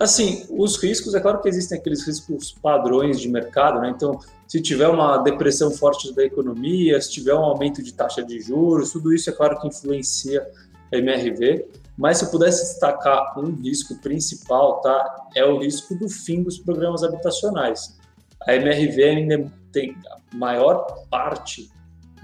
Assim, 0.00 0.46
os 0.48 0.82
riscos, 0.82 1.14
é 1.14 1.20
claro 1.20 1.42
que 1.42 1.48
existem 1.48 1.78
aqueles 1.78 2.06
riscos 2.06 2.52
padrões 2.52 3.20
de 3.20 3.28
mercado, 3.28 3.80
né? 3.80 3.92
Então, 3.94 4.18
se 4.48 4.62
tiver 4.62 4.88
uma 4.88 5.18
depressão 5.18 5.70
forte 5.70 6.12
da 6.14 6.24
economia, 6.24 6.98
se 7.02 7.12
tiver 7.12 7.34
um 7.34 7.44
aumento 7.44 7.82
de 7.82 7.92
taxa 7.92 8.24
de 8.24 8.40
juros, 8.40 8.92
tudo 8.92 9.12
isso 9.12 9.28
é 9.28 9.32
claro 9.34 9.60
que 9.60 9.68
influencia 9.68 10.44
a 10.90 10.96
MRV. 10.96 11.68
Mas 11.98 12.18
se 12.18 12.24
eu 12.24 12.30
pudesse 12.30 12.62
destacar 12.62 13.38
um 13.38 13.54
risco 13.56 13.94
principal, 13.96 14.80
tá, 14.80 15.28
é 15.36 15.44
o 15.44 15.58
risco 15.58 15.94
do 15.96 16.08
fim 16.08 16.42
dos 16.42 16.58
programas 16.58 17.04
habitacionais. 17.04 17.98
A 18.48 18.54
MRV 18.54 19.04
ainda 19.04 19.52
tem 19.70 19.94
a 20.10 20.36
maior 20.36 20.86
parte 21.10 21.70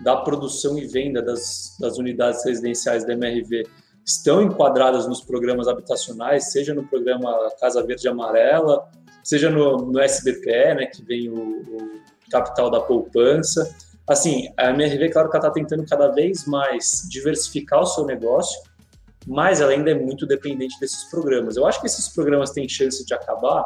da 0.02 0.16
produção 0.16 0.78
e 0.78 0.86
venda 0.86 1.22
das, 1.22 1.76
das 1.78 1.98
unidades 1.98 2.44
residenciais 2.44 3.04
da 3.04 3.12
MRV 3.12 3.64
estão 4.04 4.42
enquadradas 4.42 5.06
nos 5.06 5.20
programas 5.20 5.68
habitacionais, 5.68 6.50
seja 6.50 6.74
no 6.74 6.86
programa 6.86 7.50
Casa 7.60 7.84
Verde 7.84 8.08
Amarela, 8.08 8.88
seja 9.22 9.50
no, 9.50 9.76
no 9.76 10.00
SBPE, 10.00 10.74
né, 10.74 10.86
que 10.86 11.04
vem 11.04 11.28
o, 11.28 11.60
o 11.60 12.00
capital 12.30 12.70
da 12.70 12.80
poupança. 12.80 13.74
Assim, 14.08 14.48
a 14.56 14.70
MRV, 14.70 15.10
claro 15.10 15.30
que 15.30 15.36
está 15.36 15.50
tentando 15.50 15.84
cada 15.86 16.08
vez 16.08 16.44
mais 16.46 17.06
diversificar 17.08 17.80
o 17.80 17.86
seu 17.86 18.04
negócio, 18.04 18.60
mas 19.26 19.60
ela 19.60 19.70
ainda 19.72 19.90
é 19.90 19.94
muito 19.94 20.26
dependente 20.26 20.78
desses 20.80 21.04
programas. 21.10 21.56
Eu 21.56 21.66
acho 21.66 21.80
que 21.80 21.86
esses 21.86 22.08
programas 22.08 22.50
têm 22.50 22.68
chance 22.68 23.04
de 23.04 23.14
acabar. 23.14 23.64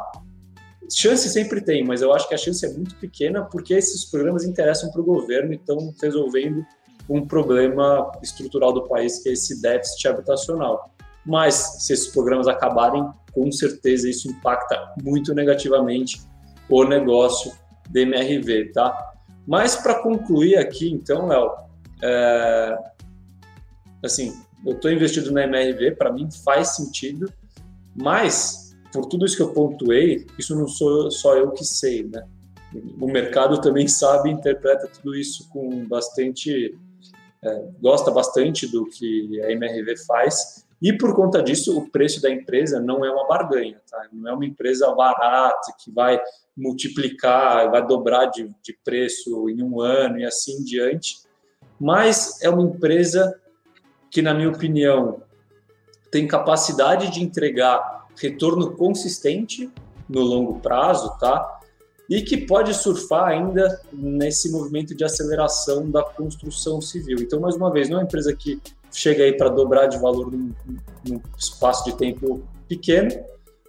Chance 0.93 1.29
sempre 1.29 1.61
tem, 1.61 1.83
mas 1.83 2.01
eu 2.01 2.13
acho 2.13 2.27
que 2.27 2.35
a 2.35 2.37
chance 2.37 2.65
é 2.65 2.69
muito 2.69 2.95
pequena 2.95 3.43
porque 3.43 3.73
esses 3.73 4.05
programas 4.05 4.43
interessam 4.43 4.91
para 4.91 5.01
o 5.01 5.05
governo 5.05 5.53
e 5.53 5.55
estão 5.55 5.93
resolvendo 6.01 6.65
um 7.09 7.25
problema 7.25 8.11
estrutural 8.21 8.73
do 8.73 8.87
país, 8.87 9.19
que 9.19 9.29
é 9.29 9.33
esse 9.33 9.61
déficit 9.61 10.07
habitacional. 10.07 10.91
Mas 11.25 11.55
se 11.79 11.93
esses 11.93 12.07
programas 12.07 12.47
acabarem, 12.47 13.07
com 13.33 13.51
certeza 13.51 14.09
isso 14.09 14.29
impacta 14.29 14.93
muito 15.03 15.33
negativamente 15.33 16.21
o 16.69 16.83
negócio 16.83 17.51
da 17.89 18.01
MRV, 18.01 18.71
tá? 18.71 19.13
Mas 19.47 19.75
para 19.75 20.01
concluir 20.01 20.57
aqui, 20.57 20.91
então, 20.91 21.27
Léo, 21.27 21.51
é... 22.01 22.77
assim, 24.03 24.33
eu 24.65 24.73
estou 24.73 24.91
investido 24.91 25.31
na 25.31 25.43
MRV, 25.43 25.91
para 25.91 26.11
mim 26.11 26.27
faz 26.43 26.75
sentido, 26.75 27.31
mas 27.95 28.64
por 28.95 29.07
tudo 29.07 29.25
isso 29.25 29.35
que 29.35 29.43
eu 29.43 29.51
pontuei, 29.51 30.25
isso 30.39 30.55
não 30.55 30.69
sou 30.69 31.11
só 31.11 31.35
eu 31.35 31.51
que 31.51 31.65
sei, 31.65 32.03
né? 32.03 32.25
O 32.99 33.07
mercado 33.07 33.59
também 33.59 33.89
sabe 33.89 34.31
interpreta 34.31 34.87
tudo 34.87 35.13
isso 35.13 35.49
com 35.49 35.85
bastante. 35.85 36.73
É, 37.43 37.63
gosta 37.81 38.09
bastante 38.09 38.65
do 38.65 38.85
que 38.85 39.41
a 39.41 39.51
MRV 39.51 39.97
faz, 40.07 40.65
e 40.81 40.93
por 40.93 41.13
conta 41.15 41.43
disso, 41.43 41.77
o 41.77 41.89
preço 41.89 42.21
da 42.21 42.29
empresa 42.29 42.79
não 42.79 43.05
é 43.05 43.11
uma 43.11 43.27
barganha, 43.27 43.79
tá? 43.89 44.07
Não 44.11 44.31
é 44.31 44.33
uma 44.33 44.45
empresa 44.45 44.93
barata 44.93 45.73
que 45.83 45.91
vai 45.91 46.19
multiplicar, 46.55 47.69
vai 47.69 47.85
dobrar 47.85 48.27
de, 48.27 48.49
de 48.63 48.77
preço 48.83 49.49
em 49.49 49.61
um 49.61 49.81
ano 49.81 50.19
e 50.19 50.25
assim 50.25 50.53
em 50.53 50.63
diante, 50.63 51.17
mas 51.79 52.41
é 52.41 52.49
uma 52.49 52.63
empresa 52.63 53.39
que, 54.09 54.21
na 54.21 54.33
minha 54.33 54.49
opinião, 54.49 55.21
tem 56.09 56.27
capacidade 56.27 57.11
de 57.11 57.21
entregar 57.21 57.94
retorno 58.17 58.71
consistente 58.71 59.69
no 60.07 60.21
longo 60.21 60.59
prazo, 60.59 61.17
tá? 61.19 61.59
E 62.09 62.21
que 62.21 62.37
pode 62.37 62.73
surfar 62.73 63.29
ainda 63.29 63.81
nesse 63.91 64.51
movimento 64.51 64.93
de 64.93 65.03
aceleração 65.03 65.89
da 65.89 66.03
construção 66.03 66.79
civil. 66.79 67.17
Então, 67.19 67.39
mais 67.39 67.55
uma 67.55 67.71
vez, 67.71 67.89
não 67.89 67.97
é 67.97 67.99
uma 68.01 68.05
empresa 68.05 68.35
que 68.35 68.61
chega 68.91 69.23
aí 69.23 69.35
para 69.35 69.49
dobrar 69.49 69.87
de 69.87 69.97
valor 69.97 70.31
num, 70.31 70.53
num 71.07 71.21
espaço 71.37 71.83
de 71.85 71.97
tempo 71.97 72.43
pequeno, 72.67 73.09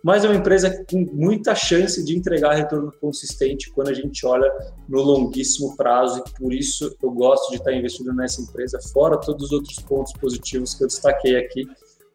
mas 0.03 0.24
é 0.24 0.28
uma 0.28 0.36
empresa 0.36 0.84
com 0.88 1.05
muita 1.12 1.55
chance 1.55 2.05
de 2.05 2.16
entregar 2.16 2.55
retorno 2.55 2.92
consistente 3.01 3.72
quando 3.72 3.88
a 3.88 3.92
gente 3.92 4.24
olha 4.24 4.49
no 4.88 5.03
longuíssimo 5.03 5.76
prazo 5.76 6.22
e 6.24 6.38
por 6.38 6.53
isso 6.53 6.97
eu 7.03 7.11
gosto 7.11 7.51
de 7.51 7.57
estar 7.57 7.72
investindo 7.72 8.12
nessa 8.12 8.40
empresa, 8.40 8.78
fora 8.92 9.18
todos 9.18 9.47
os 9.47 9.53
outros 9.53 9.76
pontos 9.80 10.12
positivos 10.12 10.74
que 10.74 10.84
eu 10.84 10.86
destaquei 10.86 11.36
aqui. 11.36 11.66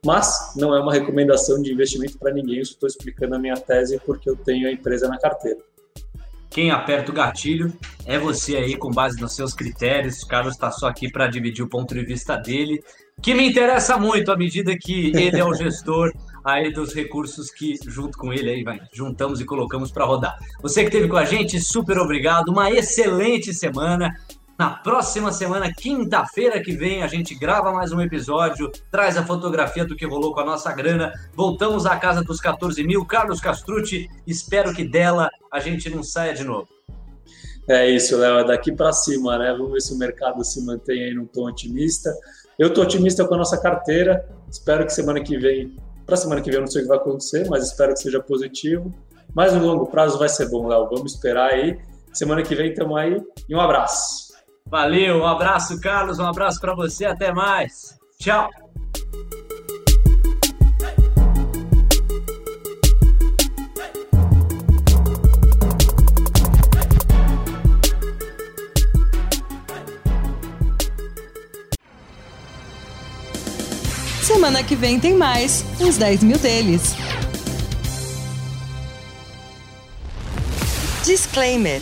Mas 0.04 0.54
não 0.56 0.76
é 0.76 0.80
uma 0.80 0.92
recomendação 0.92 1.62
de 1.62 1.72
investimento 1.72 2.18
para 2.18 2.34
ninguém, 2.34 2.60
estou 2.60 2.88
explicando 2.88 3.36
a 3.36 3.40
minha 3.40 3.56
tese 3.56 4.02
porque 4.04 4.28
eu 4.28 4.36
tenho 4.36 4.68
a 4.68 4.72
empresa 4.72 5.08
na 5.08 5.20
carteira. 5.20 5.60
Quem 6.50 6.72
aperta 6.72 7.12
o 7.12 7.14
gatilho 7.14 7.72
é 8.06 8.18
você 8.18 8.58
aí, 8.58 8.76
com 8.76 8.90
base 8.90 9.22
nos 9.22 9.36
seus 9.36 9.54
critérios. 9.54 10.24
O 10.24 10.28
Carlos 10.28 10.56
está 10.56 10.72
só 10.72 10.88
aqui 10.88 11.10
para 11.10 11.28
dividir 11.28 11.64
o 11.64 11.70
ponto 11.70 11.94
de 11.94 12.04
vista 12.04 12.36
dele, 12.36 12.84
que 13.22 13.36
me 13.36 13.48
interessa 13.48 13.96
muito 13.96 14.32
à 14.32 14.38
medida 14.38 14.76
que 14.76 15.16
ele 15.16 15.40
é 15.40 15.46
o 15.46 15.54
gestor 15.54 16.12
aí 16.44 16.74
dos 16.74 16.94
recursos 16.94 17.52
que, 17.52 17.76
junto 17.86 18.18
com 18.18 18.34
ele, 18.34 18.50
aí 18.50 18.64
vai, 18.64 18.82
juntamos 18.92 19.40
e 19.40 19.46
colocamos 19.46 19.92
para 19.92 20.04
rodar. 20.04 20.38
Você 20.62 20.82
que 20.82 20.88
esteve 20.88 21.08
com 21.08 21.16
a 21.16 21.26
gente, 21.26 21.60
super 21.62 22.00
obrigado. 22.00 22.50
Uma 22.50 22.72
excelente 22.72 23.54
semana. 23.54 24.12
Na 24.62 24.70
próxima 24.70 25.32
semana, 25.32 25.74
quinta-feira 25.74 26.62
que 26.62 26.72
vem, 26.72 27.02
a 27.02 27.08
gente 27.08 27.34
grava 27.34 27.72
mais 27.72 27.92
um 27.92 28.00
episódio, 28.00 28.72
traz 28.92 29.18
a 29.18 29.26
fotografia 29.26 29.84
do 29.84 29.96
que 29.96 30.06
rolou 30.06 30.36
com 30.36 30.42
a 30.42 30.46
nossa 30.46 30.72
grana. 30.72 31.12
Voltamos 31.34 31.88
à 31.88 31.98
casa 31.98 32.24
dos 32.24 32.40
14 32.40 32.84
mil. 32.84 33.04
Carlos 33.04 33.42
Castrucci, 33.42 34.08
espero 34.28 34.72
que 34.72 34.84
dela 34.84 35.32
a 35.52 35.60
gente 35.60 35.90
não 35.90 36.04
saia 36.04 36.36
de 36.36 36.44
novo. 36.44 36.68
É 37.68 37.90
isso, 37.90 38.16
Léo, 38.16 38.38
é 38.38 38.44
daqui 38.44 38.72
para 38.72 38.94
cima, 38.94 39.36
né? 39.40 39.52
Vamos 39.52 39.72
ver 39.72 39.82
se 39.82 39.96
o 39.96 39.98
mercado 39.98 40.46
se 40.46 40.64
mantém 40.64 41.06
aí 41.06 41.14
num 41.16 41.26
tom 41.26 41.48
otimista. 41.48 42.16
Eu 42.60 42.68
estou 42.68 42.84
otimista 42.84 43.26
com 43.26 43.34
a 43.34 43.38
nossa 43.40 43.60
carteira, 43.60 44.30
espero 44.48 44.86
que 44.86 44.94
semana 44.94 45.24
que 45.24 45.40
vem 45.40 45.76
para 46.06 46.16
semana 46.16 46.40
que 46.40 46.52
vem 46.52 46.58
eu 46.58 46.62
não 46.62 46.68
sei 46.68 46.82
o 46.82 46.84
que 46.84 46.90
vai 46.90 47.00
acontecer, 47.00 47.48
mas 47.50 47.66
espero 47.66 47.96
que 47.96 48.00
seja 48.00 48.20
positivo. 48.20 48.94
Mas 49.34 49.56
no 49.56 49.66
longo 49.66 49.88
prazo 49.88 50.20
vai 50.20 50.30
ser 50.30 50.50
bom, 50.50 50.68
Léo. 50.68 50.88
Vamos 50.88 51.16
esperar 51.16 51.50
aí. 51.50 51.80
Semana 52.14 52.44
que 52.44 52.54
vem 52.54 52.70
estamos 52.70 52.96
aí. 52.96 53.20
E 53.50 53.56
um 53.56 53.60
abraço. 53.60 54.31
Valeu, 54.66 55.20
um 55.20 55.28
abraço, 55.28 55.80
Carlos. 55.82 56.20
Um 56.20 56.26
abraço 56.26 56.60
para 56.60 56.74
você. 56.74 57.06
Até 57.06 57.34
mais. 57.34 57.98
Tchau. 58.20 58.50
Semana 74.24 74.64
que 74.64 74.76
vem 74.76 75.00
tem 75.00 75.14
mais, 75.14 75.66
uns 75.80 75.98
10 75.98 76.24
mil 76.24 76.38
deles. 76.38 76.96
Disclaimer. 81.04 81.82